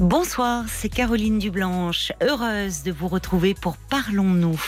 [0.00, 4.58] Bonsoir, c'est Caroline Dublanche, heureuse de vous retrouver pour Parlons-nous.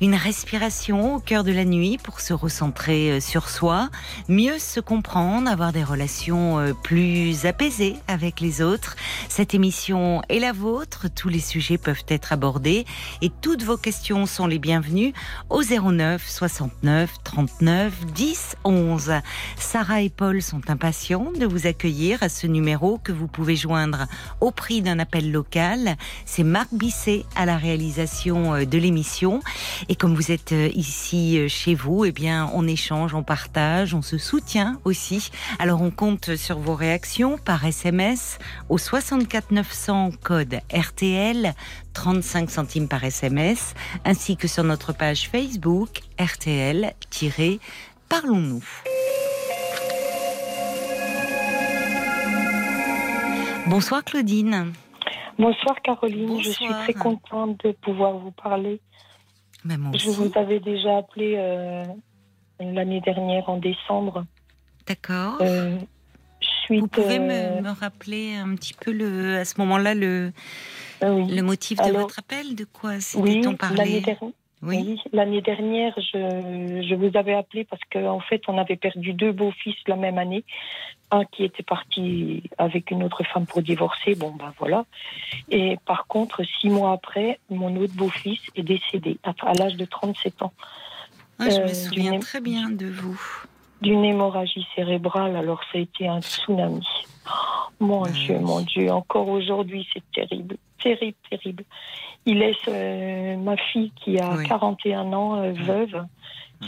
[0.00, 3.90] Une respiration au cœur de la nuit pour se recentrer euh, sur soi,
[4.30, 8.96] mieux se comprendre, avoir des relations euh, plus apaisées avec les autres.
[9.28, 12.86] Cette émission est la vôtre, tous les sujets peuvent être abordés
[13.20, 15.12] et toutes vos questions sont les bienvenues
[15.50, 19.12] au 09 69 39 10 11.
[19.58, 24.06] Sarah et Paul sont impatients de vous accueillir à ce numéro que vous pouvez joindre
[24.40, 25.96] au prix d'un appel local.
[26.26, 29.40] C'est Marc Bisset à la réalisation euh, de l'émission.
[29.88, 33.94] Et comme vous êtes euh, ici euh, chez vous, eh bien, on échange, on partage,
[33.94, 35.30] on se soutient aussi.
[35.58, 38.38] Alors, on compte sur vos réactions par SMS
[38.68, 41.54] au 64 900 code RTL,
[41.94, 48.64] 35 centimes par SMS, ainsi que sur notre page Facebook RTL-Parlons-nous.
[53.68, 54.72] Bonsoir Claudine.
[55.38, 58.80] Bonsoir Caroline, je suis très contente de pouvoir vous parler.
[59.64, 61.84] je vous avais déjà appelé euh,
[62.60, 64.24] l'année dernière en décembre.
[64.86, 65.36] D'accord.
[65.42, 65.76] Euh,
[66.70, 67.32] vous pouvez me,
[67.66, 70.32] euh, rappeler un petit peu le, à ce moment-là le,
[71.02, 72.54] le motif de votre appel?
[72.54, 74.02] De quoi s'était-on parlé?
[74.62, 79.12] Oui, l'année dernière, je, je, vous avais appelé parce qu'en en fait, on avait perdu
[79.12, 80.44] deux beaux-fils la même année.
[81.10, 84.84] Un qui était parti avec une autre femme pour divorcer, bon ben voilà.
[85.48, 90.42] Et par contre, six mois après, mon autre beau-fils est décédé à, l'âge de 37
[90.42, 90.52] ans.
[91.38, 93.18] Ah, je me euh, souviens très bien de vous.
[93.80, 96.84] D'une hémorragie cérébrale, alors ça a été un tsunami.
[97.80, 101.64] mon ah Dieu, mon Dieu, encore aujourd'hui, c'est terrible, terrible, terrible.
[102.26, 106.04] Il laisse euh, ma fille qui a 41 ans, euh, veuve,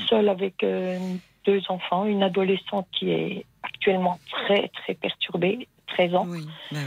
[0.08, 0.98] seule avec euh,
[1.44, 6.28] deux enfants, une adolescente qui est actuellement très très perturbée, 13 ans,
[6.70, 6.78] bah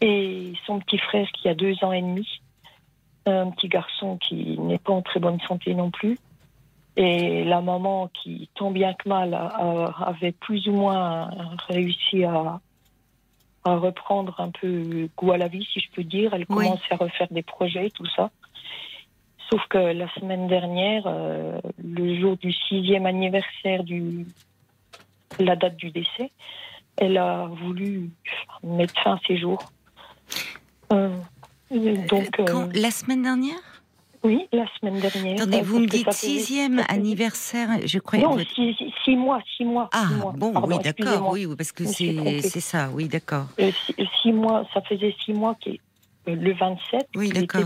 [0.00, 2.26] et son petit frère qui a deux ans et demi,
[3.26, 6.18] un petit garçon qui n'est pas en très bonne santé non plus.
[6.96, 11.28] Et la maman qui, tant bien que mal, avait plus ou moins
[11.68, 12.60] réussi à,
[13.64, 16.34] à reprendre un peu goût à la vie, si je peux dire.
[16.34, 18.30] Elle commençait à refaire des projets, tout ça.
[19.50, 24.24] Sauf que la semaine dernière, euh, le jour du sixième anniversaire de
[25.38, 26.30] la date du décès,
[26.96, 28.10] elle a voulu
[28.62, 29.60] mettre fin à ses jours.
[30.92, 31.10] Euh,
[31.70, 33.73] donc, euh, la semaine dernière?
[34.24, 35.36] Oui, la semaine dernière.
[35.36, 38.18] Attendez, vous me dites sixième anniversaire, je crois.
[38.18, 38.38] Non,
[39.04, 39.90] six, mois, six mois.
[39.92, 43.46] Ah, bon, oui, d'accord, oui, parce que c'est ça, oui, d'accord.
[43.60, 43.70] Euh,
[44.22, 47.62] six, mois, ça faisait six mois que euh, le 27, oui, d'accord.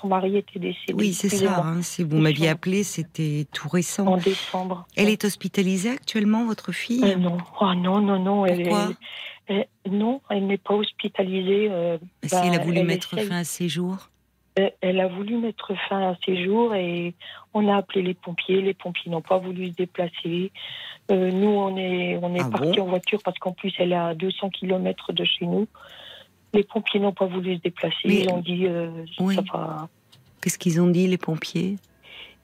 [0.00, 0.92] son mari était décédé.
[0.94, 1.62] Oui, c'est ça.
[1.64, 4.06] Hein, si vous m'aviez appelé, c'était tout récent.
[4.06, 4.86] En décembre.
[4.96, 7.02] Elle est hospitalisée actuellement, votre fille?
[7.04, 8.44] Euh, Non, oh, non, non, non.
[8.44, 8.90] Pourquoi?
[9.46, 11.70] elle, non, elle n'est pas hospitalisée.
[12.22, 14.10] si elle a bah, voulu mettre fin à ses jours
[14.54, 17.14] elle a voulu mettre fin à ses jours et
[17.54, 18.60] on a appelé les pompiers.
[18.60, 20.52] Les pompiers n'ont pas voulu se déplacer.
[21.10, 23.96] Euh, nous, on est, on est ah partis en voiture parce qu'en plus, elle est
[23.96, 25.66] à 200 km de chez nous.
[26.52, 27.96] Les pompiers n'ont pas voulu se déplacer.
[28.04, 28.66] Ils ont dit.
[28.66, 28.90] Euh,
[30.40, 31.76] Qu'est-ce qu'ils ont dit, les pompiers?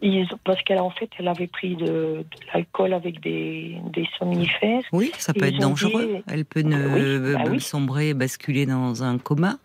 [0.00, 4.82] Ils, Parce qu'elle, en fait, elle avait pris de, l'alcool avec des, des, somnifères.
[4.92, 6.22] Oui, ça peut être dangereux.
[6.28, 9.58] Elle peut ne, bah sombrer, basculer dans un coma.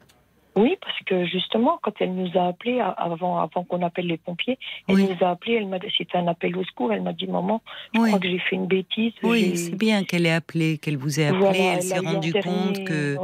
[0.55, 4.59] Oui, parce que justement, quand elle nous a appelé avant, avant qu'on appelle les pompiers,
[4.87, 5.55] elle nous a appelé.
[5.55, 6.93] Elle m'a, c'était un appel au secours.
[6.93, 7.61] Elle m'a dit, maman,
[7.93, 9.13] je crois que j'ai fait une bêtise.
[9.23, 11.59] Oui, c'est bien qu'elle ait appelé, qu'elle vous ait appelé.
[11.59, 13.17] elle, s'est rendue compte que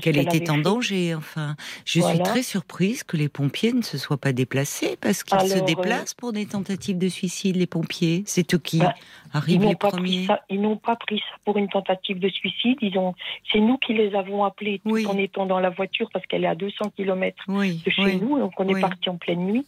[0.00, 1.14] qu'elle était en danger.
[1.14, 5.40] Enfin, je suis très surprise que les pompiers ne se soient pas déplacés parce qu'ils
[5.48, 7.56] se euh, déplacent pour des tentatives de suicide.
[7.56, 8.94] Les pompiers, c'est eux qui bah,
[9.36, 10.26] arrivent les premiers.
[10.50, 12.78] ils n'ont pas pris ça pour une tentative de suicide.
[12.80, 13.14] Ils ont,
[13.52, 16.48] c'est nous qui les avons appelés tout en étant dans la voiture parce qu'elle est
[16.48, 19.66] à 200 km de chez nous, donc on est parti en pleine nuit.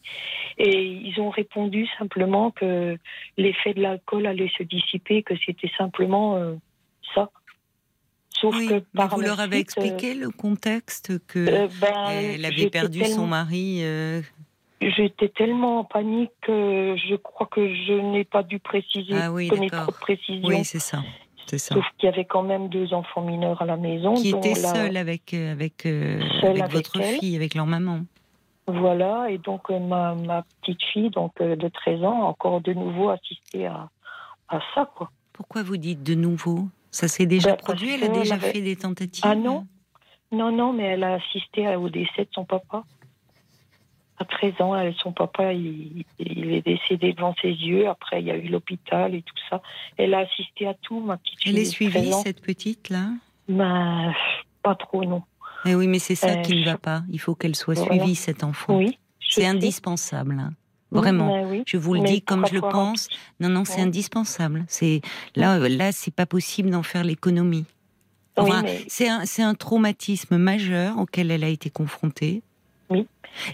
[0.59, 2.99] Et ils ont répondu simplement que
[3.37, 6.55] l'effet de l'alcool allait se dissiper, que c'était simplement euh,
[7.15, 7.31] ça.
[8.31, 12.71] Sauf que par vous leur avez expliqué euh, le contexte que euh, ben, elle avait
[12.71, 13.83] perdu son mari.
[14.81, 19.49] J'étais tellement en panique que je crois que je n'ai pas dû préciser, ah oui,
[19.49, 20.49] trop de précision.
[20.49, 20.99] Oui, c'est ça.
[21.57, 24.15] Sauf qu'il y avait quand même deux enfants mineurs à la maison.
[24.15, 28.01] Qui étaient seuls avec, euh, avec, euh, avec, votre fille, avec leur maman.
[28.67, 32.75] Voilà, et donc euh, ma, ma, petite fille donc, de 13 ans a encore de
[32.75, 33.89] nouveau assisté à,
[34.49, 34.91] à ça.
[34.95, 35.11] Quoi.
[35.33, 36.69] Pourquoi vous dites de nouveau?
[36.91, 39.25] Ça s'est déjà ben, produit Elle a déjà fait des tentatives?
[39.27, 39.67] Ah non?
[40.31, 42.85] Non, non, mais elle a assisté au décès de son papa.
[44.21, 47.89] À 13 ans, elle, son papa, il, il, est décédé devant ses yeux.
[47.89, 49.63] Après, il y a eu l'hôpital et tout ça.
[49.97, 53.11] Elle a assisté à tout, ma petite Elle est suivie, cette petite-là
[53.49, 54.13] ben,
[54.63, 55.23] Pas trop, non.
[55.65, 57.03] Eh oui, mais c'est ça euh, qui ne va pas.
[57.11, 58.77] Il faut qu'elle soit suivie, cet enfant.
[58.77, 58.99] Oui.
[59.21, 60.39] C'est indispensable.
[60.41, 60.53] Hein.
[60.91, 61.63] Vraiment, oui.
[61.67, 63.09] je vous le dis comme je le pense.
[63.41, 64.65] Non, non, c'est indispensable.
[64.69, 65.03] C'est
[65.37, 67.67] là, là, c'est pas possible d'en faire l'économie.
[68.37, 72.43] Enfin, c'est un, un, traumatisme majeur auquel elle a été confrontée.
[72.91, 73.07] Oui.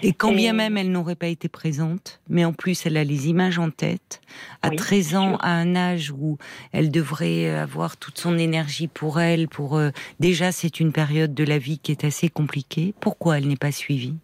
[0.02, 3.28] Et quand bien même elle n'aurait pas été présente, mais en plus elle a les
[3.28, 4.20] images en tête,
[4.62, 6.38] à 13 ans, à un âge où
[6.72, 9.90] elle devrait avoir toute son énergie pour elle, pour euh,
[10.20, 12.94] déjà c'est une période de la vie qui est assez compliquée.
[13.00, 14.14] Pourquoi elle n'est pas suivie?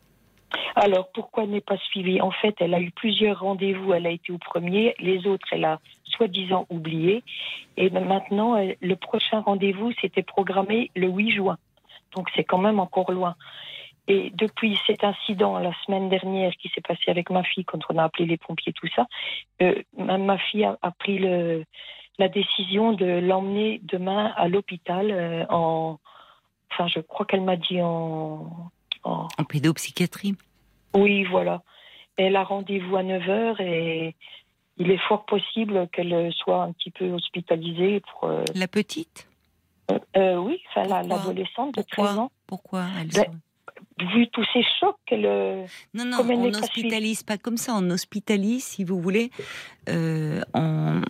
[0.77, 2.21] Alors, pourquoi elle n'est pas suivie?
[2.21, 3.93] En fait, elle a eu plusieurs rendez-vous.
[3.93, 4.95] Elle a été au premier.
[4.99, 7.23] Les autres, elle a soi-disant oublié.
[7.77, 11.59] Et maintenant, le prochain rendez-vous, c'était programmé le 8 juin.
[12.17, 13.37] Donc, c'est quand même encore loin.
[14.11, 17.97] Et depuis cet incident la semaine dernière qui s'est passé avec ma fille, quand on
[17.97, 19.07] a appelé les pompiers, tout ça,
[19.62, 21.65] euh, ma fille a, pris le,
[22.19, 26.01] la décision de l'emmener demain à l'hôpital euh, en.
[26.73, 28.71] Enfin, je crois qu'elle m'a dit en,
[29.05, 29.29] en.
[29.39, 30.35] En pédopsychiatrie
[30.95, 31.62] oui, voilà.
[32.17, 34.17] Elle a rendez-vous à 9h et
[34.77, 38.29] il est fort possible qu'elle soit un petit peu hospitalisée pour.
[38.29, 39.29] Euh, la petite?
[40.17, 42.33] Euh, Oui, enfin l'adolescente de 13 ans.
[42.49, 43.41] Pourquoi elle ben,
[44.14, 45.67] Vu tous ces chocs qu'elle.
[45.94, 47.75] Non, non, on n'hospitalise pas, comme ça.
[47.76, 49.31] On hospitalise, si vous voulez,
[50.55, 51.00] en,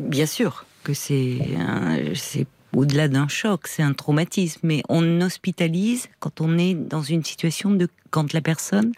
[0.00, 1.38] bien sûr que c'est
[2.14, 7.24] c'est au-delà d'un choc, c'est un traumatisme, mais on hospitalise quand on est dans une
[7.24, 8.92] situation de, quand la personne,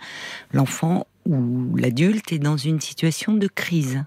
[0.53, 4.05] l'enfant ou l'adulte est dans une situation de crise.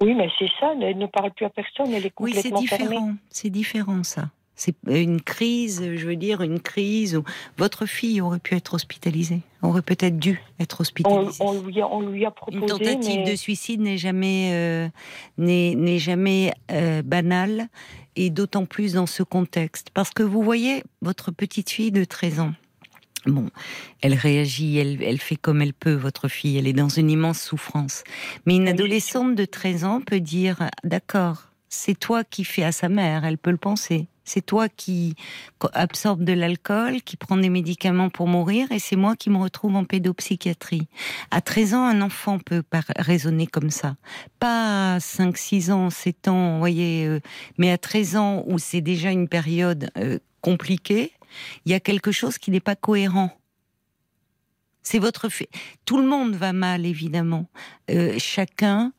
[0.00, 2.76] Oui, mais c'est ça, elle ne parle plus à personne, elle est complètement Oui, c'est
[2.76, 4.30] différent, c'est différent ça.
[4.58, 7.22] C'est une crise, je veux dire, une crise où
[7.56, 11.38] votre fille aurait pu être hospitalisée, aurait peut-être dû être hospitalisée.
[11.40, 12.58] On, lui, a, on lui, a, proposé.
[12.58, 14.88] Une tentative de suicide n'est jamais, euh,
[15.38, 17.68] n'est jamais euh, banale,
[18.16, 19.90] et d'autant plus dans ce contexte.
[19.94, 22.52] Parce que vous voyez, votre petite fille de 13 ans,
[23.26, 23.50] Bon,
[24.00, 27.40] elle réagit, elle, elle, fait comme elle peut, votre fille, elle est dans une immense
[27.40, 28.04] souffrance.
[28.46, 32.88] Mais une adolescente de 13 ans peut dire, d'accord, c'est toi qui fais à sa
[32.88, 34.08] mère, elle peut le penser.
[34.24, 35.14] C'est toi qui
[35.72, 39.74] absorbe de l'alcool, qui prend des médicaments pour mourir, et c'est moi qui me retrouve
[39.74, 40.86] en pédopsychiatrie.
[41.30, 42.62] À 13 ans, un enfant peut
[42.98, 43.96] raisonner comme ça.
[44.38, 47.20] Pas 5, 6 ans, 7 ans, vous voyez, euh,
[47.56, 51.12] mais à 13 ans, où c'est déjà une période euh, compliquée,
[51.64, 53.30] il y a quelque chose qui n'est pas cohérent.
[54.82, 55.28] C'est votre.
[55.84, 57.46] Tout le monde va mal, évidemment.
[57.90, 58.92] Euh, chacun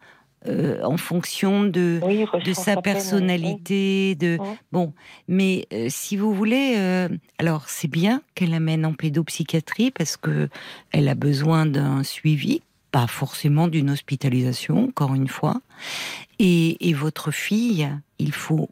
[0.47, 1.99] euh, en fonction de,
[2.45, 4.37] de sa personnalité, de
[4.71, 4.93] bon.
[5.27, 7.09] Mais euh, si vous voulez, euh,
[7.39, 10.47] alors c'est bien qu'elle amène en pédopsychiatrie parce que
[10.91, 15.59] elle a besoin d'un suivi, pas forcément d'une hospitalisation, encore une fois.
[16.39, 18.69] Et, et votre fille, il faut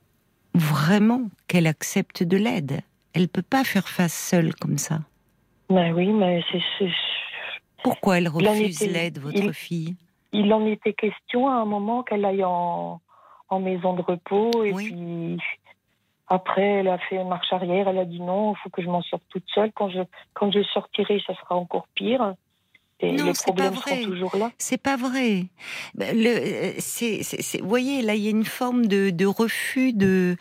[0.53, 2.79] vraiment qu'elle accepte de l'aide.
[3.11, 5.01] Elle peut pas faire face seule comme ça.
[5.69, 6.87] Ben oui, mais c'est.
[7.83, 9.95] Pourquoi elle refuse l'aide, votre fille?
[10.37, 13.01] Il en était question à un moment qu'elle aille en,
[13.59, 15.37] maison de repos et puis
[16.27, 19.01] après elle a fait marche arrière, elle a dit non, il faut que je m'en
[19.01, 19.71] sorte toute seule.
[19.73, 20.01] Quand je,
[20.33, 22.35] quand je sortirai, ça sera encore pire.
[22.99, 24.51] Et non, les problèmes sont toujours là.
[24.57, 25.45] C'est pas vrai.
[25.95, 27.21] Le, c'est,
[27.61, 30.35] vous voyez, là, il y a une forme de, de refus, de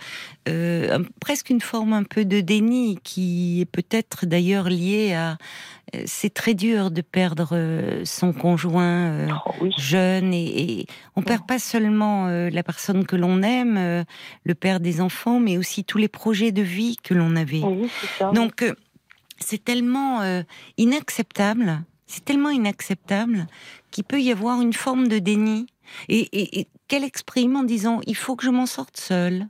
[0.49, 5.37] euh, presque une forme un peu de déni qui est peut-être d'ailleurs liée à.
[5.95, 11.47] Euh, c'est très dur de perdre euh, son conjoint oh, jeune et, et, on perd
[11.47, 14.05] pas seulement la personne que l'on aime,
[14.45, 17.63] le père des enfants, mais aussi tous les projets de vie que l'on avait.
[17.63, 18.33] Oui, ça.
[18.33, 18.65] Donc
[19.39, 20.21] c'est tellement
[20.77, 23.47] inacceptable c'est tellement inacceptable
[23.91, 25.67] qu'il peut y avoir une forme de déni
[26.09, 29.49] et, qu'elle exprime en disant il faut que je m'en sorte seule.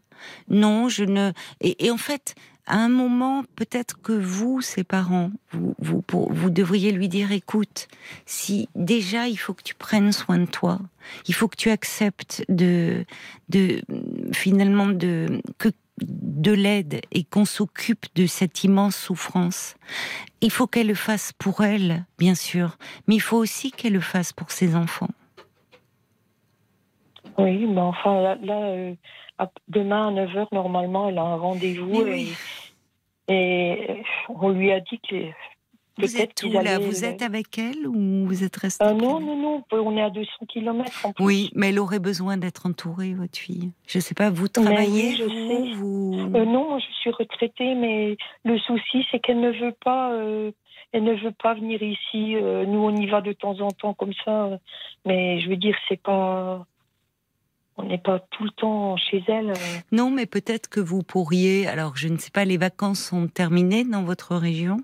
[0.48, 1.32] Non, je ne.
[1.60, 2.34] Et, en fait,
[2.66, 7.88] à un moment, peut-être que vous, ses parents, vous, vous, vous devriez lui dire écoute,
[8.24, 10.80] si déjà il faut que tu prennes soin de toi,
[11.28, 13.04] il faut que tu acceptes de,
[13.50, 13.82] de
[14.32, 15.68] finalement de que
[16.02, 19.76] de l'aide et qu'on s'occupe de cette immense souffrance,
[20.40, 22.76] il faut qu'elle le fasse pour elle, bien sûr,
[23.06, 25.08] mais il faut aussi qu'elle le fasse pour ses enfants.
[27.38, 28.94] Oui, mais enfin, là, euh,
[29.68, 32.06] demain à 9h, normalement, elle a un rendez-vous
[33.28, 35.16] et, on lui a dit que
[35.98, 36.78] Vous êtes où là?
[36.78, 40.10] Vous êtes avec elle ou vous êtes resté Euh, non, non, non, on est à
[40.10, 41.24] 200 km en plus.
[41.24, 43.70] Oui, mais elle aurait besoin d'être entourée, votre fille.
[43.86, 45.74] Je sais pas, vous travaillez oui, je vous, sais.
[45.74, 50.12] vous- Euh, non, moi, je suis retraitée, mais le souci, c'est qu'elle ne veut pas,
[50.12, 50.50] euh,
[50.92, 52.34] elle ne veut pas venir ici.
[52.34, 54.50] Nous, on y va de temps en temps comme ça,
[55.04, 56.66] mais je veux dire, c'est pas,
[57.78, 59.52] on n'est pas tout le temps chez elle.
[59.92, 61.66] Non, mais peut-être que vous pourriez.
[61.66, 64.78] Alors, je ne sais pas, les vacances sont terminées dans votre région?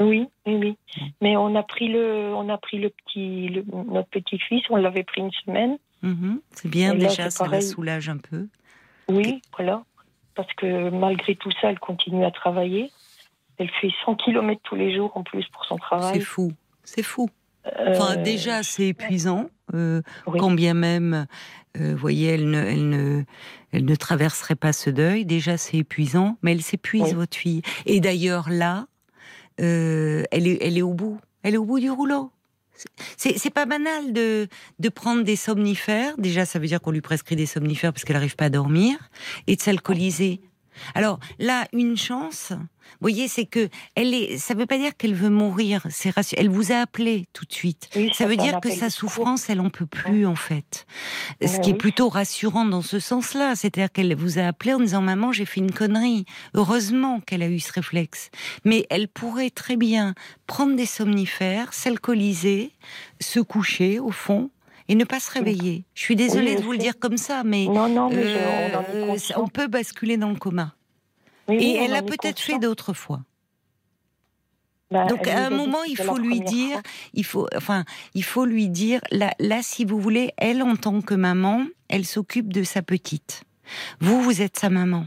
[0.00, 0.76] Oui, oui, oui.
[1.20, 4.76] Mais on a pris le, on a pris le petit, le- notre petit fils, on
[4.76, 5.78] l'avait pris une semaine.
[6.02, 8.46] Mhm, C'est bien Et déjà, c'est ça la soulage un peu.
[9.08, 9.82] Oui, voilà.
[10.34, 12.90] Parce que malgré tout ça, elle continue à travailler.
[13.58, 16.20] Elle fait 100 km tous les jours en plus pour son C'est travail.
[16.20, 17.28] fou, c'est fou.
[17.86, 19.48] Enfin, Euh, déjà, c'est épuisant.
[19.74, 20.38] euh, oui.
[20.40, 21.26] Quand bien même,
[21.78, 23.22] euh, vous voyez, elle ne, elle, ne,
[23.72, 25.24] elle ne traverserait pas ce deuil.
[25.24, 27.12] Déjà, c'est épuisant, mais elle s'épuise, Oui.
[27.14, 27.62] votre fille.
[27.86, 28.86] Et d'ailleurs, là,
[29.60, 31.18] euh, elle, est, elle est au bout.
[31.42, 32.30] Elle est au bout du rouleau.
[33.16, 34.48] C'est pas banal de,
[34.80, 36.16] de prendre des somnifères.
[36.18, 38.96] Déjà, ça veut dire qu'on lui prescrit des somnifères parce qu'elle n'arrive pas à dormir.
[39.46, 40.40] Et de s'alcooliser.
[40.94, 44.36] Alors là, une chance, vous voyez, c'est que elle est.
[44.38, 45.86] Ça veut pas dire qu'elle veut mourir.
[45.90, 47.88] C'est rassu- Elle vous a appelé tout de suite.
[47.96, 50.86] Oui, Ça veut dire que sa souffrance, elle en peut plus en fait.
[51.42, 54.80] Ce Ouais, qui est plutôt rassurant dans ce sens-là, c'est-à-dire qu'elle vous a appelé en
[54.80, 56.24] disant maman, j'ai fait une connerie.
[56.54, 58.30] Heureusement qu'elle a eu ce réflexe.
[58.64, 60.14] Mais elle pourrait très bien
[60.46, 62.72] prendre des somnifères, s'alcooliser,
[63.20, 64.50] se coucher au fond
[64.88, 65.84] et ne pas se réveiller.
[65.94, 68.28] Je suis désolée Oui, de vous le dire comme ça, mais Non, non, mais je-
[68.38, 70.74] on en est euh, on peut basculer dans le coma.
[71.48, 73.20] Oui, oui, Et elle en a est peut-être fait d'autres fois.
[74.90, 76.82] Bah, Donc à un moment, il faut la lui dire, fois.
[77.14, 81.00] il faut, enfin, il faut lui dire, là, là, si vous voulez, elle en tant
[81.00, 83.44] que maman, elle s'occupe de sa petite.
[84.00, 85.06] Vous, vous êtes sa maman.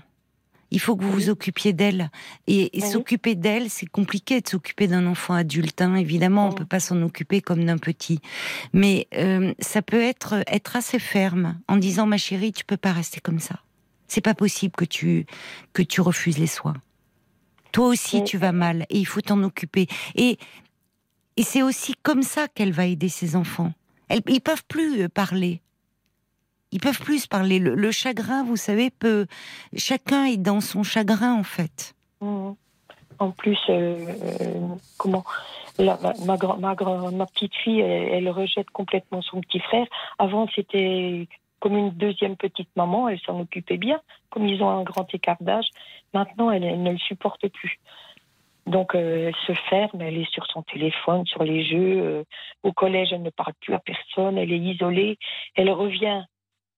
[0.71, 2.11] Il faut que vous vous occupiez d'elle.
[2.47, 2.89] Et, et Oui.
[2.91, 5.81] s'occuper d'elle, c'est compliqué de s'occuper d'un enfant adulte.
[5.81, 5.95] hein.
[5.95, 6.55] Évidemment, on Oui.
[6.55, 8.19] peut pas s'en occuper comme d'un petit.
[8.73, 12.91] Mais euh, ça peut être être assez ferme en disant, ma chérie, tu peux pas
[12.91, 13.59] rester comme ça.
[14.09, 15.25] C'est pas possible que tu
[15.73, 16.75] que tu refuses les soins.
[17.71, 18.23] Toi aussi, Oui.
[18.25, 19.87] tu vas mal et il faut t'en occuper.
[20.15, 20.37] Et
[21.37, 23.73] et c'est aussi comme ça qu'elle va aider ses enfants.
[24.09, 25.61] Elles, ils peuvent plus euh, parler.
[26.71, 27.59] Ils peuvent plus parler.
[27.59, 29.25] Le, chagrin, vous savez, peut.
[29.75, 31.95] Chacun est dans son chagrin, en fait.
[32.21, 32.55] Mhm.
[33.19, 33.97] En plus, euh,
[34.41, 34.53] euh,
[34.97, 35.23] comment
[35.79, 39.87] la- ma, ma, petite fille, elle, rejette complètement son petit frère.
[40.19, 41.27] Avant, c'était
[41.59, 45.37] comme une deuxième petite maman, elle s'en occupait bien, comme ils ont un grand écart
[45.39, 45.67] d'âge.
[46.13, 47.79] Maintenant, elle, ne le supporte plus.
[48.67, 52.25] Donc, euh, elle se ferme, elle est sur son téléphone, sur les jeux.
[52.63, 55.17] au collège, elle ne parle plus à personne, elle est isolée.
[55.55, 56.23] Elle revient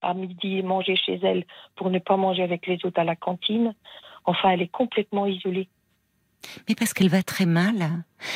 [0.01, 3.73] à midi manger chez elle pour ne pas manger avec les autres à la cantine.
[4.25, 5.67] Enfin, elle est complètement isolée.
[6.69, 7.75] Mais parce qu'elle va très mal.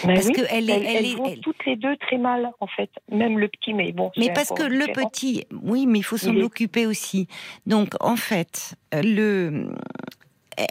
[0.04, 0.48] Ben Parce oui, est.
[0.50, 2.90] elles, Elle elles est vont elle- toutes les deux très mal, en fait.
[3.10, 4.12] Même le petit, mais bon.
[4.18, 7.28] Mais parce que le petit, oui, mais il faut s'en est- occuper aussi.
[7.66, 9.70] Donc, en fait, le,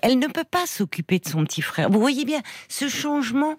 [0.03, 1.89] elle ne peut pas s'occuper de son petit frère.
[1.89, 3.57] Vous voyez bien, ce changement,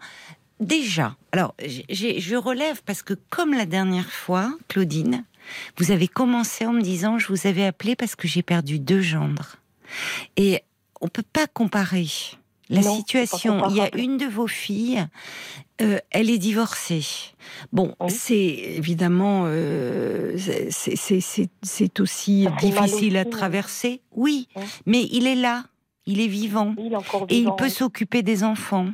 [0.59, 1.15] déjà.
[1.31, 5.25] Alors, je relève parce que, comme la dernière fois, Claudine,
[5.77, 9.01] vous avez commencé en me disant, je vous avais appelé parce que j'ai perdu deux
[9.01, 9.57] gendres.
[10.37, 10.61] Et
[11.01, 12.07] on peut pas comparer.
[12.69, 15.05] La Non, situation, il y a une de vos filles,
[15.81, 17.05] euh, elle est divorcée.
[17.73, 18.09] Bon, Oui.
[18.09, 20.35] c'est évidemment, euh,
[20.69, 20.95] c'est-
[21.99, 23.25] aussi difficile à aussi, hein.
[23.29, 24.01] traverser.
[24.15, 24.63] Oui, Oui.
[24.85, 25.65] mais il est là,
[26.05, 26.73] il est vivant.
[26.79, 27.69] Il est encore Et il peut oui.
[27.71, 28.87] s'occuper des enfants.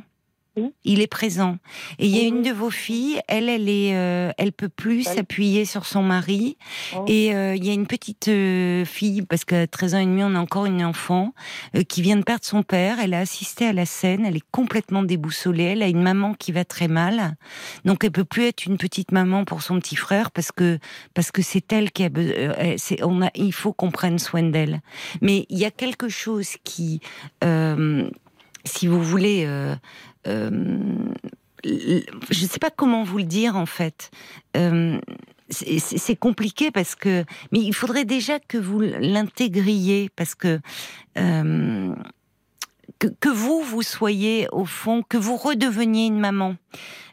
[0.84, 1.58] Il est présent.
[1.98, 2.48] Et il y a une oui.
[2.48, 6.56] de vos filles, elle, elle est, euh, elle peut plus s'appuyer sur son mari.
[6.94, 7.12] Oui.
[7.12, 10.22] Et euh, il y a une petite euh, fille, parce qu'à 13 ans et demi,
[10.24, 11.34] on a encore une enfant,
[11.88, 12.98] qui vient de perdre son père.
[13.00, 14.24] Elle a assisté à la scène.
[14.24, 15.64] Elle est complètement déboussolée.
[15.64, 17.36] Elle a une maman qui va très mal.
[17.84, 20.78] Donc elle peut plus être une petite maman pour son petit frère parce que
[21.14, 22.76] parce que c'est elle qui a besoin.
[22.76, 24.80] c'est- on a, il faut qu'on prenne soin d'elle.
[25.20, 27.00] Mais il y a quelque chose qui,
[28.64, 29.44] si vous voulez.
[29.46, 29.74] euh,
[30.26, 30.50] euh,
[31.64, 34.10] je ne sais pas comment vous le dire en fait.
[34.56, 34.98] Euh,
[35.50, 40.60] c'est compliqué parce que, mais il faudrait déjà que vous l'intégriez parce que,
[41.16, 46.54] que que vous vous soyez au fond, que vous redeveniez une maman.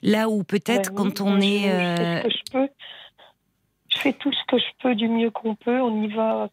[0.04, 2.68] Là où peut-être Ben oui, quand on est, je- Je fais ce que je peux.
[3.90, 5.82] Je fais tout ce que je peux du mieux qu'on peut.
[5.82, 6.50] On y va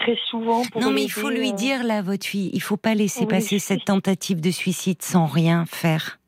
[0.00, 2.76] très souvent pour non mais il faut lui euh, dire là, votre fille, il faut
[2.76, 6.18] pas laisser Oui, passer cette tentative de suicide sans rien faire.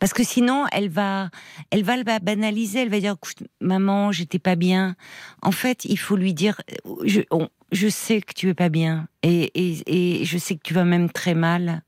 [0.00, 1.30] Parce que sinon, elle va,
[1.70, 2.80] elle va le banaliser.
[2.80, 4.96] Elle va dire, Écoute, maman, j'étais pas bien.
[5.40, 6.60] En fait, il faut lui dire,
[7.04, 10.60] je, on- je sais que tu es pas bien, et, et, et je sais que
[10.62, 11.82] tu vas même très mal.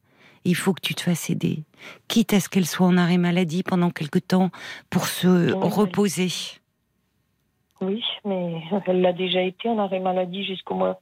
[0.47, 1.65] Il faut que tu te fasses aider,
[2.09, 4.51] quitte à ce qu'elle soit en arrêt maladie pendant quelque temps
[4.91, 6.29] pour se reposer.
[7.81, 11.01] Oui, mais elle l'a déjà été en arrêt maladie jusqu'au mois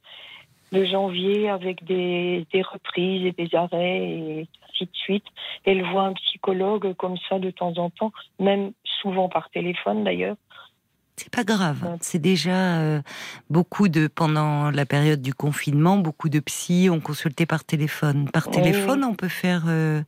[0.73, 5.26] de janvier avec des, reprises et des arrêts et ainsi de suite.
[5.64, 10.37] Elle voit un psychologue comme ça de temps en temps, même souvent par téléphone d'ailleurs.
[11.16, 11.99] C'est pas grave.
[12.00, 13.02] C'est déjà euh,
[13.50, 18.31] beaucoup de pendant la période du confinement, beaucoup de psy ont consulté par téléphone.
[18.31, 20.02] Par téléphone, on peut faire euh,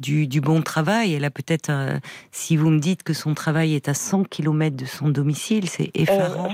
[0.00, 1.14] du, du, bon travail.
[1.14, 1.98] Elle a peut-être, euh,
[2.32, 5.90] si vous me dites que son travail est à 100 km de son domicile, c'est
[5.94, 6.48] effarant.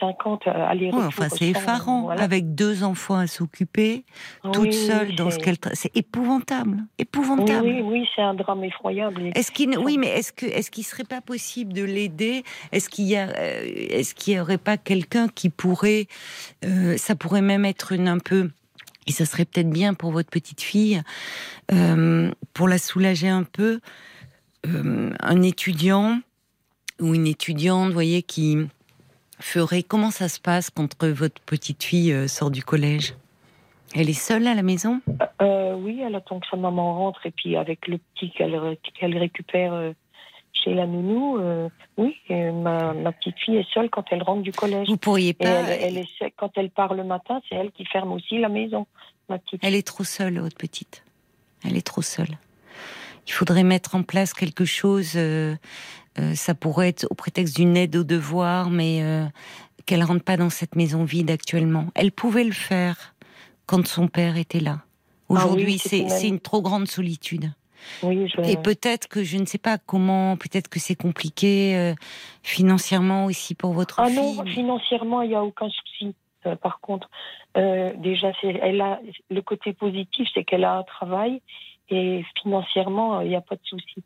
[0.00, 1.04] 50 euh, aller-retour.
[1.06, 2.08] enfin, c'est effarant.
[2.10, 4.04] Avec deux enfants à s'occuper,
[4.52, 5.56] toute seule dans ce qu'elle.
[5.72, 6.78] C'est épouvantable.
[6.98, 7.66] Épouvantable.
[7.66, 9.30] Oui, oui, c'est un drame effroyable.
[9.34, 12.44] Est-ce qu'il, oui, mais est-ce que, est-ce qu'il serait pas possible de l'aider?
[12.72, 16.06] Est-ce qu'il y a, euh, est-ce qu'il y aurait pas quelqu'un qui pourrait,
[16.64, 18.50] euh, ça pourrait même être une un peu,
[19.06, 21.02] et ça serait peut-être bien pour votre petite fille,
[22.54, 23.80] pour la soulager un peu,
[24.64, 26.20] un étudiant
[27.00, 28.58] ou une étudiante, vous voyez, qui
[29.38, 33.14] ferait Comment ça se passe quand votre petite fille euh, sort du collège?
[33.94, 35.00] Elle est seule à la maison?
[35.40, 39.72] Euh, Oui, elle attend que sa maman rentre et puis avec le petit qu'elle récupère
[39.72, 39.92] euh,
[40.52, 41.38] chez la nounou,
[41.96, 44.88] oui, ma, petite fille est seule quand elle rentre du collège.
[44.88, 45.46] Vous pourriez pas.
[45.46, 48.86] elle, est, quand elle part le matin, c'est elle qui ferme aussi la maison.
[49.28, 49.60] Ma petite.
[49.62, 51.04] Elle est trop seule, votre petite.
[51.64, 52.38] Elle est trop seule.
[53.26, 55.56] Il faudrait mettre en place quelque chose euh,
[56.34, 59.24] ça pourrait être au prétexte d'une aide au devoir, mais euh,
[59.84, 61.86] qu'elle rentre pas dans cette maison vide actuellement.
[61.94, 63.14] Elle pouvait le faire
[63.66, 64.78] quand son père était là.
[65.28, 67.52] Ah Aujourd'hui, c'est une trop grande solitude.
[68.02, 71.94] Et peut-être que je ne sais pas comment, peut-être que c'est compliqué euh,
[72.42, 74.18] financièrement aussi pour votre ah fille.
[74.18, 76.14] Ah non, financièrement, il n'y a aucun souci.
[76.62, 77.08] par contre,
[77.54, 81.42] déjà, elle a le côté positif, c'est qu'elle a un travail
[81.88, 84.02] et financièrement, il n'y a pas de souci.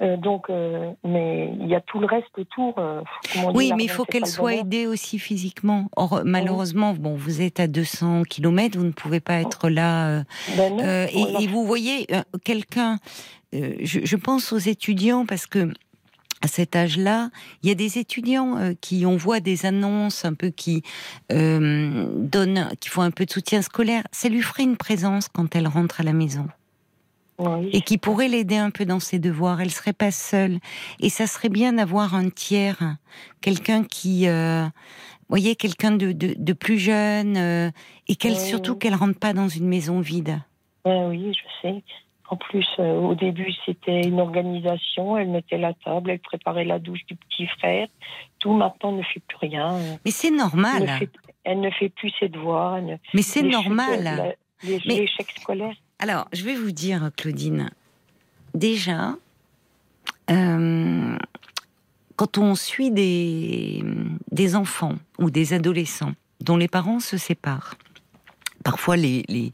[0.00, 2.78] Euh, donc, euh, mais il y a tout le reste autour.
[2.78, 3.02] Euh,
[3.54, 5.88] oui, mais il faut qu'elle soit aidée aussi physiquement.
[5.96, 10.24] Or, malheureusement, bon, vous êtes à 200 km, vous ne pouvez pas être là.
[10.56, 12.06] Ben et, vous voyez
[12.44, 12.98] quelqu'un.
[13.52, 15.70] Je, je, pense aux étudiants parce que
[16.40, 17.28] à cet âge-là,
[17.62, 20.82] il y a des étudiants qui on voit des annonces un peu qui
[21.28, 24.02] donnent, qui font un peu de soutien scolaire.
[24.10, 26.48] Ça lui ferait une présence quand elle rentre à la maison
[27.72, 29.60] et qui pourrait l'aider un peu dans ses devoirs.
[29.60, 30.58] Elle serait pas seule.
[31.00, 32.96] Et ça serait bien d'avoir un tiers,
[33.40, 34.64] quelqu'un qui, euh,
[35.28, 37.70] voyez, quelqu'un de, de, plus jeune euh,
[38.08, 40.38] et qu'elle surtout qu'elle rentre pas dans une maison vide.
[40.84, 41.82] oui, je sais.
[42.28, 45.18] En plus, euh, au début, c'était une organisation.
[45.18, 47.88] Elle mettait la table, elle préparait la douche du petit frère.
[48.38, 49.78] Tout maintenant ne fait plus rien.
[50.06, 50.88] Mais c'est normal.
[51.44, 52.80] Elle ne, fait, plus ses devoirs.
[53.12, 54.34] Mais c'est normal.
[54.62, 55.74] Les, échecs scolaires.
[56.02, 57.70] Alors, je vais vous dire, Claudine,
[58.54, 59.14] déjà,
[60.32, 61.16] euh,
[62.16, 63.84] quand on suit des,
[64.32, 67.76] des enfants ou des adolescents dont les parents se séparent,
[68.64, 69.52] parfois les, les,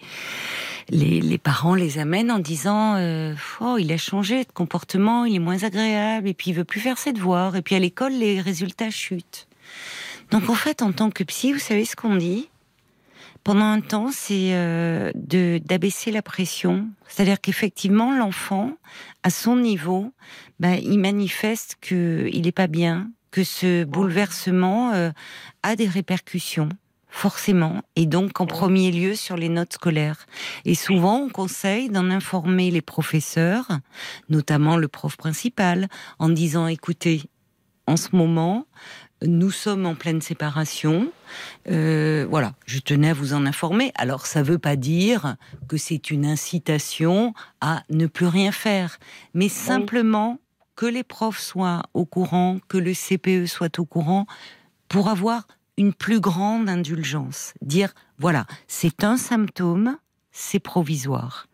[1.20, 5.40] les, parents les amènent en disant euh, Oh, il a changé de comportement, il est
[5.40, 8.40] moins agréable, et puis il veut plus faire ses devoirs, et puis à l'école, les
[8.40, 9.48] résultats chutent.
[10.30, 12.48] Donc en fait, en tant que psy, vous savez ce qu'on dit?
[13.48, 16.86] Pendant un temps, c'est euh, d'abaisser la pression.
[17.08, 18.72] C'est-à-dire qu'effectivement, l'enfant,
[19.22, 20.12] à son niveau,
[20.60, 25.12] ben, il manifeste qu'il n'est pas bien, que ce bouleversement euh,
[25.62, 26.68] a des répercussions
[27.08, 30.26] forcément, et donc en premier lieu sur les notes scolaires.
[30.66, 33.66] Et souvent, on conseille d'en informer les professeurs,
[34.28, 37.22] notamment le prof principal, en disant, écoutez,
[37.86, 38.66] en ce moment,
[39.26, 41.10] nous sommes en pleine séparation.
[41.68, 43.92] Euh, voilà, je tenais à vous en informer.
[43.96, 45.36] Alors, ça ne veut pas dire
[45.68, 48.98] que c'est une incitation à ne plus rien faire,
[49.34, 50.38] mais simplement
[50.76, 54.26] que les profs soient au courant, que le CPE soit au courant,
[54.88, 57.52] pour avoir une plus grande indulgence.
[57.62, 59.96] Dire, voilà, c'est un symptôme,
[60.32, 61.48] c'est provisoire.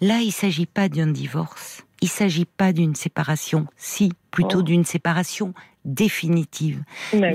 [0.00, 4.58] Là, il ne s'agit pas d'un divorce, il ne s'agit pas d'une séparation, si, plutôt
[4.58, 4.62] oh.
[4.62, 6.82] d'une séparation définitive.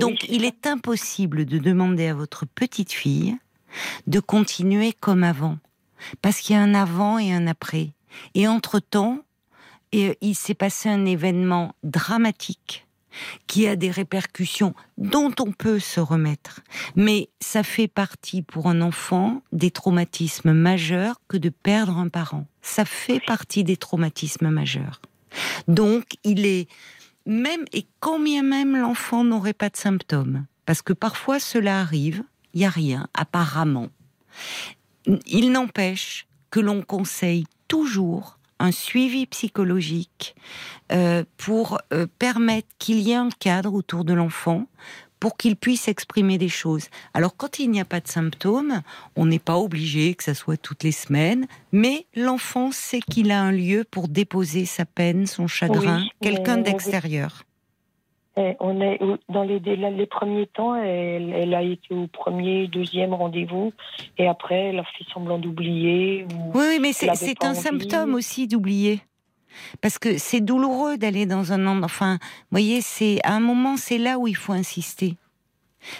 [0.00, 3.36] Donc il est impossible de demander à votre petite fille
[4.06, 5.58] de continuer comme avant,
[6.22, 7.90] parce qu'il y a un avant et un après.
[8.34, 9.20] Et entre-temps,
[9.92, 12.85] il s'est passé un événement dramatique
[13.46, 16.60] qui a des répercussions dont on peut se remettre.
[16.94, 22.46] Mais ça fait partie pour un enfant des traumatismes majeurs que de perdre un parent.
[22.62, 25.00] Ça fait partie des traumatismes majeurs.
[25.68, 26.68] Donc il est
[27.26, 32.22] même et combien même l'enfant n'aurait pas de symptômes, parce que parfois cela arrive,
[32.54, 33.88] il n'y a rien, apparemment.
[35.26, 40.34] Il n'empêche que l'on conseille toujours un suivi psychologique
[40.92, 44.66] euh, pour euh, permettre qu'il y ait un cadre autour de l'enfant
[45.20, 46.88] pour qu'il puisse exprimer des choses.
[47.14, 48.82] Alors quand il n'y a pas de symptômes,
[49.16, 53.40] on n'est pas obligé que ça soit toutes les semaines, mais l'enfant sait qu'il a
[53.40, 57.44] un lieu pour déposer sa peine, son chagrin, Oui, quelqu'un d'extérieur.
[58.38, 58.98] Et on est
[59.30, 63.72] dans les, les premiers temps, elle, elle a été au premier, deuxième rendez-vous,
[64.18, 66.24] et après, elle a fait semblant d'oublier.
[66.24, 67.12] ou- Oui, oui, mais c'est un
[67.50, 67.56] envie.
[67.62, 69.00] symptôme aussi d'oublier.
[69.80, 71.86] Parce que c'est douloureux d'aller dans un endroit.
[71.86, 75.16] Enfin, vous voyez, c'est à un moment, c'est là où il faut insister.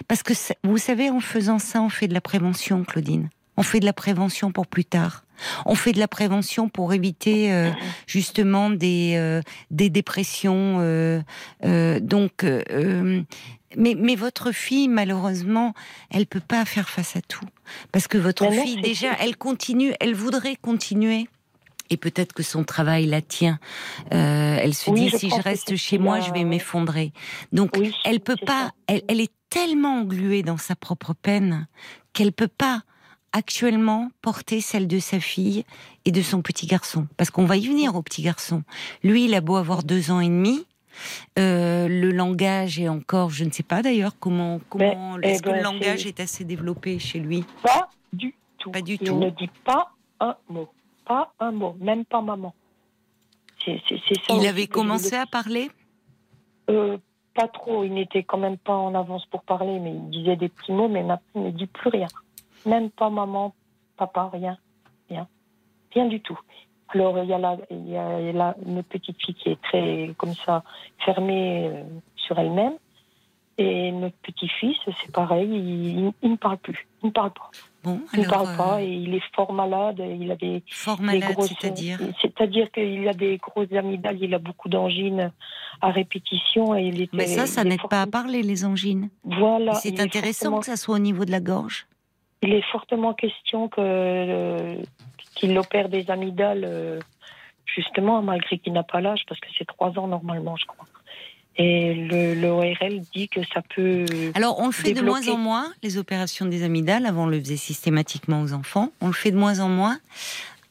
[0.09, 3.31] Parce que vous savez, en faisant ça, on fait de la prévention, Claudine.
[3.57, 5.25] On fait de la prévention pour plus tard.
[5.65, 7.71] On fait de la prévention pour éviter euh,
[8.07, 10.79] justement des euh, des dépressions.
[10.81, 11.21] euh,
[12.01, 12.45] donc,
[13.77, 15.75] mais mais votre fille, malheureusement,
[16.11, 17.45] elle peut pas faire face à tout
[17.93, 21.29] parce que votre Mais fille déjà, elle continue, elle voudrait continuer.
[21.89, 23.61] Et peut-être que son travail la tient.
[24.11, 27.13] Elle se Oui, dit je si je reste chez moi, je vais m'effondrer.
[27.53, 28.73] Donc Oui, elle peut pas.
[28.89, 31.69] Elle, elle est tellement engluée dans sa propre peine
[32.13, 32.83] qu'elle peut pas
[33.37, 35.65] actuellement porter celle de sa fille
[36.05, 37.07] et de son petit garçon.
[37.17, 38.63] Parce qu'on va y venir au petit garçon.
[39.05, 40.65] Lui, il a beau avoir deux ans et demi.
[41.39, 45.51] euh, le langage est encore, je ne sais pas d'ailleurs comment, comment eh est-ce que
[45.51, 47.45] ben, le langage est assez développé chez lui?
[47.63, 48.71] Pas du tout.
[48.71, 49.19] Pas du il tout.
[49.19, 50.69] ne dit pas un mot.
[51.05, 52.55] Pas un mot, même pas maman.
[53.65, 54.35] C'est c'est- c'est ça.
[54.41, 55.71] Il avait commencé à parler?
[56.71, 56.97] Euh,
[57.35, 57.85] Pas trop.
[57.85, 60.89] Il n'était quand même pas en avance pour parler, mais il disait des petits mots,
[60.89, 62.07] mais maintenant il ne dit plus rien.
[62.67, 63.55] Même pas maman,
[63.97, 64.59] papa, rien.
[65.09, 65.27] Rien.
[65.95, 66.39] Rien du tout.
[66.89, 70.15] Alors il y a, la, il y a la- une petite fille qui est très,
[70.19, 70.63] comme ça,
[71.05, 71.83] fermée euh,
[72.17, 72.75] sur elle-même.
[73.59, 76.87] Et notre petit-fils, c'est pareil, il, ne parle plus.
[77.03, 77.51] Il ne parle pas.
[77.83, 79.99] Bon, Il ne parle pas euh, et il est fort malade.
[80.21, 84.35] Il a des, fort des malade, grosses- c'est-à-dire C'est-à-dire qu'il a des grosses amygdales, il
[84.35, 85.33] a beaucoup d'angines
[85.81, 87.17] à répétition et il était.
[87.17, 89.09] Mais ça, ça n'aide pas à parler les angines.
[89.25, 89.73] Voilà.
[89.75, 91.87] C'est intéressant fortement- que ça soit au niveau de la gorge.
[92.43, 94.77] Il est fortement question que euh,
[95.35, 97.01] qu'il opère des amygdales, euh,
[97.65, 100.87] justement, malgré qu'il n'a pas l'âge, parce que c'est trois ans normalement, je crois.
[101.59, 104.05] Et le, le ORL dit que ça peut.
[104.35, 107.07] Alors, on le fait de moins en moins, les opérations des amygdales.
[107.07, 108.91] Avant, on le faisait systématiquement aux enfants.
[109.01, 109.99] On le fait de moins en moins.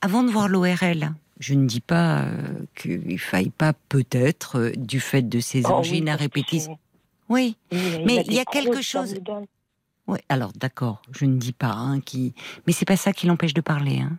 [0.01, 2.25] Avant de voir l'ORL, je ne dis pas euh,
[2.75, 6.23] qu'il faille pas, peut-être, euh, du fait de ces Oh oui, angines à parce que
[6.25, 6.78] répétition.
[7.30, 9.45] Oui, oui, Mais il y a quelque chose- amygdales.
[10.08, 10.20] Oui.
[10.30, 12.34] Alors, d'accord, je ne dis pas hein, qui.
[12.68, 14.00] Mais c'est pas ça qui l'empêche de parler.
[14.02, 14.18] Hein.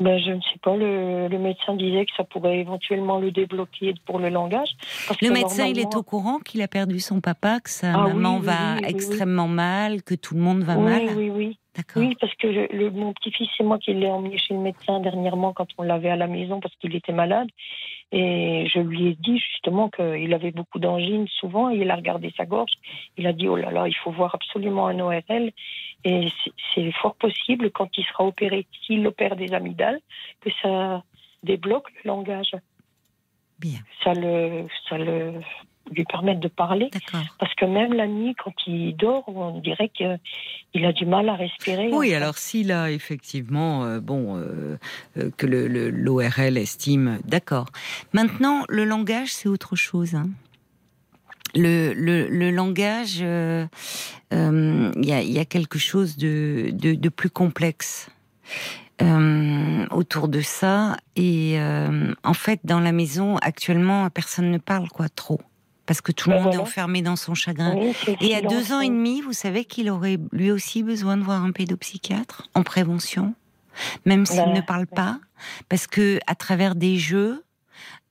[0.00, 3.94] Ben, je ne sais pas, le, le médecin disait que ça pourrait éventuellement le débloquer
[4.06, 4.70] pour le langage.
[5.06, 7.92] parce Le que médecin, il est au courant qu'il a perdu son papa, que sa
[7.94, 8.90] Ah oui, maman oui, va oui, oui, oui.
[8.90, 11.02] extrêmement mal, que tout le monde va oui, mal?
[11.16, 11.46] Oui, oui.
[11.46, 11.63] D'accord.
[12.00, 15.52] Oui, parce que le- mon petit-fils, c'est moi qui l'ai emmené chez le médecin dernièrement
[15.52, 17.48] quand on l'avait à la maison parce qu'il était malade.
[18.12, 22.32] Et je lui ai dit justement qu'il avait beaucoup d'angines souvent et il a regardé
[22.36, 22.70] sa gorge.
[23.16, 25.50] Il a dit Oh là là, il faut voir absolument un ORL.
[26.04, 30.00] Et c'est- c'est fort possible quand il sera opéré, s'il opère des amygdales,
[30.42, 31.02] que ça
[31.42, 32.52] débloque le langage.
[33.58, 35.40] Bien, Ça le, ça le
[35.90, 36.90] lui permette de parler.
[37.38, 41.34] Parce que même la nuit, quand il dort, on dirait qu'il a du mal à
[41.34, 41.90] respirer.
[41.92, 44.76] Oui, alors s'il a effectivement, euh, bon, euh,
[45.18, 47.66] euh, que le- le- l'ORL estime, d'accord.
[48.12, 50.14] Maintenant, le langage, c'est autre chose.
[50.14, 50.28] hein.
[51.56, 53.26] Le, le- le langage, il
[54.32, 58.08] y, a, il y a quelque chose de, de- de plus complexe
[59.02, 60.96] euh, autour de ça.
[61.16, 65.40] Et euh, en fait, dans la maison, actuellement, personne ne parle quoi trop.
[65.86, 67.74] Parce que tout le Ben monde est enfermé dans son chagrin.
[67.76, 71.16] oui, le Et à deux ans et demi, vous savez qu'il aurait lui aussi besoin
[71.16, 73.34] de voir un pédopsychiatre en prévention,
[74.06, 75.18] même s'il Ben, ne parle pas,
[75.68, 77.44] parce que à travers des jeux,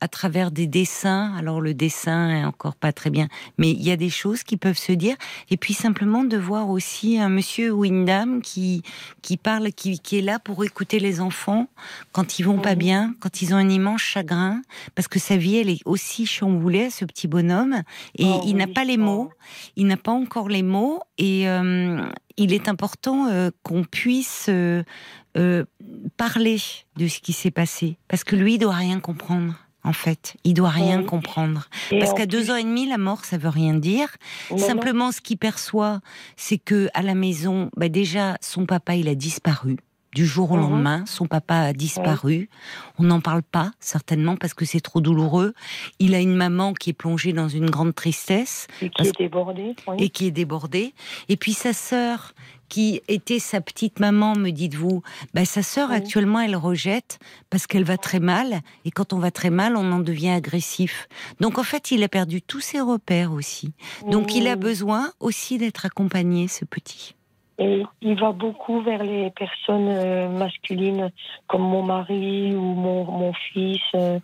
[0.03, 3.89] à travers des dessins, alors le dessin est encore pas très bien, mais il y
[3.89, 5.15] a des choses qui peuvent se dire,
[5.49, 8.83] et puis simplement de voir aussi un monsieur ou une dame qui
[9.21, 11.67] qui parle, qui, qui est là pour écouter les enfants
[12.11, 14.61] quand ils vont pas bien, quand ils ont un immense chagrin,
[14.93, 17.81] parce que sa vie elle est aussi chamboulée, ce petit bonhomme,
[18.17, 19.05] et Oh il n'a pas les oh.
[19.05, 19.31] mots
[19.75, 20.99] il n'a pas encore les mots.
[21.17, 22.01] Et euh,
[22.37, 24.83] il est important euh, qu'on puisse euh,
[25.37, 25.65] euh,
[26.17, 26.57] parler
[26.97, 27.97] de ce qui s'est passé.
[28.07, 31.05] Parce que lui il doit rien comprendre en fait il doit rien Oui.
[31.05, 34.09] comprendre Et parce qu'à deux ans et demi la mort ça veut rien dire
[34.51, 35.99] non, simplement ce qu'il perçoit
[36.37, 39.77] c'est que à la maison bah déjà son papa il a disparu
[40.15, 40.61] du jour au Mhm.
[40.61, 42.47] lendemain, son papa a disparu.
[42.99, 45.55] On n'en parle pas, certainement, parce que c'est trop douloureux.
[45.97, 49.75] Il a une maman qui est plongée dans une grande tristesse et qui est débordé.
[49.87, 49.95] oui.
[49.97, 50.93] et qui est débordée.
[51.29, 52.33] Et puis sa sœur,
[52.73, 55.03] qui était sa petite maman, me dites-vous,
[55.35, 55.95] bah, sa sœur Oui.
[55.97, 57.19] actuellement elle rejette
[57.51, 61.07] parce qu'elle va très mal et quand on va très mal, on en devient agressif.
[61.39, 63.73] Donc en fait, il a perdu tous ses repères aussi.
[64.09, 67.13] Donc il a besoin aussi d'être accompagné, ce petit.
[67.59, 71.11] Et il va beaucoup vers les personnes euh, masculines,
[71.47, 73.81] comme mon mari ou mon, mon fils.
[73.93, 74.17] euh,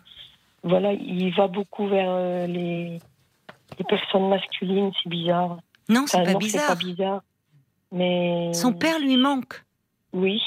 [0.64, 2.98] voilà, il va beaucoup vers euh, les,
[3.78, 5.58] les personnes masculines, c'est bizarre.
[5.88, 6.66] Non, c'est Enfin, pas non, bizarre.
[6.68, 7.22] pas bizarre.
[7.92, 9.62] Mais Son père lui manque.
[10.12, 10.40] oui,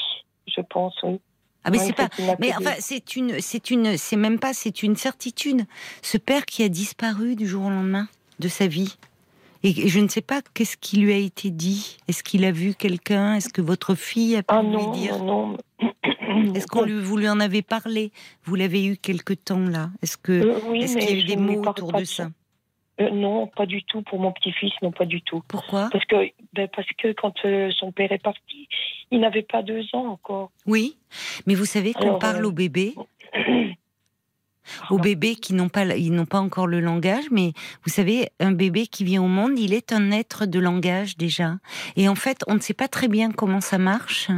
[0.46, 1.20] je pense, oui.
[1.66, 2.08] Ah mais c'est pas.
[2.40, 5.64] Mais enfin, c'est une, c'est une, c'est même pas, c'est une certitude.
[6.02, 8.06] Ce père qui a disparu du jour au lendemain
[8.38, 8.96] de sa vie.
[9.62, 11.96] Et je ne sais pas qu'est-ce qui lui a été dit.
[12.06, 13.36] Est-ce qu'il a vu quelqu'un?
[13.36, 15.24] Est-ce que votre fille a pu Ah lui non, dire?
[15.24, 16.52] non, non.
[16.54, 18.12] Est-ce qu'on lui, vous lui en avez parlé?
[18.44, 19.88] Vous l'avez eu quelque temps là?
[20.02, 22.28] Est-ce que, Euh, oui, est-ce qu'il y a eu des lui mots autour de ça
[23.00, 24.02] Euh, non, pas du tout.
[24.02, 25.42] Pour mon petit-fils, non, pas du tout.
[25.48, 26.16] Pourquoi Parce que,
[26.52, 28.68] ben, parce que quand euh, son père est parti,
[29.10, 30.50] il n'avait pas deux ans encore.
[30.66, 30.96] Oui,
[31.46, 32.94] mais vous savez qu'on parle euh, aux bébés,
[34.90, 37.52] aux bébés qui n'ont pas, ils n'ont pas encore le langage, mais
[37.84, 41.56] vous savez, un bébé qui vient au monde, il est un être de langage déjà.
[41.96, 44.30] Et en fait, on ne sait pas très bien comment ça marche.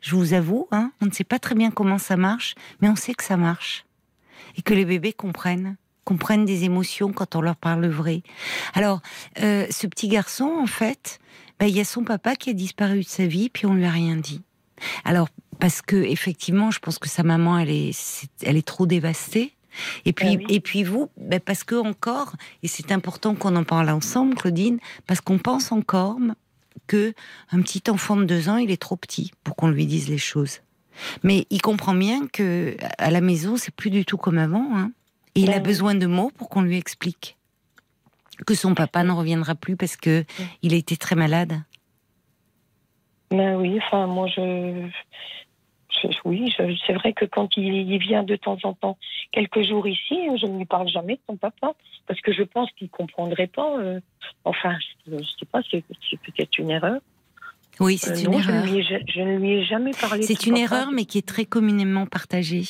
[0.00, 2.96] Je vous avoue, hein, on ne sait pas très bien comment ça marche, mais on
[2.96, 3.84] sait que ça marche
[4.56, 8.22] et que les bébés comprennent comprennent des émotions quand on leur parle vrai.
[8.74, 9.00] Alors,
[9.42, 11.18] euh, ce petit garçon, en fait,
[11.58, 13.84] ben, il y a son papa qui a disparu de sa vie, puis on lui
[13.84, 14.42] a rien dit.
[15.04, 19.54] Alors, parce que effectivement, je pense que sa maman, elle est, elle est trop dévastée.
[20.04, 20.46] Et puis, Ah oui.
[20.48, 24.78] et puis vous, ben parce que encore, et c'est important qu'on en parle ensemble, Claudine,
[25.06, 26.18] parce qu'on pense encore
[26.88, 27.14] que
[27.52, 30.18] un petit enfant de deux ans, il est trop petit pour qu'on lui dise les
[30.18, 30.58] choses.
[31.22, 34.76] Mais il comprend bien que à la maison, c'est plus du tout comme avant.
[34.76, 34.90] Hein.
[35.34, 37.36] Et il a besoin de mots pour qu'on lui explique
[38.46, 40.24] que son papa ne reviendra plus parce que
[40.62, 41.60] il a été très malade.
[43.30, 44.88] Ben oui, enfin, moi, je.
[46.02, 46.52] je- oui,
[46.86, 48.98] c'est vrai que quand il, il vient de temps en temps,
[49.30, 51.74] quelques jours ici, je ne lui parle jamais de son papa,
[52.06, 53.78] parce que je pense qu'il ne comprendrait pas.
[53.78, 54.00] euh,
[54.44, 57.00] enfin, je ne sais pas, c'est c'est peut-être une erreur.
[57.78, 58.64] Oui, c'est Euh, une non, je erreur.
[58.66, 60.64] ne, lui ai, ja- je ne lui ai jamais parlé de C'est une papa.
[60.64, 62.64] erreur, mais qui est très communément partagée.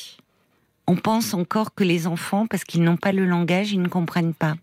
[0.91, 4.33] On pense encore que les enfants, parce qu'ils n'ont pas le langage, ils ne comprennent
[4.33, 4.55] pas.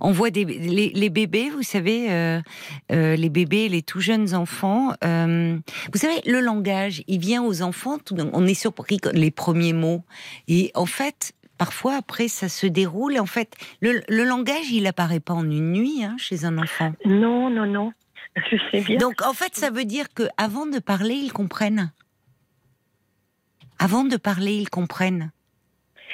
[0.00, 2.40] On voit des, les, les bébés, vous savez, euh,
[2.92, 4.92] euh, les bébés, les tout jeunes enfants.
[5.04, 5.56] euh,
[5.92, 7.96] vous savez, le langage, il vient aux enfants.
[7.98, 10.04] Tout, on est surpris quand- les premiers mots,
[10.48, 13.14] et en fait, parfois après, ça se déroule.
[13.16, 16.58] Et en fait, le, le langage, il apparaît pas en une nuit hein, chez un
[16.58, 16.92] enfant.
[17.06, 17.92] Non, non, non.
[18.50, 18.98] Je sais bien.
[18.98, 21.90] Donc en fait, ça veut dire que avant de parler, ils comprennent.
[23.78, 25.30] Avant de parler, ils comprennent.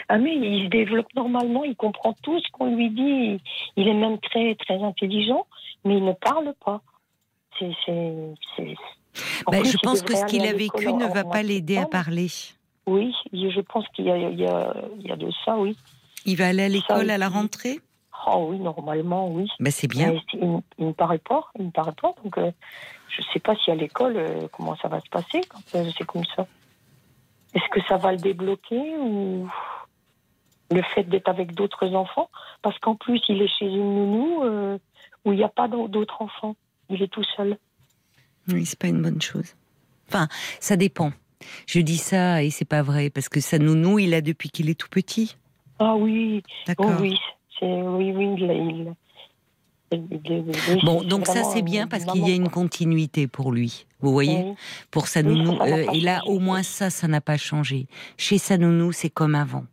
[0.09, 3.40] Ah mais il se développe normalement, il comprend tout ce qu'on lui dit.
[3.77, 5.46] Il est même très très intelligent,
[5.85, 6.83] mais il ne parle pas.
[7.59, 8.74] C'est c'est
[9.50, 12.29] Ben, je pense que ce qu'il a vécu ne va pas l'aider à parler.
[12.87, 15.77] Oui, je pense qu'il y a y y de ça, oui.
[16.27, 17.81] Il va aller à l'école à la rentrée?
[18.27, 19.48] Oh oui, normalement, oui.
[19.61, 20.12] ben, C'est bien.
[20.12, 22.50] Mais il, ne- il ne parle pas, il ne parle pas, donc euh,
[23.09, 25.90] je ne sais pas si à l'école euh, comment ça va se passer quand euh,
[25.96, 26.46] c'est comme ça.
[27.54, 29.48] Est-ce que ça va le débloquer ou
[30.70, 32.28] le fait d'être avec d'autres enfants?
[32.62, 34.78] Parce qu'en plus, il est chez une nounou euh,
[35.24, 36.56] où il n'y a pas d'au- d'autres enfants.
[36.90, 37.56] Il est tout seul.
[38.48, 39.54] Oui, c'est pas une bonne chose.
[40.08, 40.28] Enfin,
[40.60, 41.12] ça dépend.
[41.66, 44.68] Je dis ça et c'est pas vrai parce que sa nounou, il a depuis qu'il
[44.68, 45.36] est tout petit.
[45.78, 47.00] Ah oui, oh D'accord.
[47.00, 47.18] oui,
[47.58, 48.94] c'est oui, oui, il, il-
[50.11, 53.87] oui, Bon, donc ça c'est bien parce qu'il y a une continuité pour lui.
[54.00, 54.44] Vous voyez?
[54.44, 54.54] Oui.
[54.90, 55.59] Pour sa nounou.
[55.62, 57.87] euh, et là, au moins ça, ça n'a pas changé.
[58.16, 59.64] Chez sa nounou, c'est comme avant.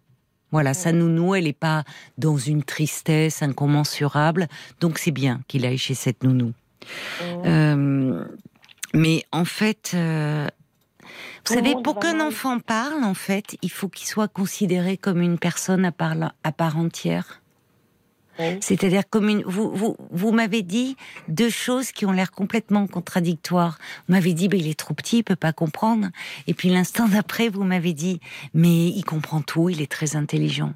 [0.51, 1.83] Voilà, sa nounou, elle n'est pas
[2.17, 4.47] dans une tristesse incommensurable.
[4.79, 6.53] Donc c'est bien qu'il aille chez cette nounou.
[7.45, 8.25] Euh,
[8.93, 10.47] mais en fait, euh,
[11.47, 15.39] vous savez, pour qu'un enfant parle, en fait, il faut qu'il soit considéré comme une
[15.39, 17.40] personne à part, à part entière.
[18.41, 18.57] Oui.
[18.61, 19.43] C'est-à-dire comme une.
[19.43, 20.95] Vous, vous, vous m'avez dit
[21.27, 23.77] deux choses qui ont l'air complètement contradictoires.
[24.07, 26.07] Vous m'avez dit, ben, il est trop petit, il peut pas comprendre.
[26.47, 28.19] Et puis l'instant d'après, vous m'avez dit,
[28.53, 30.73] mais il comprend tout, il est très intelligent.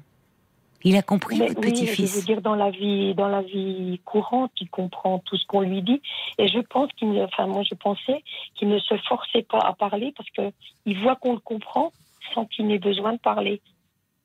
[0.84, 2.24] Il a compris Mais votre oui, je veux petit-fils.
[2.26, 6.00] dire dans la vie, dans la vie courante, il comprend tout ce qu'on lui dit.
[6.38, 8.22] Et je pense qu'il, ne- enfin moi je pensais
[8.54, 10.52] qu'il ne se forçait pas à parler parce que
[10.84, 11.92] il voit qu'on le comprend
[12.34, 13.60] sans qu'il n'ait besoin de parler.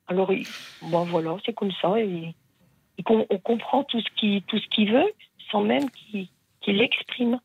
[0.06, 0.30] Alors,
[0.82, 1.98] bon voilà, c'est comme ça.
[1.98, 2.34] Et,
[3.08, 5.12] on comprend tout ce qu'il veut
[5.50, 6.28] sans même qu'il
[6.66, 7.38] l'exprime.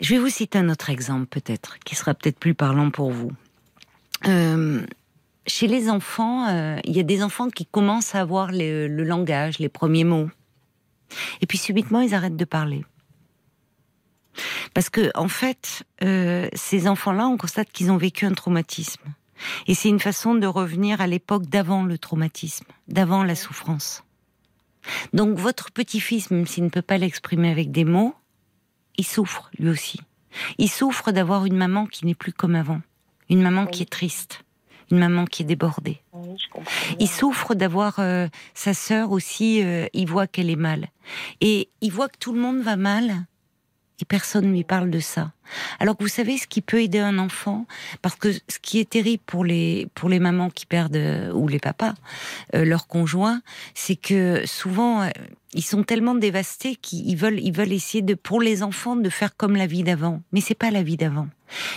[0.00, 3.30] Je vais vous citer un autre exemple, peut-être, qui sera peut-être plus parlant pour vous.
[4.26, 4.84] Euh,
[5.46, 9.04] chez les enfants, euh, il y a des enfants qui commencent à avoir le, le
[9.04, 10.28] langage, les premiers mots.
[11.40, 12.84] Et puis subitement, ils arrêtent de parler.
[14.72, 19.04] Parce que, en fait, euh, ces enfants-là, on constate qu'ils ont vécu un traumatisme.
[19.66, 24.02] Et c'est une façon de revenir à l'époque d'avant le traumatisme, d'avant la souffrance.
[25.12, 28.14] Donc votre petit-fils, même s'il ne peut pas l'exprimer avec des mots,
[28.96, 30.00] il souffre lui aussi.
[30.58, 32.80] Il souffre d'avoir une maman qui n'est plus comme avant,
[33.28, 34.44] une maman qui est triste,
[34.90, 36.00] une maman qui est débordée.
[36.98, 40.88] il souffre d'avoir euh, sa sœur aussi, euh, il voit qu'elle est mal.
[41.40, 43.26] Et il voit que tout le monde va mal,
[44.00, 45.32] et personne ne lui parle de ça.
[45.78, 47.66] Alors que vous savez ce qui peut aider un enfant,
[48.02, 51.46] parce que ce qui est terrible pour les pour les mamans qui perdent euh, ou
[51.48, 51.94] les papas
[52.54, 53.42] euh, leur conjoint,
[53.74, 55.10] c'est que souvent euh,
[55.52, 59.36] ils sont tellement dévastés qu'ils veulent ils veulent essayer de pour les enfants de faire
[59.36, 61.28] comme la vie d'avant, mais c'est pas la vie d'avant.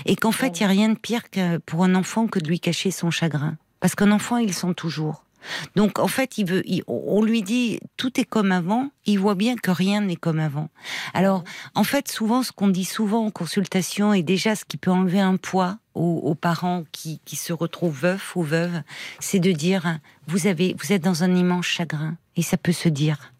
[0.05, 2.47] Et qu'en fait il y a rien de pire que pour un enfant que de
[2.47, 5.26] lui cacher son chagrin, parce qu'un enfant ils sont toujours.
[5.75, 8.89] Donc en fait, il veut, on lui dit tout est comme avant.
[9.05, 10.69] Il voit bien que rien n'est comme avant.
[11.13, 11.43] Alors
[11.75, 15.19] en fait, souvent, ce qu'on dit souvent en consultation et déjà ce qui peut enlever
[15.19, 18.81] un poids aux, parents qui, se retrouvent veufs ou veuves,
[19.19, 22.89] c'est de dire vous avez, vous êtes dans un immense chagrin et ça peut se
[22.89, 23.33] dire.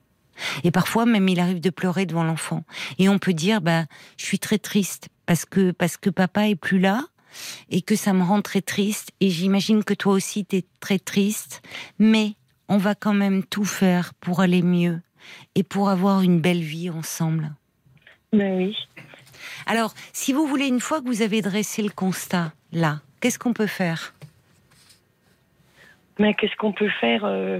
[0.63, 2.63] Et parfois même il arrive de pleurer devant l'enfant
[2.99, 3.85] et on peut dire bah
[4.17, 7.05] je suis très triste parce que parce que papa est plus là
[7.69, 9.11] et que ça me rend très triste.
[9.19, 11.61] Et j'imagine que toi aussi, tu es très triste.
[11.99, 12.33] Mais
[12.69, 15.01] on va quand même tout faire pour aller mieux
[15.55, 17.51] et pour avoir une belle vie ensemble.
[18.33, 18.75] Ben oui.
[19.65, 23.53] Alors, si vous voulez, une fois que vous avez dressé le constat, là, qu'est-ce qu'on
[23.53, 24.13] peut faire?
[26.19, 27.59] Mais qu'est-ce qu'on peut faire euh,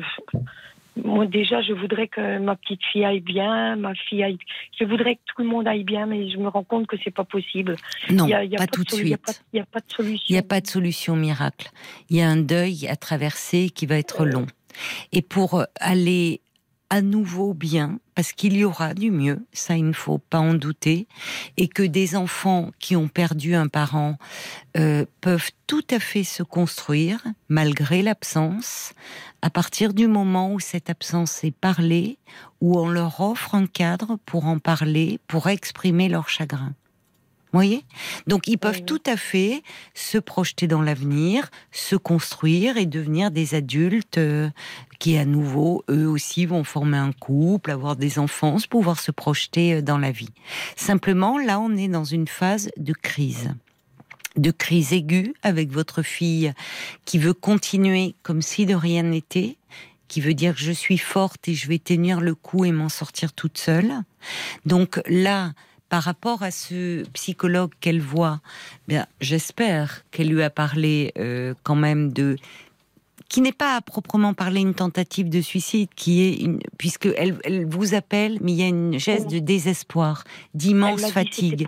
[1.04, 4.38] moi déjà, je voudrais que ma petite fille aille bien, ma fille aille.
[4.80, 7.14] Je voudrais que tout le monde aille bien, mais je me rends compte que c'est
[7.14, 7.76] pas possible.
[8.10, 9.44] Non, pas, tout de suite.
[9.54, 10.26] Il n'y a, pas de solution.
[10.30, 11.70] Il n'y a pas de solution miracle.
[12.10, 14.48] Il y a un deuil à traverser qui va être long.
[15.12, 16.42] Et pour aller
[16.90, 20.54] à nouveau bien, parce qu'il y aura du mieux, ça il ne faut pas en
[20.54, 21.08] douter,
[21.58, 24.18] et que des enfants qui ont perdu un parent
[24.78, 28.94] euh, peuvent tout à fait se construire malgré l'absence,
[29.42, 32.18] à partir du moment où cette absence est parlée,
[32.62, 36.74] où on leur offre un cadre pour en parler, pour exprimer leur chagrin.
[37.54, 37.86] Vous voyez?
[38.28, 43.56] Donc ils peuvent tout à fait se projeter dans l'avenir, se construire et devenir des
[43.56, 44.50] adultes euh,
[45.00, 49.76] qui à nouveau, eux aussi, vont former un couple, avoir des enfants, pouvoir se projeter
[49.76, 50.30] euh, dans la vie.
[50.76, 53.50] Simplement, là, on est dans une phase de crise
[54.36, 56.54] de crise aiguë avec votre fille
[57.06, 59.58] qui veut continuer comme si de rien n'était,
[60.08, 62.90] qui veut dire que je suis forte et je vais tenir le coup et m'en
[62.90, 63.94] sortir toute seule.
[64.66, 65.54] Donc là,
[65.90, 68.40] par rapport à ce psychologue qu'elle voit,
[68.88, 72.38] bien, j'espère qu'elle lui a parlé euh, quand même de
[73.30, 77.38] qui n'est pas à proprement parler une tentative de suicide, qui est une, puisque elle,
[77.44, 80.24] elle vous appelle, mais il y a une geste de désespoir,
[80.54, 81.68] d'immense fatigue,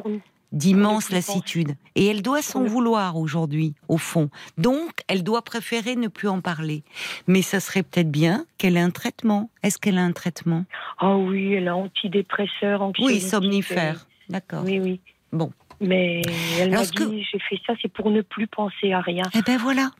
[0.51, 4.29] d'immense lassitude, et elle doit s'en vouloir aujourd'hui, au fond.
[4.58, 6.84] Donc, elle doit préférer ne plus en parler.
[7.27, 9.49] Mais ça serait peut-être bien qu'elle ait un traitement.
[9.62, 10.65] Est-ce qu'elle a un traitement?
[10.97, 14.08] Ah oui, elle a antidépresseur, Oui, somnifère.
[14.30, 14.63] D'accord.
[14.63, 15.02] Oui, oui.
[15.32, 15.52] Bon.
[15.82, 16.22] Mais
[16.60, 19.24] elle m'a dit, j'ai fait ça, c'est pour ne plus penser à rien.
[19.34, 19.92] Eh ben voilà.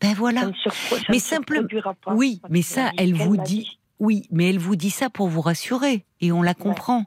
[0.00, 0.50] Ben voilà.
[1.08, 1.66] mais simplement.
[2.08, 3.78] Oui, mais ça, elle vous dit.
[3.98, 7.06] Oui, mais elle vous dit ça pour vous rassurer, et on la comprend.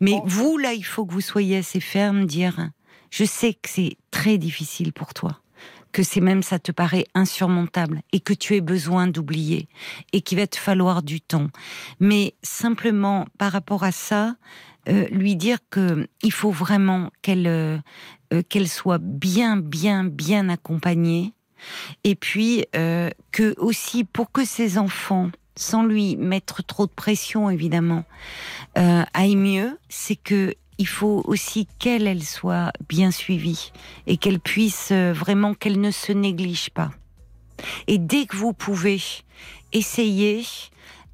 [0.00, 2.70] Mais vous, là, il faut que vous soyez assez ferme, dire,
[3.10, 5.40] je sais que c'est très difficile pour toi,
[5.90, 9.68] que c'est même ça te paraît insurmontable, et que tu aies besoin d'oublier,
[10.12, 11.48] et qu'il va te falloir du temps.
[11.98, 14.36] Mais simplement, par rapport à ça,
[14.88, 17.78] euh, lui dire que il faut vraiment qu'elle euh,
[18.32, 21.32] euh, qu'elle soit bien, bien, bien accompagnée,
[22.04, 28.04] et puis que aussi pour que ses enfants, sans lui mettre trop de pression évidemment,
[28.76, 33.72] aillent mieux, c'est que il faut aussi qu'elle, elle soit bien suivie
[34.06, 36.92] et qu'elle puisse vraiment qu'elle ne se néglige pas.
[37.88, 39.00] Et dès que vous pouvez,
[39.72, 40.44] essayer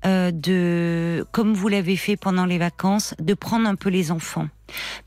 [0.06, 4.48] euh, de, comme vous l'avez fait pendant les vacances, de prendre un peu les enfants.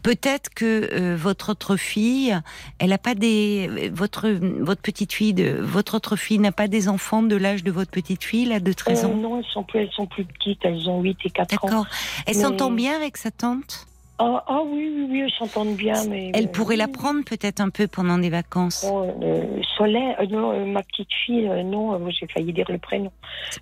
[0.01, 2.35] Peut-être que euh, votre autre fille,
[2.79, 6.89] elle a pas des votre votre petite fille de votre autre fille n'a pas des
[6.89, 9.15] enfants de l'âge de votre petite fille là de 13 euh, ans?
[9.15, 11.67] non, elles sont plus elles sont plus petites, elles ont 8 et 4 ans.
[11.67, 11.87] D'accord.
[12.25, 13.87] Elle s'entend bien avec sa tante?
[14.19, 16.03] Ah, ah, oui, oui, oui, elles s'entendent bien.
[16.09, 18.85] Mais, Elle pourrait la prendre peut-être un peu pendant des vacances.
[18.89, 23.11] Oh, euh, Solène, euh, non, euh, ma petite fille, non, j'ai failli dire le prénom.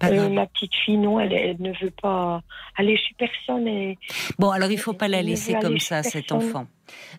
[0.01, 2.41] ma petite fille, non, elle, ne veut pas
[2.77, 3.67] aller chez personne.
[3.67, 3.97] Et,
[4.39, 6.67] bon, alors il ne faut pas la laisser comme ça, cet enfant.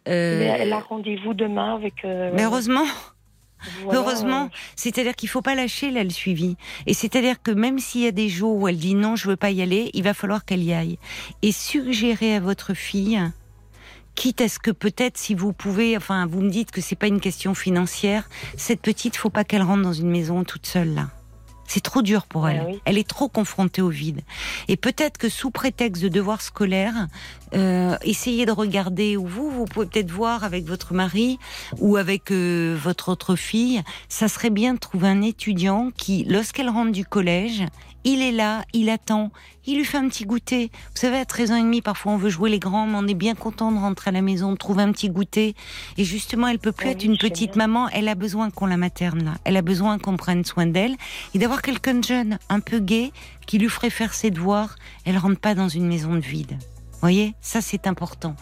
[0.06, 2.04] elle a rendez-vous demain avec.
[2.04, 2.84] mais heureusement.
[3.90, 6.56] Heureusement, c'est-à-dire qu'il faut pas lâcher là le suivi.
[6.86, 9.36] Et c'est-à-dire que même s'il y a des jours où elle dit non, je veux
[9.36, 10.98] pas y aller, il va falloir qu'elle y aille.
[11.42, 13.20] Et suggérer à votre fille
[14.14, 17.06] quitte à ce que peut-être si vous pouvez, enfin vous me dites que c'est pas
[17.06, 21.08] une question financière, cette petite, faut pas qu'elle rentre dans une maison toute seule là.
[21.66, 22.64] C'est trop dur pour elle.
[22.66, 22.80] oui.
[22.84, 24.20] Elle est trop confrontée au vide.
[24.68, 27.08] Et peut-être que sous prétexte de devoir scolaire,
[27.54, 31.38] euh, essayez de regarder, ou vous, vous pouvez peut-être voir avec votre mari
[31.78, 36.68] ou avec euh, votre autre fille, ça serait bien de trouver un étudiant qui, lorsqu'elle
[36.68, 37.64] rentre du collège,
[38.06, 39.32] il est là, il attend,
[39.66, 40.70] il lui fait un petit goûter.
[40.94, 43.08] Vous savez, à 13 ans et demi, parfois on veut jouer les grands, mais on
[43.08, 45.56] est bien content de rentrer à la maison, de trouver un petit goûter.
[45.98, 47.66] Et justement, elle peut plus être une petite bien.
[47.66, 49.34] maman, elle a besoin qu'on la materne là.
[49.42, 50.94] Elle a besoin qu'on prenne soin d'elle
[51.34, 53.12] et d'avoir quelqu'un de jeune, un peu gai,
[53.46, 54.76] qui lui ferait faire ses devoirs.
[55.04, 56.56] Elle rentre pas dans une maison de vide.
[56.92, 58.34] Vous voyez, ça c'est important.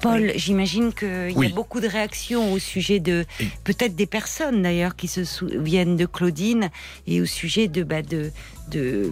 [0.00, 4.62] Paul, j'imagine qu'il y a beaucoup de réactions au sujet de Et- peut-être des personnes
[4.62, 6.70] d'ailleurs qui se souviennent de Claudine
[7.06, 8.32] et au sujet de bah, de
[8.70, 9.10] de,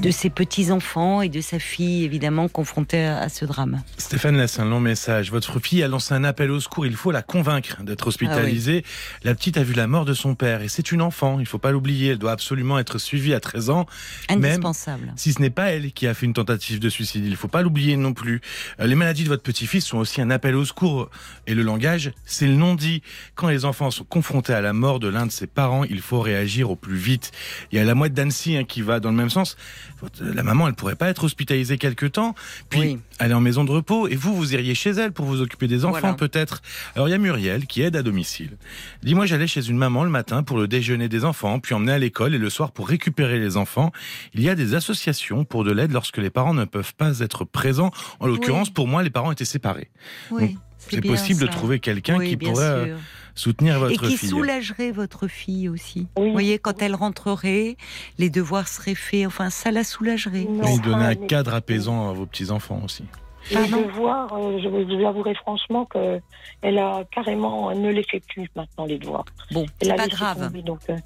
[0.00, 3.82] de ses petits enfants et de sa fille évidemment confrontée à, ce drame.
[3.98, 5.30] Stéphane laisse un long message.
[5.30, 6.86] Votre fille a lancé un appel au secours.
[6.86, 8.84] Il faut la convaincre d'être hospitalisée.
[9.24, 11.40] La petite a vu la mort de son père et c'est une enfant.
[11.40, 12.12] Il faut pas l'oublier.
[12.12, 13.86] Elle doit absolument être suivie à 13 ans.
[14.28, 15.12] Indispensable.
[15.16, 17.62] Si ce n'est pas elle qui a fait une tentative de suicide, il faut pas
[17.62, 18.40] l'oublier non plus.
[18.80, 21.10] Euh, Les maladies de votre petit-fils sont aussi un appel au secours.
[21.46, 23.02] Et le langage, c'est le non-dit.
[23.34, 26.20] Quand les enfants sont confrontés à la mort de l'un de ses parents, il faut
[26.20, 27.32] réagir au plus vite.
[27.70, 29.56] Il y a la mouette d'Annecy hein, qui va dans le même sens.
[30.00, 32.34] Votre- La maman, elle pourrait pas être hospitalisée quelque temps,
[32.68, 32.98] puis Oui.
[33.20, 35.84] est en maison de repos, et vous, vous iriez chez elle pour vous occuper des
[35.84, 36.14] enfants Voilà.
[36.14, 36.62] peut-être.
[36.94, 38.56] Alors il y a Muriel qui aide à domicile.
[39.02, 41.98] Dis-moi, j'allais chez une maman le matin pour le déjeuner des enfants, puis emmener à
[41.98, 43.92] l'école et le soir pour récupérer les enfants.
[44.34, 47.44] Il y a des associations pour de l'aide lorsque les parents ne peuvent pas être
[47.44, 47.90] présents.
[48.20, 49.90] En l'occurrence, pour moi, les parents étaient séparés.
[50.30, 52.96] Oui, C'est possible de trouver quelqu'un Oui, qui pourrait euh, sûr.
[53.34, 54.28] Soutenir et votre qui fille.
[54.28, 56.06] soulagerait votre fille aussi.
[56.18, 56.26] Oui.
[56.26, 57.76] Vous voyez, quand elle rentrerait,
[58.18, 59.26] les devoirs seraient faits.
[59.26, 60.46] Enfin, ça la soulagerait.
[60.48, 63.04] Oui, donner un mais- cadre apaisant à vos petits-enfants aussi.
[63.50, 66.20] Les devoirs, euh, je vous avouerai franchement que
[66.60, 69.24] elle a carrément, elle ne les fait plus maintenant les devoirs.
[69.50, 70.46] Bon, c'est pas grave.
[70.46, 70.96] tomber, donc, euh,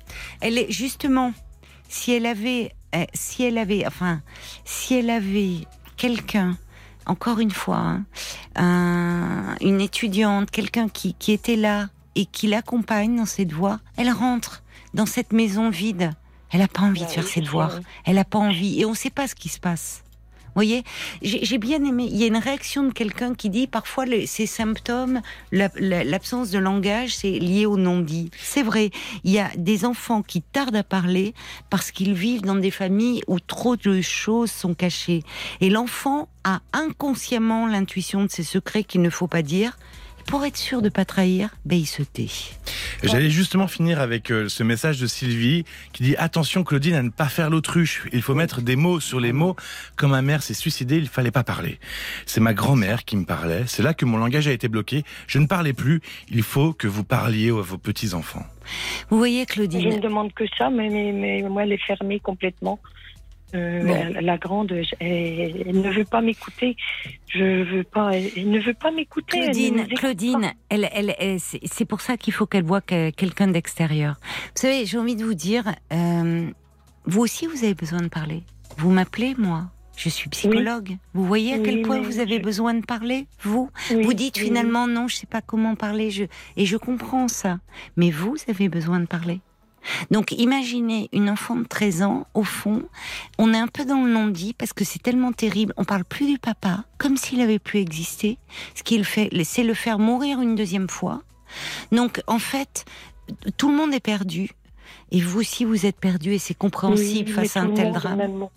[0.42, 1.32] Elle est justement,
[1.88, 4.20] si elle avait, euh, si elle avait, enfin,
[4.66, 5.60] si elle avait
[5.96, 6.58] quelqu'un,
[7.06, 8.04] encore une fois, hein,
[8.56, 14.10] un- une étudiante, quelqu'un qui, qui était là et qui l'accompagne dans ses devoirs, elle
[14.10, 14.62] rentre
[14.94, 16.12] dans cette maison vide.
[16.50, 17.78] Elle n'a pas envie bah de faire oui, ses devoirs.
[18.04, 18.80] Elle n'a pas envie.
[18.80, 20.02] Et on ne sait pas ce qui se passe.
[20.46, 20.84] Vous voyez,
[21.20, 22.08] j'ai bien aimé.
[22.10, 25.20] Il y a une réaction de quelqu'un qui dit parfois les- ces symptômes,
[25.52, 28.30] la- la- l'absence de langage, c'est lié au non-dit.
[28.40, 28.90] C'est vrai.
[29.22, 31.34] Il y a des enfants qui tardent à parler
[31.68, 35.24] parce qu'ils vivent dans des familles où trop de choses sont cachées.
[35.60, 39.76] Et l'enfant a inconsciemment l'intuition de ses secrets qu'il ne faut pas dire.
[40.26, 42.26] Pour être sûr de pas trahir, ben il se tait.
[43.04, 47.10] J'allais justement finir avec euh, ce message de Sylvie qui dit attention Claudine à ne
[47.10, 48.02] pas faire l'autruche.
[48.12, 49.54] Il faut mettre des mots sur les mots.
[49.94, 51.78] Quand ma mère s'est suicidée, il fallait pas parler.
[52.26, 53.64] C'est ma grand-mère qui me parlait.
[53.66, 55.04] C'est là que mon langage a été bloqué.
[55.28, 56.00] Je ne parlais plus.
[56.28, 58.44] Il faut que vous parliez à vos petits enfants.
[59.10, 62.18] Vous voyez, je Claudine, ne demande que ça, mais, mais, mais moi elle est fermée
[62.18, 62.80] complètement.
[63.54, 64.14] Euh, Bon.
[64.20, 66.76] la grande, elle, elle ne veut pas m'écouter.
[67.28, 68.10] Je veux pas.
[68.12, 69.40] Elle, elle ne veut pas m'écouter.
[69.40, 74.16] Claudine, Claudine, elle, elle, c'est pour ça qu'il faut qu'elle voit que- quelqu'un d'extérieur.
[74.54, 76.48] Vous savez, j'ai envie de vous dire, euh,
[77.04, 78.42] vous aussi, vous avez besoin de parler.
[78.78, 79.64] Vous m'appelez, moi.
[79.96, 80.96] Je suis psychologue.
[81.14, 83.70] Vous voyez à quel point vous avez je- besoin de parler, vous?
[83.90, 86.24] Oui, Vous dites finalement non, je sais pas comment parler, je...
[86.58, 87.60] et je comprends ça.
[87.96, 89.40] Mais vous avez besoin de parler.
[90.10, 92.82] Donc imaginez une enfant de 13 ans, au fond,
[93.38, 96.26] on est un peu dans le non-dit parce que c'est tellement terrible, on parle plus
[96.26, 98.38] du papa, comme s'il avait pu exister.
[98.74, 101.22] Ce qu'il fait, c'est le faire mourir une deuxième fois.
[101.92, 102.84] Donc en fait,
[103.56, 104.50] tout le monde est perdu.
[105.10, 108.48] Et vous aussi, vous êtes perdu et c'est compréhensible oui, face à un tel drame.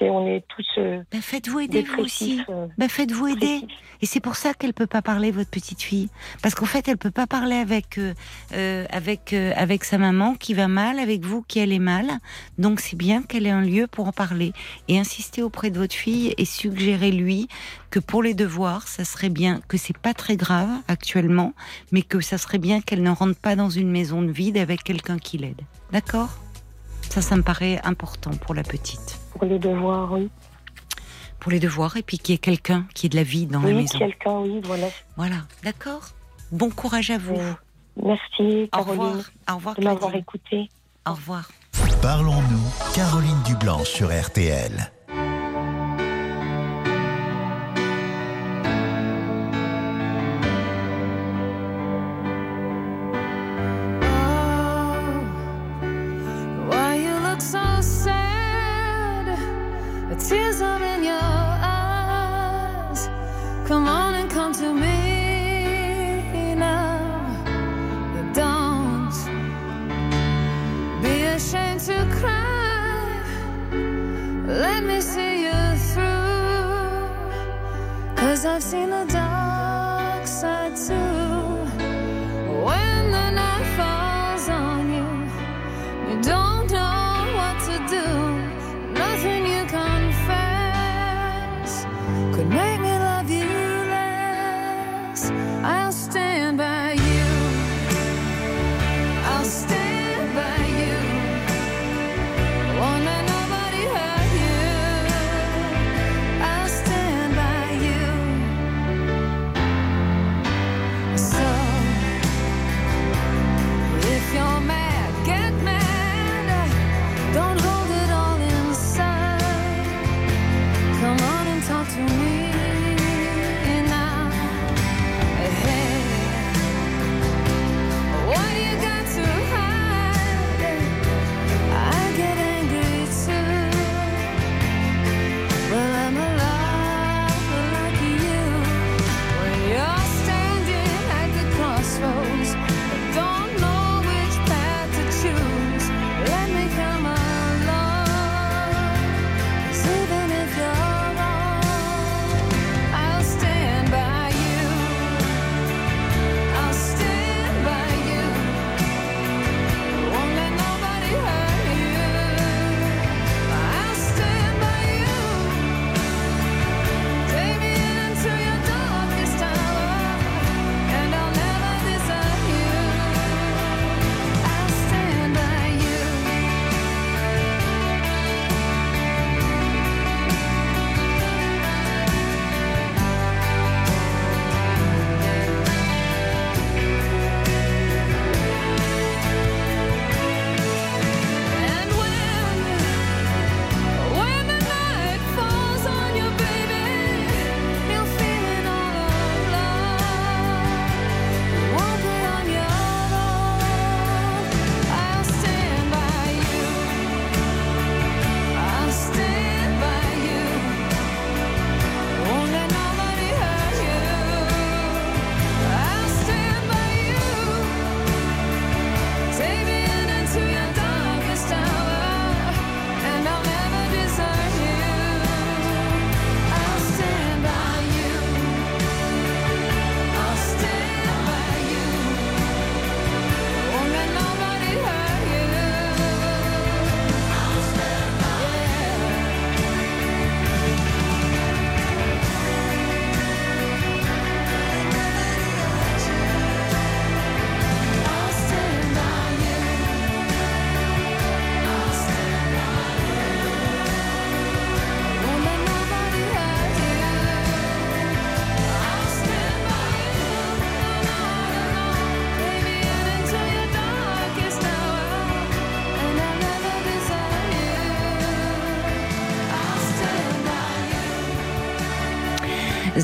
[0.00, 2.42] On est tous euh, Ben, faites-vous aider vous aussi.
[2.48, 3.60] euh, Ben, faites-vous aider.
[4.00, 6.08] Et c'est pour ça qu'elle peut pas parler, votre petite fille,
[6.42, 8.14] parce qu'en fait, elle peut pas parler avec euh,
[8.52, 12.06] euh, avec euh, avec sa maman qui va mal, avec vous qui allez mal.
[12.58, 14.52] Donc c'est bien qu'elle ait un lieu pour en parler
[14.88, 17.46] et insister auprès de votre fille et suggérer lui
[17.90, 21.52] que pour les devoirs, ça serait bien que c'est pas très grave actuellement,
[21.92, 24.82] mais que ça serait bien qu'elle ne rentre pas dans une maison de vide avec
[24.82, 25.60] quelqu'un qui l'aide.
[25.92, 26.30] D'accord?
[27.10, 30.30] Ça, ça me paraît important pour la petite, Pour les devoirs, oui.
[31.40, 33.58] pour les devoirs et puis qu'il y ait quelqu'un qui ait de la vie dans
[33.60, 33.98] la Oui, maison.
[33.98, 34.86] quelqu'un, oui, voilà.
[35.16, 35.34] Voilà,
[35.64, 36.02] d'accord
[36.52, 37.34] Bon courage à vous.
[38.00, 38.96] Merci, Au revoir.
[38.96, 40.68] Caroline, Au revoir, de m'avoir écouté.
[41.08, 41.50] Au revoir.
[42.00, 44.92] Parlons-nous, Caroline Dublanche sur RTL.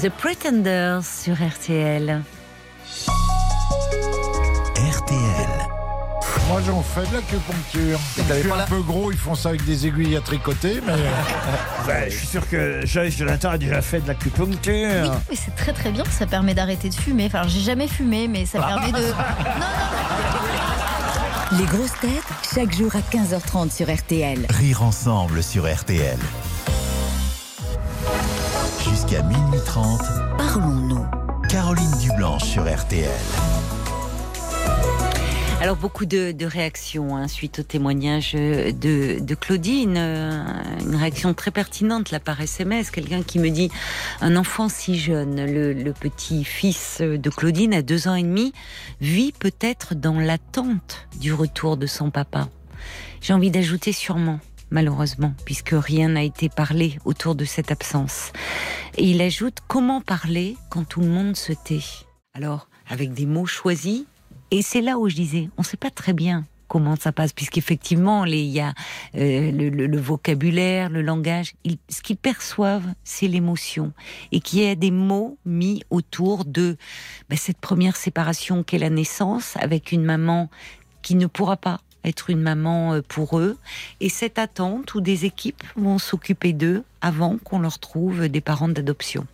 [0.03, 2.23] The Pretenders sur RTL.
[4.77, 5.49] RTL.
[6.49, 7.99] Moi, j'en fais de l'acupuncture.
[8.17, 10.93] Je suis un peu gros, ils font ça avec des aiguilles à tricoter, mais
[11.89, 14.63] Ouais, je suis sûr que Joyce Jonathan a déjà fait de l'acupuncture.
[14.71, 17.27] Oui, mais c'est très très bien, ça permet d'arrêter de fumer.
[17.27, 18.99] Enfin, j'ai jamais fumé, mais ça permet de.
[21.59, 22.23] Les grosses têtes,
[22.55, 24.47] chaque jour à 15h30 sur RTL.
[24.51, 26.19] Rire ensemble sur RTL.
[29.09, 30.01] Jusqu'à minuit 30,
[30.37, 31.07] Parlons-nous.
[31.49, 33.09] Caroline Dublanche sur RTL.
[35.63, 40.43] Alors beaucoup de, de réactions hein, suite au témoignage de, de Claudine, euh,
[40.81, 43.71] une réaction très pertinente là par SMS, quelqu'un qui me dit
[44.21, 48.53] un enfant si jeune, le, le petit-fils de Claudine à deux ans et demi,
[49.01, 52.49] vit peut-être dans l'attente du retour de son papa.
[53.23, 54.39] J'ai envie d'ajouter sûrement,
[54.71, 58.33] malheureusement, puisque rien n'a été parlé autour de cette absence.
[58.97, 61.85] Et il ajoute comment parler quand tout le monde se tait?
[62.35, 64.05] Alors, avec des mots choisis,
[64.51, 67.33] et c'est là où je disais, on ne sait pas très bien comment ça passe,
[67.33, 68.75] puisqu'effectivement, il y a
[69.17, 71.55] euh, le, vocabulaire, le langage.
[71.89, 73.93] Ce qu'ils perçoivent, c'est l'émotion,
[74.31, 76.77] et qu'il y a des mots mis autour de
[77.29, 80.51] ben, cette première séparation qu'est la naissance, avec une maman
[81.03, 83.57] qui ne pourra pas être une maman euh, pour eux.
[84.01, 88.69] Et cette attente où des équipes vont s'occuper d'eux avant qu'on leur trouve des parents
[88.69, 89.27] d'adoption.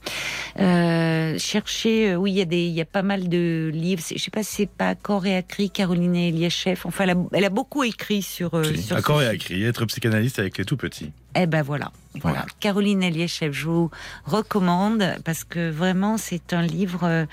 [0.58, 4.02] Euh, cherchez, euh, oui, il y a des, il y a pas mal de livres.
[4.06, 6.80] Je sais pas c'est pas Accord et Acri, Caroline Eliachev.
[6.84, 8.54] Enfin, elle a, elle a beaucoup écrit sur.
[8.54, 11.12] euh, Si, sur et être psychanalyste avec les tout petits.
[11.34, 12.44] eh ben voilà, voilà.
[12.60, 13.90] Caroline Eliachev, je vous
[14.26, 17.24] recommande parce que vraiment c'est un livre euh,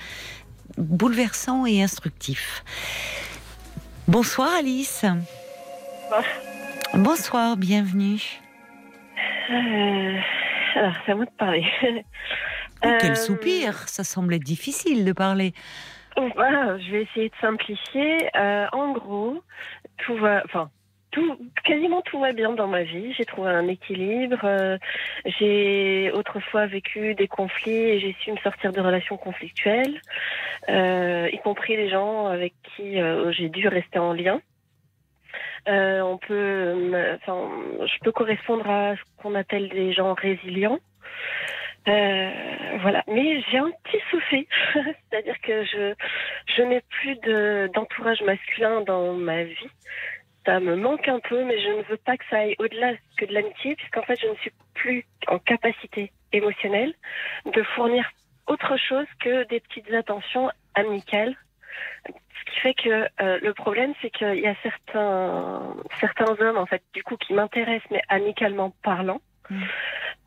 [0.78, 2.64] bouleversant et instructif.
[4.08, 5.04] Bonsoir Alice.
[6.94, 8.20] Bonsoir, bienvenue.
[9.50, 10.18] Euh,
[10.74, 11.64] alors, c'est à moi de parler.
[12.84, 15.52] Oh, quel Euh, soupir, ça semble être difficile de parler.
[16.34, 18.28] Voilà, je vais essayer de simplifier.
[18.36, 19.42] Euh, en gros,
[19.98, 20.70] tout va, enfin,
[21.12, 23.12] tout, quasiment tout va bien dans ma vie.
[23.12, 24.40] J'ai trouvé un équilibre.
[24.44, 24.78] euh,
[25.38, 30.00] j'ai autrefois vécu des conflits et j'ai su me sortir de relations conflictuelles,
[30.68, 34.40] euh, y compris les gens avec qui euh, j'ai dû rester en lien.
[35.66, 36.74] On peut,
[37.86, 40.80] je peux correspondre à ce qu'on appelle des gens résilients.
[41.86, 45.94] Voilà, mais j'ai un petit souci, c'est-à-dire que je
[46.56, 49.70] je n'ai plus de d'entourage masculin dans ma vie.
[50.44, 53.26] Ça me manque un peu, mais je ne veux pas que ça aille au-delà que
[53.26, 56.94] de l'amitié, puisqu'en fait, je ne suis plus en capacité émotionnelle
[57.46, 58.10] de fournir
[58.46, 61.36] autre chose que des petites attentions amicales.
[62.06, 66.66] Ce qui fait que euh, le problème, c'est qu'il y a certains certains hommes, en
[66.66, 69.20] fait, du coup, qui m'intéressent, mais amicalement parlant,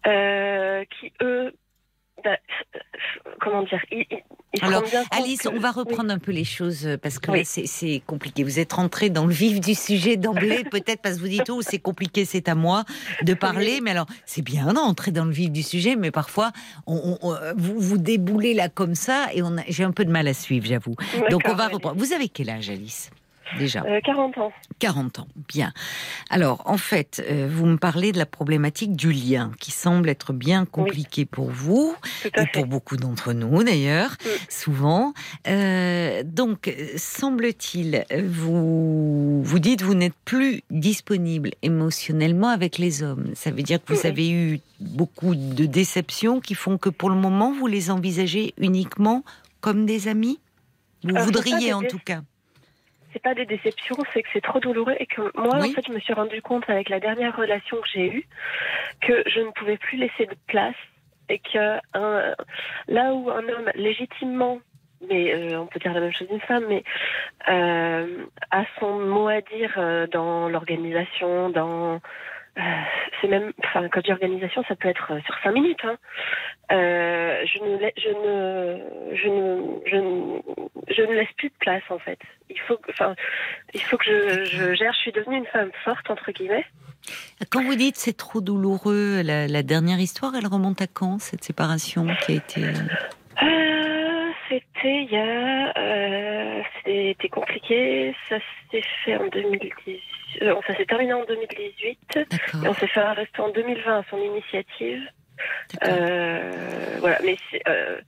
[0.07, 1.53] euh, qui eux,
[2.23, 2.37] bah,
[3.39, 3.79] comment dire,
[4.61, 5.75] Alors, Alice, que- on va oui.
[5.83, 7.39] reprendre un peu les choses euh, parce que Oui.
[7.39, 8.43] là, c'est- compliqué.
[8.43, 11.61] Vous êtes rentré dans le vif du sujet d'emblée, peut-être parce que vous dites, oh,
[11.61, 12.83] c'est compliqué, c'est à moi
[13.23, 13.81] de parler.
[13.81, 16.51] Mais alors, c'est bien d'entrer dans le vif du sujet, mais parfois,
[16.87, 20.27] on, on- on- vous, vous déboulez là comme ça et j'ai un peu de mal
[20.27, 20.95] à suivre, j'avoue.
[21.29, 21.97] Donc, on va reprendre.
[21.97, 23.09] Vous avez quel âge, Alice?
[23.59, 24.51] Déjà Euh, 40 ans.
[24.79, 25.71] 40 ans, bien.
[26.29, 30.33] Alors, en fait, euh, vous me parlez de la problématique du lien, qui semble être
[30.33, 34.15] bien compliqué pour vous, et pour beaucoup d'entre nous d'ailleurs,
[34.49, 35.13] souvent.
[35.47, 43.03] Euh, donc, euh, semble-t-il, euh, vous, vous dites vous n'êtes plus disponible émotionnellement avec les
[43.03, 43.31] hommes.
[43.35, 47.15] Ça veut dire que vous avez eu beaucoup de déceptions qui font que pour le
[47.15, 49.23] moment, vous les envisagez uniquement
[49.61, 50.39] comme des amis?
[51.03, 52.21] Vous voudriez en tout cas.
[53.15, 55.93] C'est pas des déceptions, c'est que c'est trop douloureux et que moi, en fait, je
[55.93, 58.27] me suis rendu compte avec la dernière relation que j'ai eue
[58.99, 60.75] que je ne pouvais plus laisser de place
[61.29, 62.35] et que un-
[62.89, 64.59] là où un homme légitimement,
[65.09, 66.83] mais euh, on peut dire la même chose d'une femme, mais
[67.47, 72.01] euh, a son mot à dire euh, dans l'organisation, dans
[73.21, 75.83] c'est même, enfin, quand dis organisation, ça peut être euh, sur cinq minutes.
[75.83, 75.97] Hein.
[76.71, 80.39] Euh, je ne, lai- je ne, je ne, je ne,
[80.95, 82.19] je ne laisse plus de place en fait.
[82.49, 83.15] Il faut, que- enfin,
[83.73, 84.93] il faut que je, je gère.
[84.93, 86.65] Je suis devenue une femme forte entre guillemets.
[87.51, 91.43] Quand vous dites c'est trop douloureux, la, la dernière histoire, elle remonte à quand cette
[91.43, 92.61] séparation qui a été
[93.43, 98.15] Euh, c'était il y a, euh, c'était compliqué.
[98.29, 98.37] Ça
[98.71, 99.99] s'est fait en 2010.
[100.41, 101.99] Euh, ça s'est terminé en 2018.
[102.17, 105.01] Et on s'est fait arrêter en 2020 à son initiative.
[105.83, 107.61] Euh, voilà, mais c'est.
[107.67, 107.99] Euh,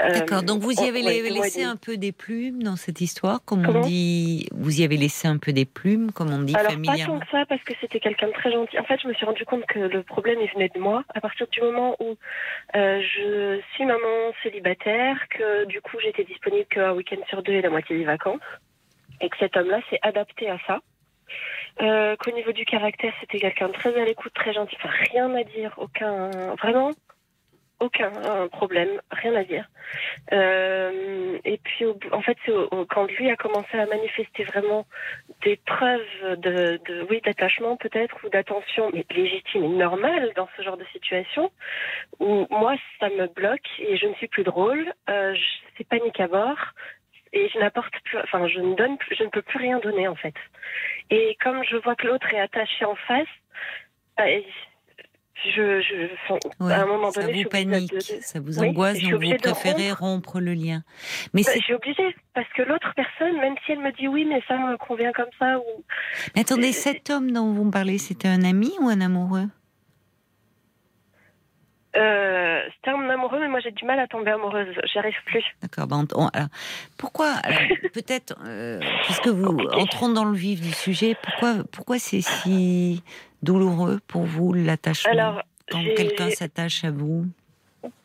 [0.00, 3.40] euh, D'accord, donc vous y avez ouais, laissé un peu des plumes dans cette histoire,
[3.44, 4.48] comme on dit.
[4.52, 7.26] Vous y avez laissé un peu des plumes, comme on dit Alors pas tant que
[7.30, 8.78] ça parce que c'était quelqu'un de très gentil.
[8.78, 11.20] En fait, je me suis rendu compte que le problème il venait de moi à
[11.20, 12.16] partir du moment où
[12.76, 17.62] euh, je suis maman célibataire, que du coup j'étais disponible qu'un week-end sur deux et
[17.62, 18.40] la moitié des vacances,
[19.20, 20.80] et que cet homme-là s'est adapté à ça.
[21.82, 24.76] Euh, Qu'au niveau du caractère, c'était quelqu'un de très à l'écoute, très gentil.
[24.82, 26.92] Rien à dire, aucun, vraiment
[27.80, 29.68] aucun euh, problème, rien à dire.
[30.32, 32.52] Euh, et puis, en fait, c'est
[32.88, 34.86] quand lui a commencé à manifester vraiment
[35.44, 40.76] des preuves de, oui, d'attachement peut-être ou d'attention, mais légitime et normale dans ce genre
[40.76, 41.50] de situation,
[42.18, 45.34] où moi, ça me bloque et je ne suis plus drôle, euh,
[45.76, 46.58] c'est panique à bord.
[47.32, 50.08] Et je n'apporte plus, enfin, je ne donne, plus- je ne peux plus rien donner
[50.08, 50.34] en fait.
[51.10, 53.26] Et comme je vois que l'autre est attaché en face,
[54.16, 54.24] bah,
[55.44, 58.58] je, je, enfin, Ouais, à un moment ça donné, je vous panique, de- ça vous
[58.58, 60.00] Oui, angoisse, suis donc vous préférez rompre.
[60.32, 60.82] rompre le lien.
[61.34, 64.24] Mais Bah, je suis obligée parce que l'autre personne, même si elle me dit oui,
[64.24, 65.84] mais ça me convient comme ça, ou
[66.34, 69.46] Mais attendez, cet homme dont vous me parlez, c'était un ami ou un amoureux?
[71.96, 75.44] Euh, c'était un amoureux, mais moi j'ai du mal à tomber amoureuse, j'y arrive plus.
[75.60, 75.86] D'accord.
[75.88, 76.48] bah, on- on- alors,
[76.98, 77.34] pourquoi
[77.92, 83.02] Peut-être, euh, puisque vous entrons dans le vif du sujet, pourquoi, pourquoi c'est si
[83.42, 87.26] douloureux pour vous l'attachement Alors, quand quelqu'un s'attache à vous?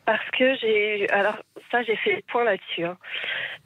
[0.04, 1.08] Parce que j'ai.
[1.10, 1.36] Alors,
[1.70, 2.84] ça, j'ai fait le point là-dessus.
[2.84, 2.96] hein.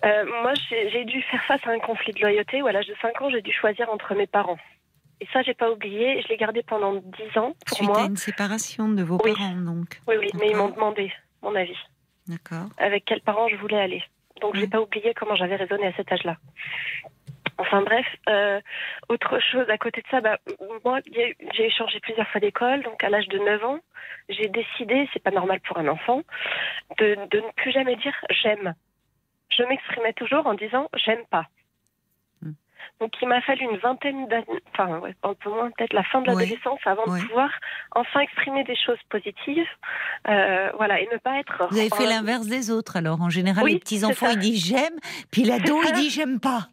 [0.05, 2.94] Euh, moi, j'ai dû faire face à un conflit de loyauté où, à l'âge de
[3.01, 4.59] 5 ans, j'ai dû choisir entre mes parents.
[5.22, 6.20] Et ça, j'ai pas oublié.
[6.22, 8.03] Je l'ai gardé pendant 10 ans pour Suite moi.
[8.03, 9.32] à une séparation de vos Oui.
[9.32, 10.01] parents, donc.
[10.07, 11.11] Oui, oui, mais ils m'ont demandé
[11.43, 11.78] mon avis.
[12.28, 12.68] D'accord.
[12.78, 14.03] Avec quels parents je voulais aller.
[14.41, 16.37] Donc, j'ai pas oublié comment j'avais raisonné à cet âge-là.
[17.59, 18.61] Enfin bref, euh,
[19.09, 20.39] autre chose à côté de ça, bah,
[20.84, 21.01] moi
[21.55, 23.78] j'ai changé plusieurs fois d'école, donc à l'âge de 9 ans,
[24.28, 26.20] j'ai décidé, c'est pas normal pour un enfant,
[26.99, 28.74] de, de ne plus jamais dire j'aime.
[29.49, 31.47] Je m'exprimais toujours en disant j'aime pas.
[33.00, 36.22] Donc il m'a fallu une vingtaine d'années, enfin ouais, un peu moins peut-être la fin
[36.22, 37.50] de l'adolescence avant de pouvoir
[37.94, 39.68] enfin exprimer des choses positives,
[40.28, 41.66] euh, voilà, et ne pas être.
[41.70, 43.20] Vous avez fait l'inverse des autres, alors.
[43.20, 44.98] En général, Oui, les petits-enfants, c'est ils disent j'aime,
[45.30, 46.68] puis l'ado, il dit j'aime pas.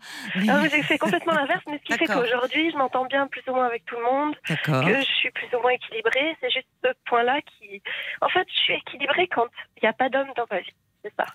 [0.47, 3.43] Ah oui, j'ai fait complètement l'inverse, mais ce qui fait qu'aujourd'hui, je m'entends bien plus
[3.47, 6.37] ou moins avec tout le monde, que je suis plus ou moins équilibrée.
[6.41, 7.81] C'est juste ce point-là qui.
[8.21, 9.47] En fait, je suis équilibrée quand
[9.77, 10.73] il n'y a pas d'homme dans ma vie.
[11.03, 11.25] C'est ça.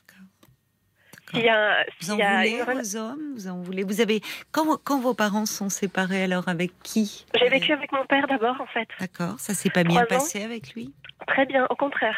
[1.30, 3.34] S'il y a, Vous en y a voulez une aux hommes?
[3.34, 3.84] Vous en voulez?
[3.84, 4.20] Vous avez
[4.52, 7.26] quand, quand vos parents sont séparés, alors avec qui?
[7.38, 8.88] J'ai vécu avec mon père d'abord, en fait.
[8.98, 9.38] D'accord.
[9.38, 10.94] Ça s'est pas bien passé avec lui?
[11.26, 12.16] Très bien, au contraire.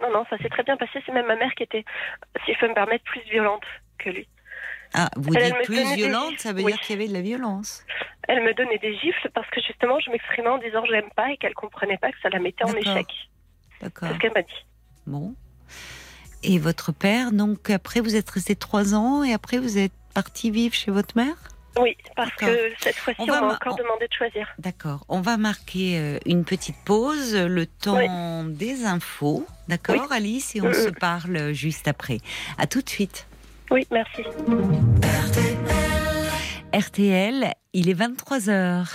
[0.00, 1.02] Non, non, ça s'est très bien passé.
[1.04, 1.84] C'est même ma mère qui était,
[2.44, 3.64] si je peux me permettre, plus violente
[3.98, 4.28] que lui.
[4.94, 6.72] Ah, vous Elle dites plus violente, ça veut oui.
[6.72, 7.84] dire qu'il y avait de la violence.
[8.26, 11.36] Elle me donnait des gifles parce que justement, je m'exprimais en disant j'aime pas et
[11.36, 13.06] qu'elle comprenait pas que ça la mettait en échec.
[13.82, 14.08] D'accord.
[14.08, 14.64] C'est ce qu'elle m'a dit.
[15.06, 15.34] Bon.
[16.42, 20.50] Et votre père, donc après vous êtes resté trois ans et après vous êtes parti
[20.50, 21.34] vivre chez votre mère?
[21.80, 24.48] Oui, parce que cette fois-ci, On on, va encore on- demandé de choisir.
[24.58, 25.04] D'accord.
[25.08, 29.46] On va marquer euh, une petite pause, le temps des infos.
[29.68, 30.56] D'accord, Alice?
[30.56, 30.94] Et on Mm, se mm.
[30.94, 32.18] parle juste après.
[32.56, 33.26] À tout de suite.
[33.70, 34.22] Oui, merci.
[36.72, 38.86] RTL, il est 23h.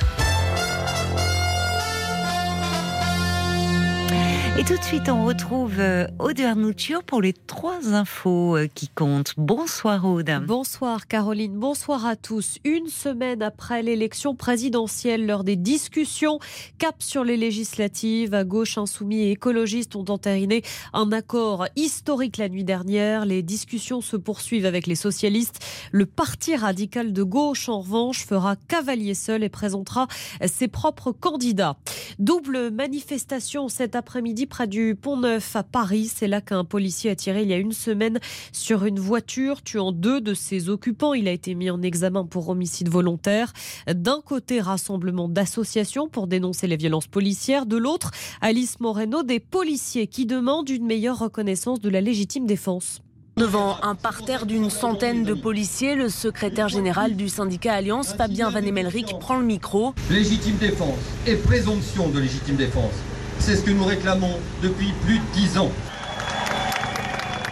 [4.56, 8.88] Et tout de suite, on retrouve euh, Aude Arnuccio pour les trois infos euh, qui
[8.88, 9.34] comptent.
[9.36, 10.30] Bonsoir Aude.
[10.46, 12.60] Bonsoir Caroline, bonsoir à tous.
[12.64, 16.38] Une semaine après l'élection présidentielle, lors des discussions,
[16.78, 20.62] cap sur les législatives, à gauche insoumis et écologistes ont entériné
[20.94, 23.26] un accord historique la nuit dernière.
[23.26, 25.66] Les discussions se poursuivent avec les socialistes.
[25.92, 30.08] Le parti radical de gauche, en revanche, fera cavalier seul et présentera
[30.46, 31.76] ses propres candidats.
[32.20, 36.12] Double manifestation cet après-midi près du Pont Neuf à Paris.
[36.14, 38.20] C'est là qu'un policier a tiré il y a une semaine
[38.52, 41.14] sur une voiture, tuant deux de ses occupants.
[41.14, 43.54] Il a été mis en examen pour homicide volontaire.
[43.88, 47.66] D'un côté, rassemblement d'associations pour dénoncer les violences policières.
[47.66, 53.02] De l'autre, Alice Moreno, des policiers qui demandent une meilleure reconnaissance de la légitime défense.
[53.36, 58.60] Devant un parterre d'une centaine de policiers, le secrétaire général du syndicat Alliance, Fabien Van
[58.60, 59.96] Emelric, prend le micro.
[60.12, 62.94] Légitime défense et présomption de légitime défense.
[63.46, 65.70] C'est ce que nous réclamons depuis plus de dix ans.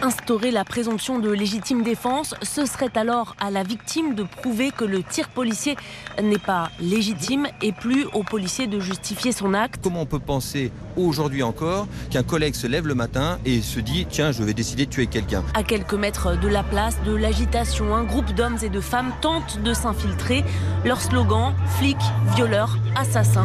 [0.04, 4.84] Instaurer la présomption de légitime défense, ce serait alors à la victime de prouver que
[4.84, 5.76] le tir policier
[6.20, 9.78] n'est pas légitime et plus au policier de justifier son acte.
[9.80, 14.04] Comment on peut penser aujourd'hui encore qu'un collègue se lève le matin et se dit
[14.10, 15.44] tiens je vais décider de tuer quelqu'un?
[15.54, 19.60] À quelques mètres de la place de l'agitation, un groupe d'hommes et de femmes tente
[19.62, 20.42] de s'infiltrer.
[20.84, 21.98] Leur slogan flic,
[22.34, 23.44] violeur, assassin.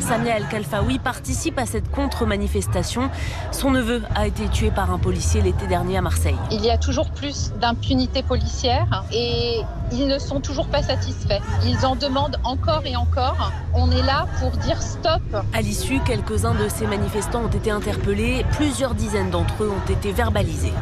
[0.00, 3.08] Samia El Khalfaoui participe à cette contre-manifestation.
[3.50, 6.36] Son neveu a été tué par un policier l'été dernier à Marseille.
[6.50, 9.60] Il y a toujours plus d'impunité policière et
[9.92, 11.40] ils ne sont toujours pas satisfaits.
[11.64, 13.52] Ils en demandent encore et encore.
[13.74, 15.22] On est là pour dire stop.
[15.52, 18.44] À l'issue, quelques-uns de ces manifestants ont été interpellés.
[18.52, 20.72] Plusieurs dizaines d'entre eux ont été verbalisés.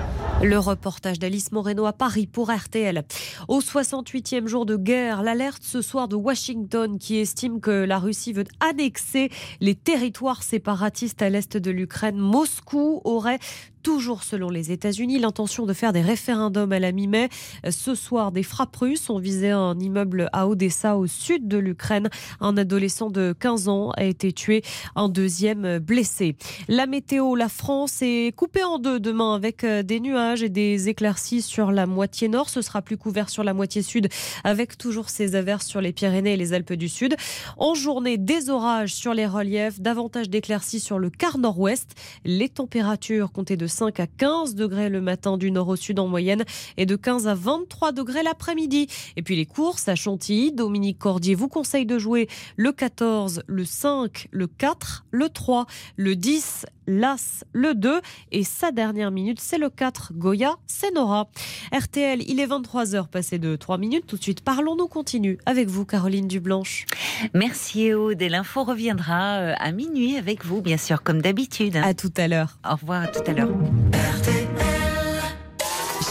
[0.42, 3.04] Le reportage d'Alice Moreno à Paris pour RTL.
[3.48, 8.32] Au 68e jour de guerre, l'alerte ce soir de Washington qui estime que la Russie
[8.32, 9.28] veut annexer
[9.60, 12.18] les territoires séparatistes à l'est de l'Ukraine.
[12.20, 13.40] Moscou aurait
[13.82, 17.28] toujours selon les États-Unis, l'intention de faire des référendums à la mi-mai.
[17.68, 22.08] Ce soir, des frappes russes ont visé un immeuble à Odessa, au sud de l'Ukraine.
[22.40, 24.62] Un adolescent de 15 ans a été tué,
[24.96, 26.36] un deuxième blessé.
[26.68, 30.88] La météo, la France est coupée en deux demain avec euh, des nuages et des
[30.88, 32.48] éclaircies sur la moitié nord.
[32.48, 34.08] Ce sera plus couvert sur la moitié sud
[34.44, 37.16] avec toujours ces averses sur les Pyrénées et les Alpes du Sud.
[37.56, 41.94] En journée, des orages sur les reliefs, davantage d'éclaircies sur le quart nord-ouest.
[42.24, 46.06] Les températures comptaient de 5 à 15 degrés le matin du nord au sud en
[46.06, 46.44] moyenne
[46.76, 48.88] et de 15 à 23 degrés l'après-midi.
[49.16, 53.64] Et puis les courses à Chantilly, Dominique Cordier vous conseille de jouer le 14, le
[53.64, 55.66] 5, le 4, le 3,
[55.96, 58.00] le 10 Las le 2
[58.32, 61.28] et sa dernière minute c'est le 4 Goya c'est Nora.
[61.72, 64.06] RTL, il est 23h passé de 3 minutes.
[64.06, 66.86] Tout de suite, parlons-nous continue avec vous Caroline Dublanche.
[67.34, 71.76] Merci Aude et l'info reviendra euh, à minuit avec vous, bien sûr, comme d'habitude.
[71.76, 72.58] À tout à l'heure.
[72.68, 73.50] Au revoir, à tout à l'heure.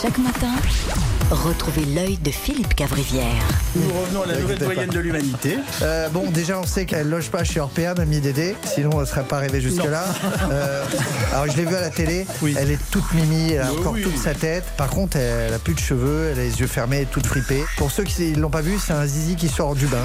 [0.01, 0.53] Chaque matin,
[1.29, 3.43] retrouvez l'œil de Philippe Cavrivière.
[3.75, 5.57] Nous revenons à la nouvelle doyenne de l'humanité.
[5.81, 8.55] Euh, bon, déjà, on sait qu'elle loge pas chez Orpea, Mamie Dédé.
[8.63, 10.05] Sinon, on ne serait pas arrivé jusque-là.
[10.51, 10.85] Euh,
[11.33, 12.25] alors, je l'ai vue à la télé.
[12.57, 14.63] Elle est toute mimi, elle a encore toute sa tête.
[14.77, 17.63] Par contre, elle a plus de cheveux, elle a les yeux fermés, toute fripée.
[17.77, 20.03] Pour ceux qui ne l'ont pas vu, c'est un zizi qui sort du bain.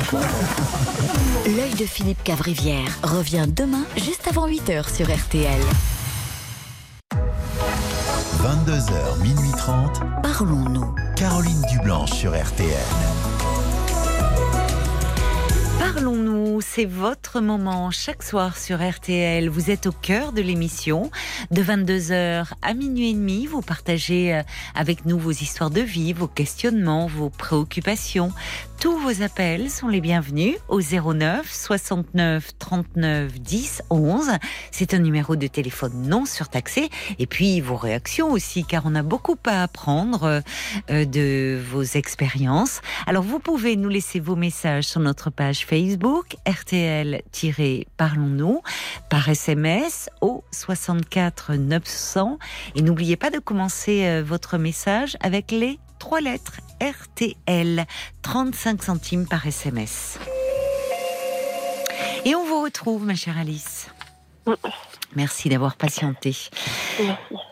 [1.46, 5.60] L'œil de Philippe Cavrivière revient demain, juste avant 8h sur RTL.
[8.44, 10.02] 22h, minuit 30.
[10.22, 10.94] Parlons-nous.
[11.16, 12.68] Caroline Dublanche sur RTL.
[15.78, 19.48] Parlons-nous, c'est votre moment chaque soir sur RTL.
[19.48, 21.10] Vous êtes au cœur de l'émission.
[21.52, 24.42] De 22h à minuit et demi, vous partagez euh,
[24.74, 28.30] avec nous vos histoires de vie, vos questionnements, vos préoccupations.
[28.80, 34.30] Tous vos appels sont les bienvenus au 09 69 39 10 11.
[34.70, 36.90] C'est un numéro de téléphone non surtaxé.
[37.18, 40.42] Et puis vos réactions aussi, car on a beaucoup à apprendre
[40.90, 42.82] euh, de vos expériences.
[43.06, 48.60] Alors vous pouvez nous laisser vos messages sur notre page Facebook RTL-Parlons-nous
[49.08, 52.38] par SMS au 64 900.
[52.74, 57.86] Et n'oubliez pas de commencer euh, votre message avec les trois lettres RTL,
[58.22, 60.18] 35 centimes par SMS.
[62.24, 63.88] Et on vous retrouve, ma chère Alice.
[65.16, 66.36] Merci d'avoir patienté.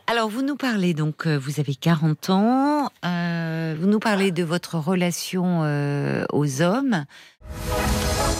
[0.07, 4.43] Alors, vous nous parlez, donc, euh, vous avez 40 ans, euh, vous nous parlez de
[4.43, 7.05] votre relation euh, aux hommes.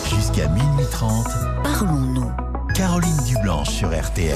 [0.09, 1.25] Jusqu'à minuit 30.
[1.63, 2.31] Parlons-nous.
[2.75, 4.35] Caroline Dublanche sur RTL.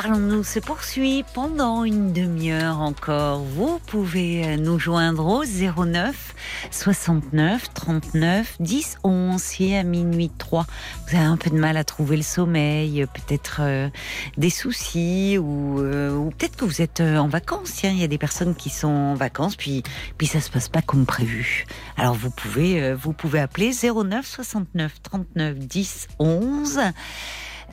[0.00, 3.40] Parlons-nous se poursuit pendant une demi-heure encore.
[3.40, 6.36] Vous pouvez nous joindre au 09
[6.70, 10.66] 69 39 10 11 si à minuit 3
[11.08, 13.88] vous avez un peu de mal à trouver le sommeil, peut-être euh,
[14.36, 17.82] des soucis ou, euh, ou peut-être que vous êtes euh, en vacances.
[17.82, 19.82] Il y a des personnes qui sont en vacances puis
[20.16, 21.66] puis ça se passe pas comme prévu.
[21.96, 26.80] Alors vous pouvez vous pouvez appeler 09 69 39 10 11.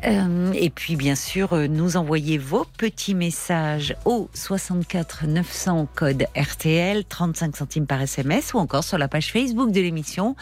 [0.06, 6.28] Euh, et puis bien sûr, euh, nous envoyer vos petits messages au 64 900 code
[6.36, 10.36] RTL, 35 centimes par SMS ou encore sur la page Facebook de l'émission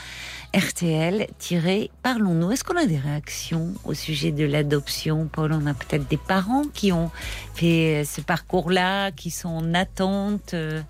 [0.56, 2.52] RTL-Parlons-nous.
[2.52, 6.66] Est-ce qu'on a des réactions au sujet de l'adoption Paul, on a peut-être des parents
[6.74, 7.12] qui ont
[7.54, 10.54] fait ce parcours-là, qui sont en attente.
[10.56, 10.82] euh,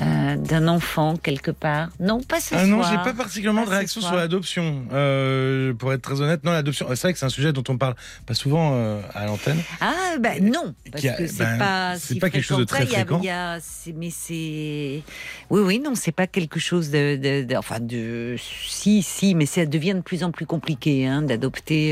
[0.00, 1.90] euh, d'un enfant quelque part.
[2.00, 2.66] Non, pas ce Ah soir.
[2.66, 4.84] non, j'ai pas particulièrement de Pas ce réaction sur l'adoption.
[4.92, 6.86] Euh, pour être très honnête, non, l'adoption.
[6.90, 7.94] C'est vrai que c'est un sujet dont on parle
[8.26, 9.58] pas souvent euh, à l'antenne.
[9.80, 12.64] Ah ben non, parce a- que c'est ben, pas c'est si pas quelque chose de
[12.64, 13.20] très y a- fréquent.
[13.22, 15.02] y a- c'est- mais c'est
[15.50, 18.36] oui oui non c'est pas quelque chose de, de- de- enfin de
[18.68, 21.90] si si mais ça devient de plus en plus compliqué hein, d'adopter.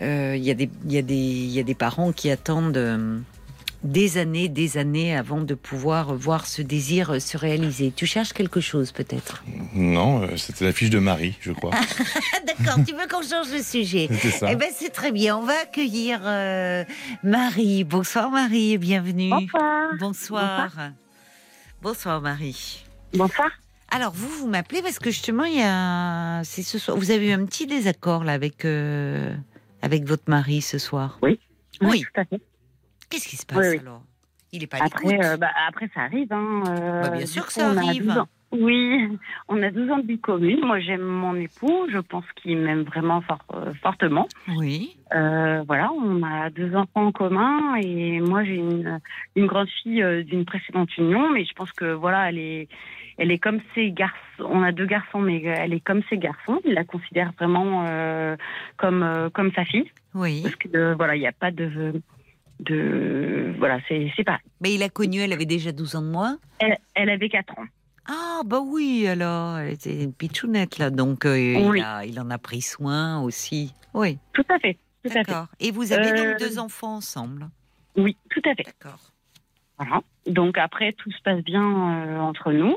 [0.00, 3.22] Il y a des il y a des il y a des parents qui attendent.
[3.82, 7.92] Des années, des années avant de pouvoir voir ce désir se réaliser.
[7.94, 9.42] Tu cherches quelque chose peut-être?
[9.74, 11.70] Non, euh, c'était la fiche de Marie, je crois.
[12.46, 14.08] D'accord, tu veux qu'on change de sujet
[14.38, 14.52] ça.
[14.52, 15.36] Eh ben c'est très bien.
[15.38, 16.84] On va accueillir euh,
[17.22, 17.84] Marie.
[17.84, 19.30] Bonsoir Marie et bienvenue.
[19.30, 19.92] Bonsoir.
[19.98, 20.70] Bonsoir.
[21.82, 22.84] Bonsoir Marie.
[23.14, 23.50] Bonsoir.
[23.90, 27.28] Alors vous vous m'appelez parce que justement il y a c'est ce soir vous avez
[27.28, 29.34] eu un petit désaccord là avec euh,
[29.82, 31.18] avec votre mari ce soir.
[31.22, 31.40] Oui.
[31.80, 32.02] Oui.
[32.02, 32.40] tout à fait.
[33.10, 33.78] Qu'est-ce qui se passe Oui, oui.
[33.80, 34.02] alors?
[34.52, 34.84] Il est pas à.
[34.86, 36.32] Après, euh, bah, après, ça arrive.
[36.32, 38.04] Hein, euh, Bah, bien sûr que ça arrive.
[38.06, 38.28] 12 ans.
[38.52, 39.06] Oui,
[39.48, 40.58] on a 12 ans de vie commune.
[40.64, 41.86] Moi, j'aime mon époux.
[41.92, 44.26] Je pense qu'il m'aime vraiment fort- euh, fortement.
[44.56, 44.96] Oui.
[45.14, 48.98] Euh, voilà, on a deux enfants en commun et moi, j'ai une,
[49.36, 52.68] une grande fille euh, d'une précédente union, mais je pense que voilà, elle est,
[53.18, 54.16] elle est comme ses garçons.
[54.40, 56.60] On a deux garçons, mais elle est comme ses garçons.
[56.64, 57.86] Il la considère vraiment
[58.78, 59.88] comme comme sa fille.
[60.14, 60.40] Oui.
[60.42, 61.92] Parce que voilà, il n'y a pas de
[62.60, 64.38] de voilà, c'est pas.
[64.60, 66.38] Mais il a connu, elle avait déjà 12 ans de moins.
[66.58, 67.64] Elle, elle avait 4 ans.
[68.06, 71.78] Ah bah oui, alors elle était une pitchounette là, donc euh, Oui.
[71.78, 73.74] il, a- il en a pris soin aussi.
[73.94, 74.18] Oui.
[74.32, 74.78] Tout à fait.
[75.04, 75.24] Tout à fait.
[75.24, 75.46] D'accord.
[75.60, 77.48] Et vous avez Euh, donc deux enfants ensemble?
[77.96, 78.64] Oui, tout à fait.
[78.64, 79.00] D'accord.
[79.78, 80.00] Voilà.
[80.26, 82.76] Donc après, tout se passe bien euh, entre nous.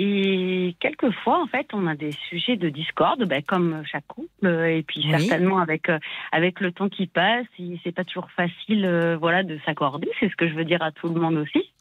[0.00, 4.28] Et quelquefois, en fait, on a des sujets de discorde, ben, comme chaque couple.
[4.46, 5.10] euh, Et puis Oui.
[5.10, 5.98] certainement avec euh,
[6.30, 7.46] avec le temps qui passe,
[7.82, 10.08] c'est pas toujours facile, euh, voilà, de s'accorder.
[10.20, 11.72] C'est ce que je veux dire à tout le monde aussi,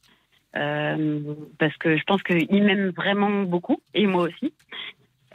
[0.56, 1.22] Euh,
[1.60, 4.52] parce que je pense qu'il m'aime vraiment beaucoup et moi aussi.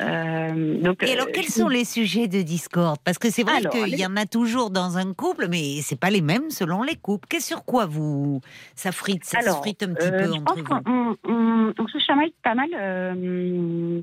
[0.01, 2.99] Euh, donc, Et alors, euh, quels sont les sujets de discorde?
[3.05, 5.99] Parce que c'est vrai qu'il les- y en a toujours dans un couple, mais c'est
[6.01, 7.28] pas les mêmes selon les couples.
[7.28, 8.40] Qu'est-ce sur quoi vous
[8.74, 10.64] ça frite, ça se frite un petit euh, peu je entre vous?
[10.64, 14.01] qu'on on- on se chamaille pas mal euh,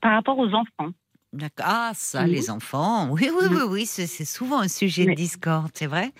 [0.00, 0.90] par rapport aux enfants.
[1.32, 1.66] D'accord.
[1.68, 2.32] Ah, ça, Mhm.
[2.32, 3.08] les enfants.
[3.10, 6.12] Oui, oui, oui, oui, c'est c'est souvent un sujet de discorde, c'est vrai?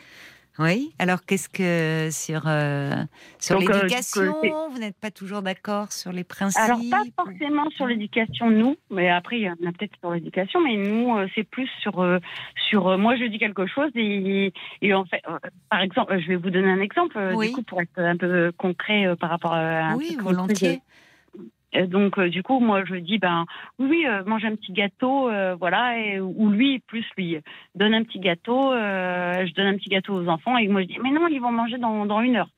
[0.60, 0.92] Oui.
[0.98, 2.92] Alors, qu'est-ce que sur euh,
[3.38, 7.86] sur euh, l'éducation, vous n'êtes pas toujours d'accord sur les principes Alors, pas forcément sur
[7.86, 11.44] l'éducation, nous, mais après, il y en a peut-être sur l'éducation, mais nous, euh, c'est
[11.44, 12.06] plus sur.
[12.68, 14.52] sur moi, je dis quelque chose et,
[14.82, 15.22] et en fait,
[15.70, 17.48] par exemple, je vais vous donner un exemple, Oui.
[17.48, 19.92] du coup, pour être un peu concret par rapport à.
[19.92, 20.82] un Oui, volontiers.
[21.72, 23.46] Donc euh, du coup moi je dis ben
[23.78, 27.38] oui euh, mange un petit gâteau euh, voilà et, ou lui plus lui
[27.76, 30.88] donne un petit gâteau euh, je donne un petit gâteau aux enfants et moi je
[30.88, 32.48] dis mais non ils vont manger dans, dans une heure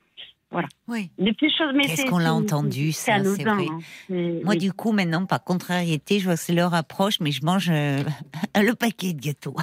[0.53, 1.11] voilà Oui.
[1.19, 3.67] des petites choses mais Qu'est-ce qu'on l'a entendu, ça, c'est vrai.
[3.69, 4.41] hein.
[4.45, 7.69] Moi, du coup, maintenant, par contrariété, je vois que c'est l'heure approche, mais je mange
[7.71, 8.03] euh,
[8.57, 9.57] le paquet de gâteaux.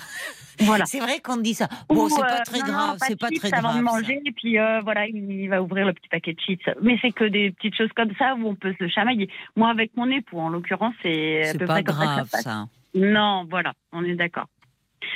[0.62, 0.86] Voilà.
[0.86, 1.70] C'est vrai qu'on dit ça.
[1.88, 3.82] Bon, Ou, c'est euh, pas très non, grave, c'est pas très avant grave.
[3.84, 3.94] de ça.
[3.94, 7.12] manger et puis euh, voilà il va ouvrir le petit paquet de chips mais c'est
[7.12, 10.38] que des petites choses comme ça où on peut se chamailler moi avec mon époux
[10.40, 12.44] en l'occurrence c'est à C'est peu pas près comme ça que grave, ça se passe.
[12.44, 12.68] ça.
[12.96, 14.48] Non, voilà, on est d'accord.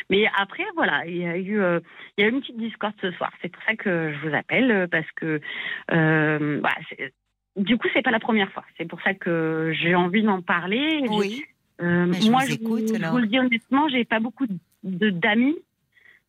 [0.09, 1.79] Mais après, voilà, il y a eu, euh,
[2.17, 3.31] il y a eu une petite discorde ce soir.
[3.41, 5.41] C'est pour ça que je vous appelle euh, parce que,
[5.91, 7.13] euh, c'est-
[7.55, 8.63] du coup, c'est pas la première fois.
[8.77, 11.03] C'est pour ça que j'ai envie d'en parler.
[11.07, 11.43] Oui.
[11.81, 14.47] Euh, je moi, vous je, écoute, vous, je vous le dis honnêtement, j'ai pas beaucoup
[14.83, 15.57] de d'amis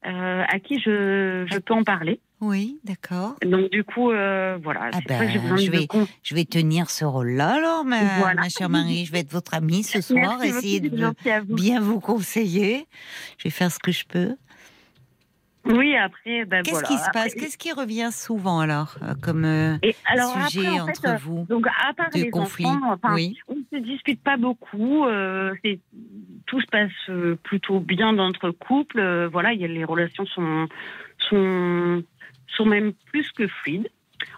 [0.03, 2.21] à qui je, je peux en parler.
[2.45, 3.37] Oui, d'accord.
[3.45, 5.87] Donc du coup, euh, voilà, Ah ça ben, je vais,
[6.23, 8.43] je vais tenir ce rôle-là alors, ma, Voilà.
[8.43, 9.07] ma chère Marie.
[9.07, 10.91] Je vais être votre amie ce soir, Merci essayer de
[11.49, 12.87] bien vous conseiller.
[13.39, 14.37] Je vais faire ce que je peux.
[15.67, 16.89] Oui, après, ben Qu'est-ce voilà.
[16.89, 20.67] qui se Après- passe Qu'est-ce qui revient souvent alors euh, comme euh, Et alors sujet
[20.67, 22.67] après, en fait, entre vous Donc à part les conflits?
[22.67, 23.39] enfants, enfin, Oui.
[23.49, 25.07] on se dispute pas beaucoup.
[25.07, 25.55] euh,
[26.45, 29.01] tout se passe plutôt bien dans notre couple.
[29.33, 30.69] voilà, il y a, les relations sont
[31.31, 32.03] sont
[32.49, 33.89] sont même plus que fluides.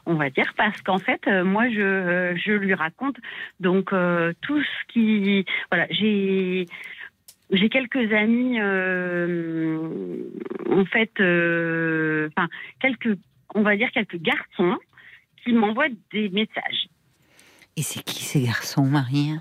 [0.05, 3.17] On va dire parce qu'en fait, euh, moi, je, euh, je lui raconte
[3.61, 6.67] donc euh, tout ce qui voilà, j'ai
[7.53, 9.85] j'ai quelques amis, en
[10.87, 12.49] fait, enfin
[12.81, 13.17] quelques,
[13.55, 14.77] on va dire quelques garçons
[15.45, 16.89] qui m'envoient des messages.
[17.77, 19.35] Et c'est qui ces garçons, Marie?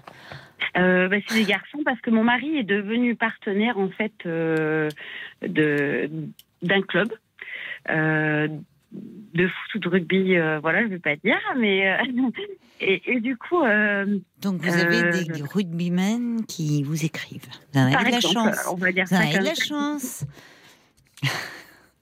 [0.78, 4.90] Euh, bah, c'est des garçons parce que mon mari est devenu partenaire en fait de
[6.62, 7.12] d'un club
[7.88, 10.36] de foot ou de rugby.
[10.36, 11.98] euh, voilà, je ne vais pas dire, mais euh,
[12.82, 13.62] et, et du coup.
[13.64, 17.48] euh, Donc vous avez euh, des rugbymen qui vous écrivent.
[17.74, 18.58] Vous avez de la chance.
[18.72, 20.24] on va dire vous avez de la chance.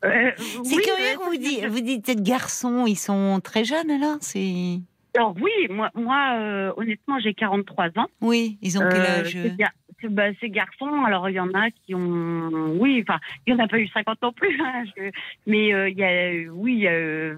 [0.06, 3.90] Euh, C'est oui, curieux euh, que vous dites, vous dites garçons, ils sont très jeunes
[3.90, 4.82] alors C'est
[5.16, 8.08] Alors oui, moi, moi euh, honnêtement, j'ai 43 ans.
[8.22, 11.54] Oui, ils ont quel âge ces, gar- ces- bah, ces garçons, alors il y en
[11.54, 14.84] a qui ont, oui, enfin, il n'y en a pas eu 50 non plus, hein,
[14.98, 15.12] je-
[15.46, 17.36] mais euh, il y a, oui, il y, euh,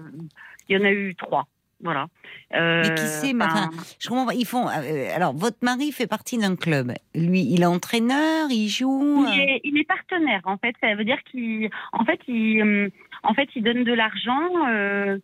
[0.70, 1.46] y en a eu trois,
[1.82, 2.06] voilà.
[2.54, 3.68] Euh, Mais qui sait, mais enfin,
[4.00, 4.34] je comprends pas.
[4.34, 4.68] Ils font.
[4.68, 6.92] euh, alors, votre mari fait partie d'un club.
[7.14, 9.26] Lui, il est entraîneur, il joue.
[9.28, 10.74] il, est, il est partenaire, en fait.
[10.80, 12.88] Ça veut dire qu'il, en fait, il, euh,
[13.22, 15.18] en fait, il donne de l'argent euh,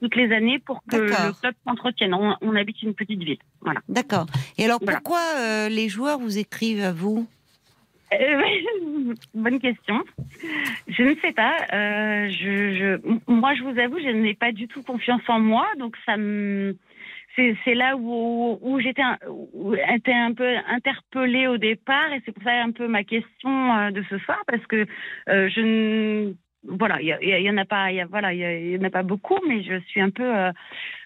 [0.00, 2.14] toutes les années pour que le club s'entretienne.
[2.14, 3.80] On, on habite une petite ville, voilà.
[3.88, 4.26] D'accord.
[4.58, 5.00] Et alors, Voilà.
[5.00, 7.26] pourquoi euh, les joueurs vous écrivent à vous?
[8.12, 8.42] Euh,
[9.34, 10.02] bonne question.
[10.88, 11.56] Je ne sais pas.
[11.72, 15.66] Euh, je, je- moi, je vous avoue, je n'ai pas du tout confiance en moi,
[15.78, 16.76] donc ça me.
[17.64, 19.16] C'est, là où, où j'étais un,
[19.52, 23.76] où j'étais un peu interpellée au départ, et c'est pour ça un peu ma question
[23.76, 24.86] euh, de ce soir, parce que
[25.28, 26.32] euh, je ne.
[26.66, 29.38] Voilà, il y, en a pas, y a- voilà, il y, en a pas beaucoup,
[29.48, 30.50] mais je suis un peu, euh,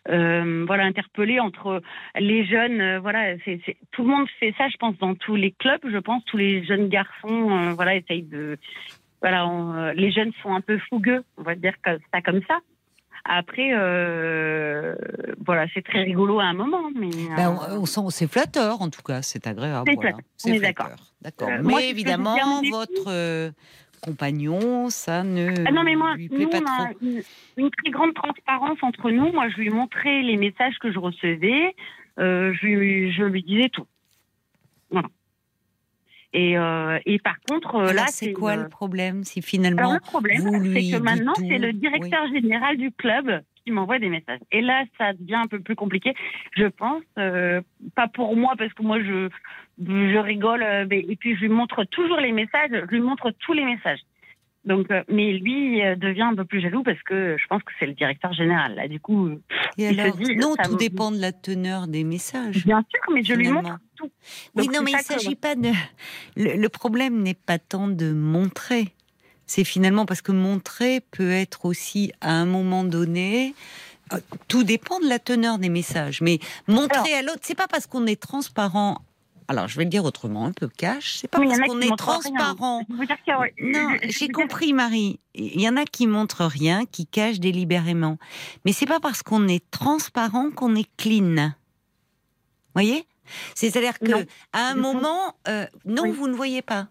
[0.08, 1.82] euh, voilà, interpellée entre
[2.18, 2.80] les jeunes.
[2.80, 5.80] euh, voilà, c'est, c'est- tout le monde fait ça, je pense, dans tous les clubs.
[5.84, 8.56] Je pense tous les jeunes garçons, voilà, essayent de,
[9.20, 12.58] voilà, on, les jeunes sont un peu fougueux, on va dire comme ça, comme ça.
[13.24, 13.70] Après,
[15.44, 17.10] voilà, c'est très rigolo à un moment, mais.
[17.36, 19.84] Ben, on, c'est flatteur en tout cas, c'est agréable.
[19.88, 20.10] C'est voilà.
[20.10, 20.86] flatteur, C'est on est flatteur.
[20.88, 21.06] d'accord.
[21.20, 21.48] D'accord.
[21.50, 23.52] Mais moi, évidemment, votre
[24.02, 27.22] compagnon, ça ne Ah non, mais moi, lui nous, on a une,
[27.56, 29.32] une très grande transparence entre nous.
[29.32, 31.74] Moi, je lui montrais les messages que je recevais.
[32.18, 33.86] Euh, je, lui, je lui disais tout.
[34.90, 35.08] Voilà.
[36.34, 39.92] Et, euh, et par contre, euh, Alors, là, c'est quoi le problème Si finalement, Alors,
[39.94, 41.72] le problème, c'est que maintenant, c'est le?
[41.72, 44.40] Directeur général du club qui m'envoie des messages.
[44.50, 46.14] Et là, ça devient un peu plus compliqué,
[46.56, 47.02] je pense.
[47.18, 47.60] euh,
[47.94, 49.28] pas pour moi, parce que moi, je,
[49.78, 50.62] je rigole.
[50.62, 52.70] euh, et puis, je lui montre toujours les messages.
[52.72, 54.00] Je lui montre tous les messages.
[54.64, 57.86] Donc, euh, mais lui devient un peu plus jaloux parce que je pense que c'est
[57.86, 58.76] le directeur général.
[58.76, 59.28] Là, du coup,
[59.76, 62.64] Et il alors, se dit, non, tout me- dépend de la teneur des messages.
[62.64, 64.10] Bien sûr, mais je lui montre tout.
[64.54, 65.70] Oui, Donc, non, mais il ne que- s'agit pas de.
[66.36, 68.92] Le, le problème n'est pas tant de montrer.
[69.54, 73.54] C'est finalement parce que montrer peut être aussi à un moment donné.
[74.14, 76.22] euh, Tout dépend de la teneur des messages.
[76.22, 76.38] Mais
[76.68, 79.02] montrer à l'autre, c'est pas parce qu'on est transparent.
[79.48, 81.16] Alors, je vais le dire autrement, un peu cash.
[81.20, 82.80] C'est pas parce qu'on est transparent.
[82.80, 82.84] A-
[83.62, 85.20] Non, j'ai dire- compris, Marie.
[85.34, 88.16] Il y en a qui montrent rien, qui cachent délibérément.
[88.64, 91.52] Mais c'est pas parce qu'on est transparent qu'on est clean.
[92.74, 93.04] Voyez?
[93.54, 94.24] C'est-à-dire que Non.
[94.54, 96.88] à un moment, euh, non, vous ne voyez pas.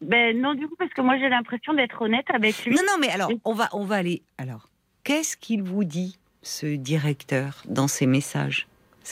[0.00, 2.74] Ben non, du coup, parce que moi j'ai l'impression d'être honnête avec lui.
[2.74, 4.22] Non, non, mais alors, on va, on va aller.
[4.38, 4.68] Alors,
[5.04, 8.66] qu'est-ce qu'il vous dit, ce directeur, dans ses messages?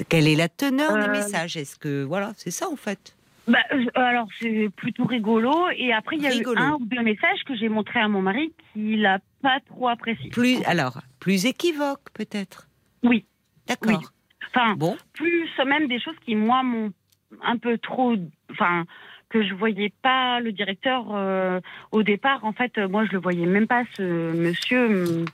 [0.09, 1.57] Quelle est la teneur des Euh, messages?
[1.57, 3.15] Est-ce que voilà, c'est ça en fait?
[3.49, 5.69] Bah, euh, alors c'est plutôt rigolo.
[5.77, 6.61] Et après, il y a Rigolo.
[6.61, 9.89] eu un ou deux messages que j'ai montré à mon mari qu'il n'a pas trop
[9.89, 10.31] apprécié.
[10.31, 12.69] Plus, alors, plus équivoque peut-être?
[13.03, 13.25] Oui.
[13.67, 13.99] D'accord.
[14.01, 14.07] Oui.
[14.55, 14.97] Enfin, bon.
[15.15, 16.93] plus même des choses qui moi m'ont
[17.43, 18.15] un peu trop,
[18.51, 18.85] enfin
[19.29, 21.61] que je voyais pas le directeur euh,
[21.93, 22.45] au départ.
[22.45, 25.25] En fait, moi je le voyais même pas ce monsieur.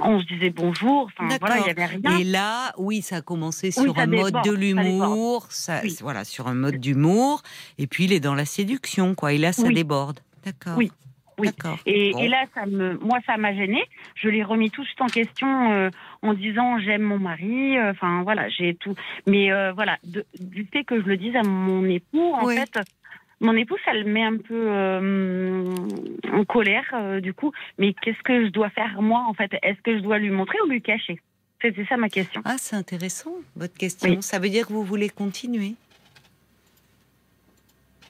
[0.00, 1.10] On se disait bonjour.
[1.18, 2.18] Enfin voilà, il y avait rien.
[2.18, 5.48] Et là, oui, ça a commencé sur un mode déborde, de ça l'humour,
[6.00, 7.42] voilà, sur un mode d'humour.
[7.78, 9.32] Et puis il est dans la séduction, quoi.
[9.32, 9.74] Et là, ça Oui.
[9.74, 10.20] déborde.
[10.44, 10.78] D'accord.
[10.78, 10.92] Oui.
[11.38, 11.50] Oui.
[11.84, 12.18] Et, Bon.
[12.20, 13.84] et là, ça me, moi, ça m'a gênée.
[14.14, 15.90] Je l'ai remis tout de suite en question euh,
[16.22, 17.76] en disant j'aime mon mari.
[17.76, 18.94] euh, Enfin voilà, j'ai tout.
[19.26, 22.56] Mais euh, voilà, de- du fait que je le dise à mon époux, en Oui.
[22.56, 22.78] fait,
[23.40, 25.74] mon époux, ça le met un peu euh,
[26.32, 27.52] en colère euh, du coup.
[27.78, 29.50] Mais qu'est-ce que je dois faire moi en fait?
[29.62, 31.20] Est-ce que je dois lui montrer ou lui cacher?
[31.60, 32.40] C'était ça ma question.
[32.46, 34.22] Ah, c'est intéressant, votre question.
[34.22, 35.74] Ça veut dire que vous voulez continuer?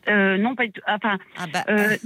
[0.08, 0.80] Euh, non, pas du tout.
[0.86, 1.96] Enfin, ah bah, euh,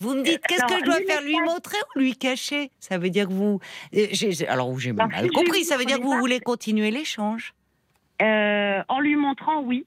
[0.00, 1.22] Vous me dites, qu'est-ce alors, que je dois faire?
[1.22, 2.70] Lui montrer ou lui cacher?
[2.78, 3.60] Ça veut dire que vous.
[3.94, 4.06] euh,
[4.48, 5.64] alors, j'ai mal si compris.
[5.64, 7.54] Ça veut dire que vous voulez continuer l'échange
[8.22, 9.86] euh, en lui montrant, oui.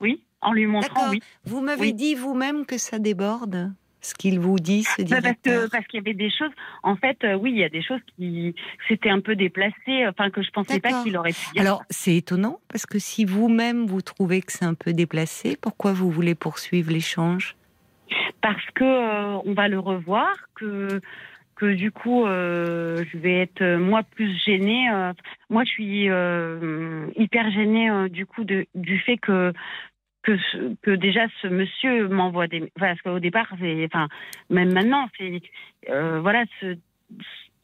[0.00, 1.20] Oui, en lui montrant, oui.
[1.44, 1.94] Vous m'avez Oui.
[1.94, 5.98] dit vous-même que ça déborde Ce qu'il vous dit, ce Bah, parce directeur parce qu'il
[5.98, 6.50] y avait des choses.
[6.82, 8.54] En fait, euh, oui, il y a des choses qui
[8.88, 10.06] c'était un peu déplacé.
[10.06, 11.62] Enfin, que je pensais pas qu'il aurait pu dire.
[11.62, 15.92] Alors, c'est étonnant, parce que si vous-même vous trouvez que c'est un peu déplacé, pourquoi
[15.94, 17.56] vous voulez poursuivre l'échange?
[18.44, 21.00] Parce que euh, on va le revoir, que
[21.56, 24.90] que du coup euh, je vais être euh, moi plus gênée.
[24.92, 25.14] euh,
[25.48, 29.54] moi, je suis euh, hyper gênée euh, du coup de, du fait que
[30.22, 30.32] que,
[30.82, 32.70] que déjà ce monsieur m'envoie des.
[32.78, 34.08] Parce qu'au départ, c'est enfin
[34.50, 35.40] même maintenant, c'est
[35.88, 36.76] euh, voilà ce.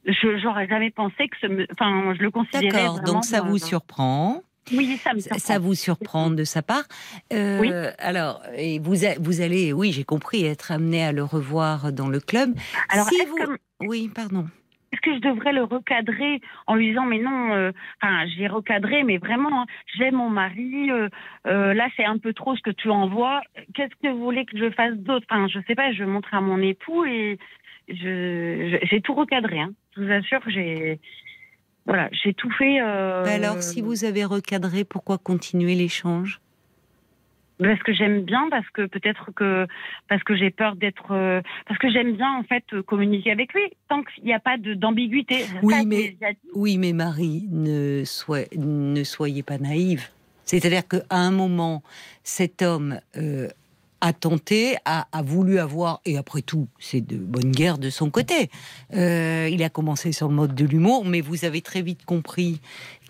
[0.06, 2.84] Je j'aurais jamais pensé que ce, enfin, je le considérais.
[2.84, 4.40] D'accord, donc ça vous surprend
[4.72, 6.84] Oui, ça me Ça- vous surprend de sa part.
[7.32, 7.70] Euh, Oui.
[7.98, 12.08] Alors, et vous, a- vous allez, oui, j'ai compris, être amené à le revoir dans
[12.08, 12.54] le club.
[12.88, 13.36] Alors, si est-ce vous...
[13.36, 14.46] que- Oui, pardon.
[14.92, 17.70] Est-ce que je devrais le recadrer en lui disant mais non, euh,
[18.02, 21.08] enfin j'ai recadré mais vraiment hein, j'aime mon mari, euh,
[21.74, 23.40] là c'est un peu trop ce que tu envoies.
[23.74, 25.24] Qu'est-ce que vous voulez que je fasse d'autre?
[25.30, 27.38] Enfin je sais pas, je montre à mon époux et
[27.88, 29.60] je je- j'ai tout recadré.
[29.60, 29.70] Hein.
[29.96, 30.98] Je vous assure j'ai
[31.86, 32.80] voilà j'ai tout fait.
[32.80, 36.40] euh, alors, si vous avez recadré, pourquoi continuer l'échange?
[37.58, 39.66] Parce que j'aime bien, parce que peut-être que
[40.08, 43.64] parce que j'ai peur d'être, euh, parce que j'aime bien en fait communiquer avec lui
[43.88, 45.44] tant qu'il n'y a pas d'ambiguïté.
[45.62, 46.16] Oui, Ça, mais,
[46.54, 50.08] oui, mais Marie, ne, sois- ne soyez pas naïve.
[50.44, 51.82] C'est-à-dire qu'à un moment,
[52.24, 53.48] cet homme euh,
[54.00, 58.10] a tenté, a, a voulu avoir, et après tout, c'est de bonne guerre de son
[58.10, 58.50] côté.
[58.94, 62.60] Euh, il a commencé sur le mode de l'humour, mais vous avez très vite compris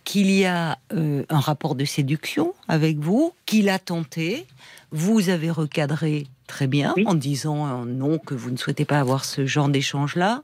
[0.04, 4.46] qu'il y a euh, un rapport de séduction avec vous, qu'il a tenté.
[4.90, 9.24] Vous avez recadré très bien en disant euh, non, que vous ne souhaitez pas avoir
[9.24, 10.42] ce genre d'échange-là.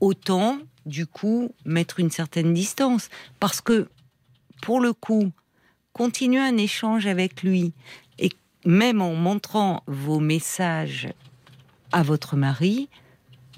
[0.00, 3.08] Autant, du coup, mettre une certaine distance.
[3.40, 3.88] Parce que,
[4.62, 5.30] pour le coup,
[5.92, 7.72] continuer un échange avec lui,
[8.64, 11.08] même en montrant vos messages
[11.92, 12.88] à votre mari,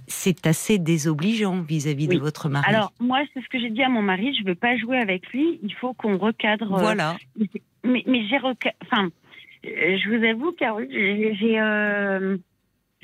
[0.08, 2.18] c'est assez désobligeant vis-à-vis de Oui.
[2.18, 2.66] votre mari.
[2.68, 5.26] Alors, moi, c'est ce que j'ai dit à mon mari, je veux pas jouer avec
[5.32, 6.72] lui, il faut qu'on recadre.
[6.74, 7.16] euh, Voilà.
[7.84, 8.76] Mais, mais j'ai recadré.
[8.82, 9.08] Enfin,
[9.64, 10.54] euh, je vous avoue,
[10.90, 12.36] j'ai- j'ai euh,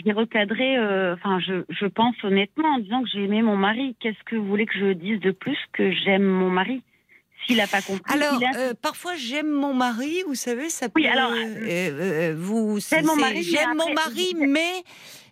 [0.05, 3.95] j'ai recadré, euh, enfin, je, je pense honnêtement en disant que j'ai aimé mon mari.
[4.01, 6.83] Qu'est-ce que vous voulez que je dise de plus que j'aime mon mari?
[7.47, 8.13] S'il n'a pas compris.
[8.13, 11.01] Alors, a- euh, parfois, j'aime mon mari, vous savez, ça peut.
[11.01, 14.73] Oui, alors, euh, euh, vous, j'aime mon mari, mais j'aime mon après- mari, mais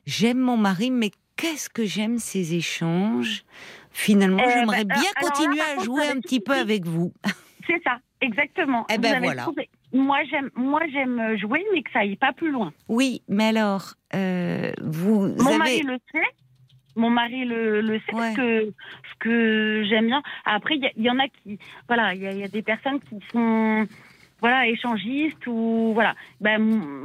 [0.06, 3.44] j'aime mon mari, mais qu'est-ce que j'aime ces échanges?
[3.92, 7.12] Finalement, Euh, j'aimerais bah, bien là, continuer à jouer un petit peu avec vous.
[7.66, 8.86] C'est ça, exactement.
[8.92, 9.42] Eh ben voilà.
[9.42, 9.68] trouvé.
[9.92, 12.72] moi j'aime, moi j'aime jouer, mais que ça aille pas plus loin.
[12.88, 15.58] Oui, mais alors, vous Mon avez...
[15.58, 16.18] mari le sait.
[17.00, 18.72] Mon mari le, le sait ce que,
[19.10, 20.22] ce que j'aime bien.
[20.44, 21.58] Après, il y, en a qui,
[21.88, 23.86] voilà, il y, a- il y a des personnes qui sont,
[24.40, 26.14] voilà, échangistes ou voilà.
[26.40, 26.58] Ben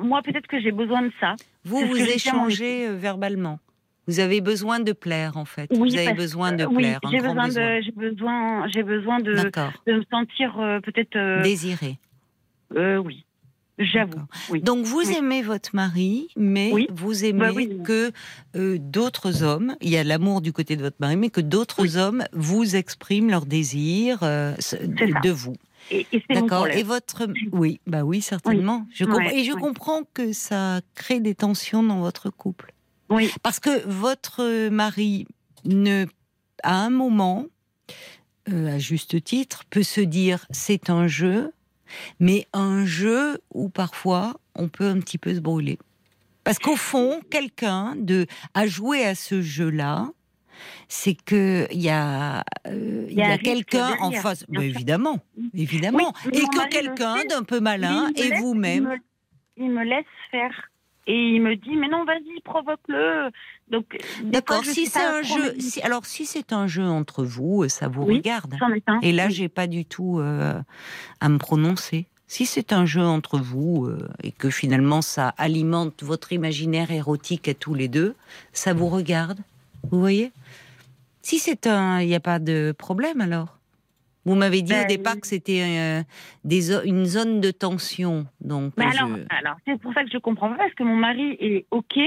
[0.09, 1.35] moi, peut-être que j'ai besoin de ça.
[1.63, 3.57] Vous, vous échangez euh, verbalement.
[4.07, 5.69] Vous avez besoin de plaire, en fait.
[5.71, 6.99] Oui, vous avez besoin de oui, plaire.
[7.03, 7.75] un j'ai besoin, besoin.
[7.77, 9.73] de, j'ai besoin, j'ai besoin de, D'accord.
[9.87, 11.97] de me sentir euh, peut-être euh, Désiré.
[12.75, 13.24] euh, oui,
[13.77, 14.21] j'avoue.
[14.49, 14.61] Oui.
[14.61, 15.15] Donc vous Oui.
[15.17, 17.81] aimez votre mari, mais vous aimez Bah oui.
[17.83, 18.11] que
[18.55, 21.97] euh, d'autres hommes, il y a l'amour du côté de votre mari, mais que d'autres
[21.97, 24.55] hommes vous expriment leur désir euh,
[25.23, 25.55] de, vous.
[25.91, 26.67] Et, et D'accord.
[26.67, 28.87] Et votre, oui, bah oui, certainement.
[28.93, 29.19] Je comprends.
[29.19, 29.59] Ouais, et je ouais.
[29.59, 32.73] comprends que ça crée des tensions dans votre couple.
[33.09, 33.31] Oui.
[33.43, 35.27] Parce que votre mari
[35.63, 36.05] ne,
[36.63, 37.45] à un moment,
[38.49, 41.51] euh, à juste titre, peut se dire c'est un jeu,
[42.19, 45.77] mais un jeu où parfois on peut un petit peu se brûler.
[46.43, 50.09] Parce qu'au fond, quelqu'un de à jouer à ce jeu-là,
[50.87, 55.19] c'est que il y a, euh, il y a quelqu'un en face, bah, évidemment,
[55.53, 58.97] évidemment, Oui, et que quelqu'un d'un peu malin et vous-même.
[59.57, 60.69] Il me, il me laisse faire.
[61.07, 63.29] Et il me dit, mais non, vas-y, provoque-le.
[63.69, 64.63] Donc, D'accord.
[64.65, 68.03] Si c'est un jeu, si, alors si c'est un jeu entre vous, euh, ça vous
[68.03, 68.55] Oui, regarde.
[68.87, 70.59] un, Et là, j'ai pas du tout euh,
[71.19, 72.07] à me prononcer.
[72.27, 77.47] Si c'est un jeu entre vous euh, et que finalement ça alimente votre imaginaire érotique
[77.47, 78.15] à tous les deux,
[78.51, 79.39] ça vous regarde.
[79.91, 80.31] Vous voyez?
[81.21, 83.54] Si c'est un, il n'y a pas de problème alors.
[84.25, 86.03] Vous m'avez dit au Ben, départ que c'était euh,
[86.43, 88.73] des une zone de tension, donc.
[88.77, 91.37] Mais je- alors, alors c'est pour ça que je comprends pas, parce que mon mari
[91.39, 91.97] est OK.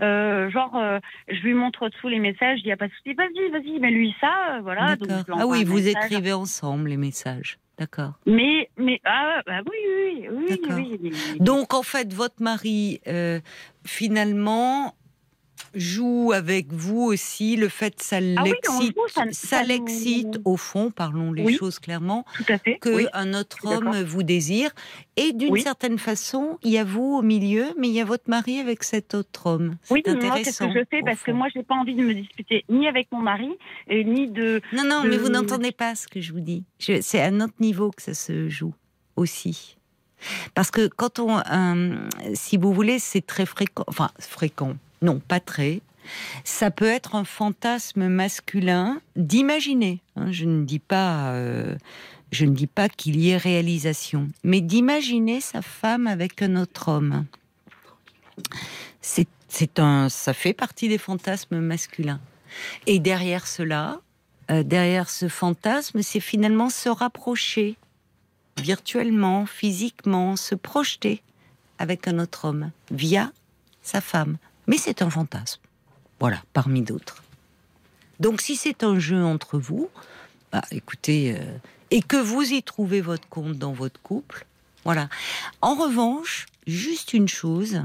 [0.00, 3.14] Euh, genre, euh, je lui montre tous les messages, il n'y a pas de souci,
[3.14, 4.94] vas-y, vas-y, mais lui ça, voilà.
[4.94, 6.04] Donc, Ah oui, vous message.
[6.04, 7.58] écrivez ensemble les messages.
[7.78, 8.12] D'accord.
[8.26, 11.38] Mais, mais, ah, bah oui, oui, oui, oui, oui, oui.
[11.40, 13.40] Donc en fait, votre mari euh,
[13.84, 14.94] finalement
[15.74, 20.56] joue avec vous aussi le fait ça Ah l'excite, ça- ça ça nous- l'excite au
[20.56, 22.24] fond, parlons les Oui, choses clairement,
[22.80, 24.70] que oui, un autre homme vous désire
[25.16, 28.28] et d'une certaine façon, il y a vous au milieu, mais il y a votre
[28.30, 29.76] mari avec cet autre homme.
[29.90, 30.72] Oui, mais moi, c'est ce intéressant.
[30.72, 33.20] que je fais parce que moi, j'ai pas envie de me disputer ni avec mon
[33.20, 33.50] mari,
[33.88, 34.60] et ni de.
[34.72, 36.64] Non, non, de- mais vous n'entendez pas ce que je vous dis.
[36.78, 38.74] C'est à notre niveau que ça se joue
[39.16, 39.76] aussi.
[40.54, 45.40] Parce que quand on, euh, si vous voulez, c'est très fréquent, enfin fréquent, non, pas
[45.40, 45.80] très.
[46.44, 50.00] Ça peut être un fantasme masculin d'imaginer.
[50.16, 51.76] hein, je ne dis pas, euh,
[52.32, 56.88] je ne dis pas qu'il y ait réalisation, mais d'imaginer sa femme avec un autre
[56.88, 57.26] homme.
[59.00, 62.20] C'est, un, ça fait partie des fantasmes masculins.
[62.86, 64.00] Et derrière cela,
[64.50, 67.76] euh, derrière ce fantasme, c'est finalement se rapprocher
[68.58, 71.22] virtuellement, physiquement, se projeter
[71.78, 73.32] avec un autre homme via
[73.82, 74.36] sa femme.
[74.68, 75.60] Mais c'est un fantasme.
[76.20, 77.24] Voilà, parmi d'autres.
[78.20, 79.88] Donc si c'est un jeu entre vous,
[80.52, 81.58] bah, écoutez, euh,
[81.90, 84.46] et que vous y trouvez votre compte dans votre couple,
[84.84, 85.08] voilà.
[85.62, 87.82] En revanche, juste une chose,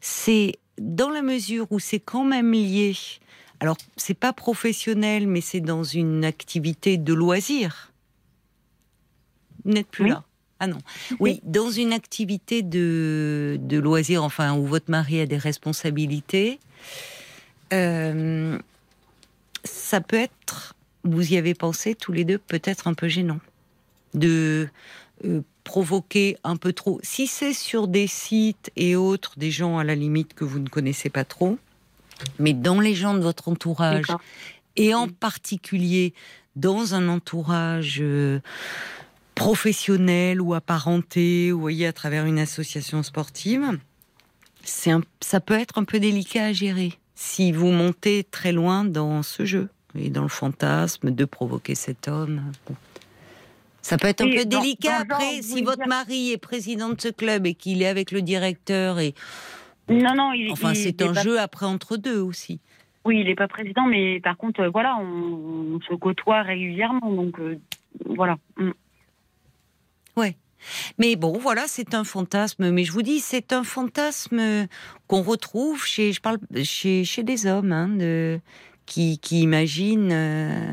[0.00, 2.96] c'est dans la mesure où c'est quand même lié.
[3.60, 7.92] Alors, c'est pas professionnel, mais c'est dans une activité de loisir.
[9.64, 10.24] Vous n'êtes plus là.
[10.58, 10.78] Ah non.
[11.20, 16.58] Oui, dans une activité de, de loisir, enfin, où votre mari a des responsabilités,
[17.72, 18.58] euh,
[19.64, 20.74] ça peut être,
[21.04, 23.40] vous y avez pensé tous les deux, peut-être un peu gênant.
[24.14, 24.68] De
[25.24, 27.00] euh, provoquer un peu trop.
[27.02, 30.68] Si c'est sur des sites et autres, des gens à la limite que vous ne
[30.68, 31.58] connaissez pas trop,
[32.38, 34.06] mais dans les gens de votre entourage,
[34.76, 36.14] et en particulier
[36.54, 38.40] dans un entourage euh,
[39.36, 43.78] professionnel ou apparenté, vous voyez, à travers une association sportive,
[44.64, 48.84] c'est un- ça peut être un peu délicat à gérer si vous montez très loin
[48.84, 52.50] dans ce jeu et dans le fantasme de provoquer cet homme.
[52.66, 52.74] Bon.
[53.82, 55.86] Ça peut être un Oui, peu dans- délicat dans le genre, après si votre dire-
[55.86, 59.14] mari est président de ce club et qu'il est avec le directeur et
[59.88, 62.58] Non, non, il enfin c'est un pas- jeu après entre deux aussi.
[63.04, 67.12] Oui, il n'est pas président, mais par contre, euh, voilà, on, on se côtoie régulièrement,
[67.12, 67.56] donc euh,
[68.06, 68.38] voilà.
[70.16, 70.36] Ouais.
[70.98, 72.70] Mais bon, voilà, c'est un fantasme.
[72.70, 74.66] Mais je vous dis, c'est un fantasme
[75.06, 78.40] qu'on retrouve chez, je parle, chez, chez des hommes, hein, de,
[78.86, 80.10] qui, qui imaginent.
[80.12, 80.72] euh,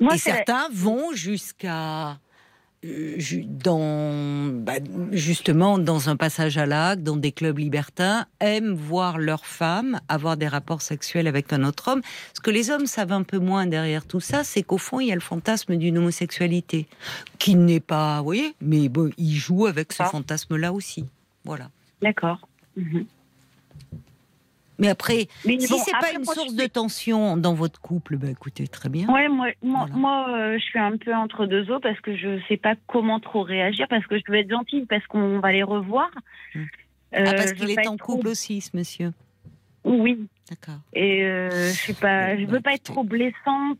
[0.00, 2.18] Moi, et la- certains vont jusqu'à ju-
[3.64, 4.74] dans, bah,
[5.12, 10.36] justement, dans un passage à l'acte, dans des clubs libertins, aiment voir leurs femmes avoir
[10.36, 12.02] des rapports sexuels avec un autre homme.
[12.34, 15.08] Ce que les hommes savent un peu moins derrière tout ça, c'est qu'au fond, il
[15.08, 16.86] y a le fantasme d'une homosexualité,
[17.38, 21.06] qui n'est pas, vous voyez, mais bon, ils jouent avec ce fantasme-là aussi.
[21.44, 21.70] Voilà.
[22.02, 22.46] D'accord.
[22.76, 23.06] Mhm.
[24.78, 28.28] Mais après, Mais si bon, c'est pas une source de tension dans votre couple, bah
[28.30, 29.08] écoutez, très bien.
[29.08, 32.38] Ouais, moi, moi, moi euh, je suis un peu entre deux eaux parce que je
[32.48, 35.62] sais pas comment trop réagir parce que je veux être gentille parce qu'on va les
[35.62, 36.10] revoir.
[36.14, 36.58] ah,
[37.14, 39.12] Euh, parce je qu'il est en trop- couple aussi, ce monsieur.
[39.84, 40.26] Oui.
[40.50, 40.80] D'accord.
[40.92, 43.78] Et euh, je sais pas, je veux pas être trop blessante.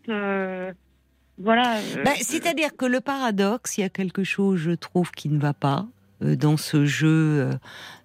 [1.39, 1.79] voilà.
[2.05, 5.53] Bah, C'est-à-dire que le paradoxe, il y a quelque chose, je trouve, qui ne va
[5.53, 5.87] pas
[6.21, 7.07] dans ce jeu.
[7.41, 7.53] euh,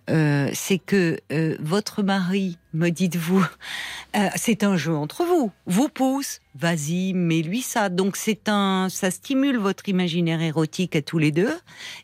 [0.10, 3.46] euh, c'est que euh, votre mari, me dites-vous,
[4.18, 5.52] euh, c'est un jeu entre vous.
[5.68, 7.88] Vous pousse, vas-y, mets-lui ça.
[7.90, 11.54] Donc c'est un, ça stimule votre imaginaire érotique à tous les deux.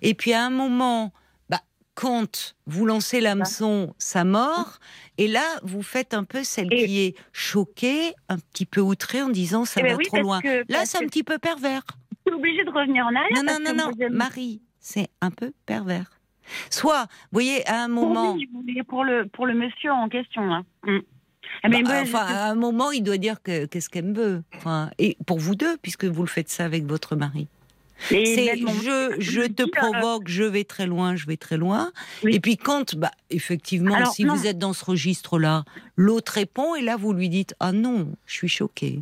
[0.02, 1.12] Et puis à un moment,
[1.50, 1.62] bah,
[1.96, 4.78] quand vous lancez l'hameçon, ça mord.
[5.18, 9.30] Et là, vous faites un peu celle qui est choquée, un petit peu outrée en
[9.30, 10.40] disant ça Eh ben va oui, trop loin.
[10.42, 11.82] que- Là, c'est un petit peu pervers.
[12.26, 13.44] Je suis obligée de revenir en arrière.
[13.44, 16.10] Non, non, non, non, Marie, c'est un peu pervers.
[16.70, 18.36] Soit, vous voyez, à un Pour moment.
[18.36, 20.54] lui, pour le pour le monsieur en question.
[20.54, 20.64] Hein.
[20.86, 20.98] Mm.
[21.64, 24.44] Ah, Bah, moi, enfin, je- à un moment, il doit dire que qu'est-ce qu'elle veut.
[24.56, 27.48] Enfin, et pour vous deux, puisque vous le faites ça avec votre mari.
[28.10, 31.92] C'est mon- je, je te euh, provoque, je vais très loin, je vais très loin.
[32.24, 34.36] Et puis quand, bah, effectivement, Alors, si non.
[34.36, 35.66] vous êtes dans ce registre-là,
[35.96, 39.02] l'autre répond et là vous lui dites ah non, je suis choquée.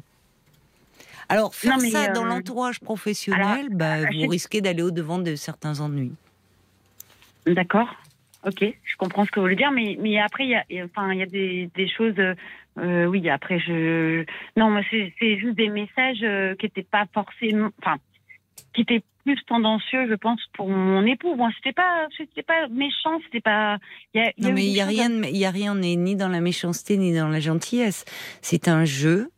[1.30, 5.36] Alors faire Non, ça dans euh, l'entourage professionnel, bah, vous risquez d'aller au devant de
[5.36, 6.14] certains ennuis.
[7.46, 7.90] D'accord.
[8.46, 10.76] Ok, je comprends ce que vous voulez dire, mais, mais après, il y a, il
[10.78, 12.14] y a- enfin, il y a des, des choses.
[12.78, 14.24] euh, oui, après, je.
[14.56, 17.70] Non, c'est juste des messages euh, qui n'étaient pas forcément.
[17.82, 17.96] Enfin,
[18.74, 21.36] qui étaient plus tendancieux, je pense, pour mon époux.
[21.36, 23.80] Bon, c'était pas, c'était pas méchant, c'était pas.
[24.14, 25.74] il y a- il y a Non, mais il y a rien, y a rien,
[25.76, 28.06] ni dans la méchanceté ni dans la gentillesse.
[28.44, 29.32] C'est un jeu.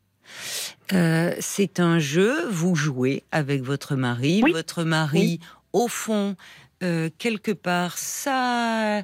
[0.94, 2.48] Euh, c'est un jeu.
[2.50, 4.42] Vous jouez avec votre mari.
[4.42, 5.40] Votre mari,
[5.74, 6.36] au fond,
[6.84, 9.04] euh, quelque part, ça.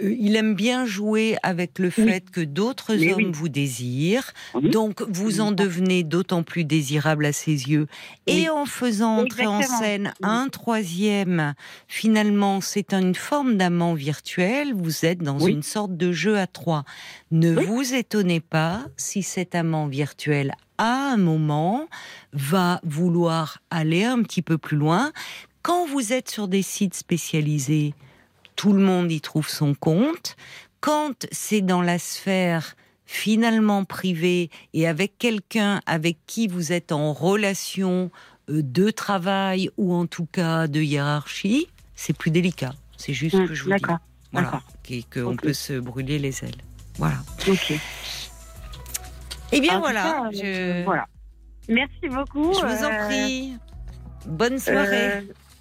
[0.00, 3.30] Euh, il aime bien jouer avec le fait que d'autres hommes oui.
[3.32, 7.86] vous désirent, donc vous en devenez d'autant plus désirable à ses yeux.
[8.26, 11.54] Et en faisant entrer en scène un troisième,
[11.88, 14.74] finalement, c'est une forme d'amant virtuel.
[14.74, 16.84] Vous êtes dans une sorte de jeu à trois.
[17.30, 21.88] Ne vous étonnez pas si cet amant virtuel, à un moment,
[22.32, 25.12] va vouloir aller un petit peu plus loin.
[25.62, 27.94] Quand vous êtes sur des sites spécialisés,
[28.56, 30.36] tout le monde y trouve son compte.
[30.80, 32.74] Quand c'est dans la sphère
[33.06, 38.10] finalement privée et avec quelqu'un avec qui vous êtes en relation
[38.50, 42.74] euh, de travail ou en tout cas de hiérarchie, c'est plus délicat.
[42.96, 43.80] C'est juste ce que je vous dis.
[43.80, 43.98] d'accord,
[44.32, 44.62] Voilà.
[44.88, 46.56] Et qu'on peut se brûler les ailes.
[46.98, 47.16] Voilà.
[47.48, 47.72] Ok.
[49.52, 50.02] Eh bien En voilà.
[50.02, 50.40] cas, je...
[50.44, 51.06] euh, voilà.
[51.68, 52.52] Merci beaucoup.
[52.54, 53.54] Je vous en euh, prie.
[54.26, 55.10] Bonne soirée.
[55.16, 55.20] euh,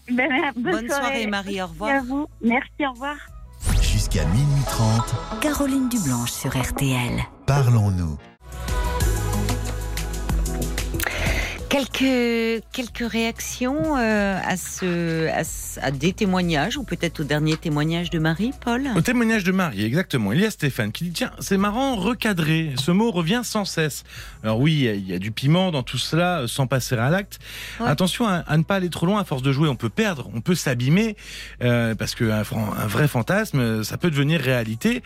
[0.09, 1.91] ben, bonne, Bonne soirée, Marie, au revoir.
[1.91, 2.27] Merci à vous.
[2.41, 3.15] Merci, au revoir.
[3.81, 7.21] Jusqu'à minuit 30, Caroline Dublanche sur RTL.
[7.45, 8.17] parlons-nous.
[11.85, 15.27] Quelques, quelques réactions euh, à, ce,
[15.81, 18.87] à, des témoignages, ou peut-être au dernier témoignage de Marie, Paul?
[18.95, 20.31] Au témoignage de Marie, exactement.
[20.31, 22.73] Il y a Stéphane qui dit Tiens, c'est marrant, recadré.
[22.77, 24.03] Ce mot revient sans cesse.
[24.43, 27.39] Alors, oui, il y a- du piment dans tout cela, euh, sans passer à l'acte.
[27.79, 27.87] Ouais.
[27.87, 29.19] Attention à, à ne pas aller trop loin.
[29.21, 31.15] À force de jouer, on peut perdre, on peut s'abîmer.
[31.63, 35.01] euh, parce qu'un un vrai fantasme, ça peut devenir réalité.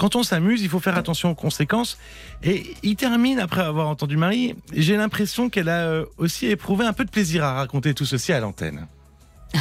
[0.00, 1.98] Quand on s'amuse, il faut faire attention aux conséquences.
[2.42, 4.54] Et il termine après avoir entendu Marie.
[4.72, 8.32] J'ai l'impression qu'elle a euh, aussi éprouvé un peu de plaisir à raconter tout ceci
[8.32, 8.86] à l'antenne.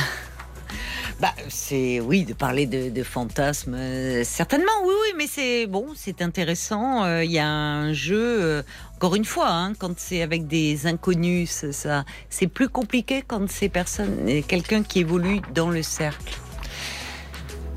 [1.20, 6.22] Bah, c'est oui de parler de, fantasmes, euh, certainement, oui, oui, mais c'est bon, c'est
[6.22, 7.03] intéressant.
[7.03, 8.64] euh, Il y a un jeu,
[8.95, 13.70] encore une fois, hein, quand c'est avec des inconnus, ça- c'est plus compliqué quand c'est
[14.48, 16.38] quelqu'un qui évolue dans le cercle.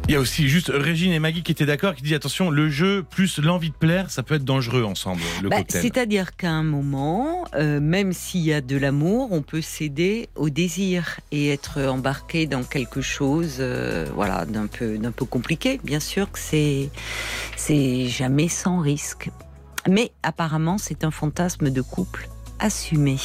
[0.08, 2.68] Il y a aussi juste Régine et Maggie qui étaient d'accord, qui disent attention, le
[2.68, 5.58] jeu plus l'envie de plaire, ça peut être dangereux ensemble, le Bah.
[5.68, 10.50] C'est-à-dire qu'à un moment, euh, même s'il y a de l'amour, on peut céder au
[10.50, 15.80] désir et être embarqué dans quelque chose, euh, voilà, d'un peu, d'un peu compliqué.
[15.84, 16.90] Bien sûr que c'est,
[17.56, 19.30] c'est jamais sans risque.
[19.88, 23.18] Mais apparemment, c'est un fantasme de couple assumé.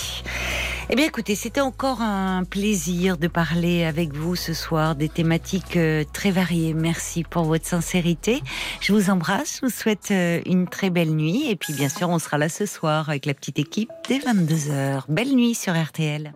[0.90, 5.76] Eh bien, écoutez, c'était encore un plaisir de parler avec vous ce soir des thématiques
[5.76, 6.74] euh, très variées.
[6.74, 8.42] Merci pour votre sincérité.
[8.80, 11.50] Je vous embrasse, je vous souhaite euh, une très belle nuit.
[11.50, 15.04] Et puis, bien sûr, on sera là ce soir avec la petite équipe dès 22h.
[15.10, 16.34] Belle nuit sur RTL.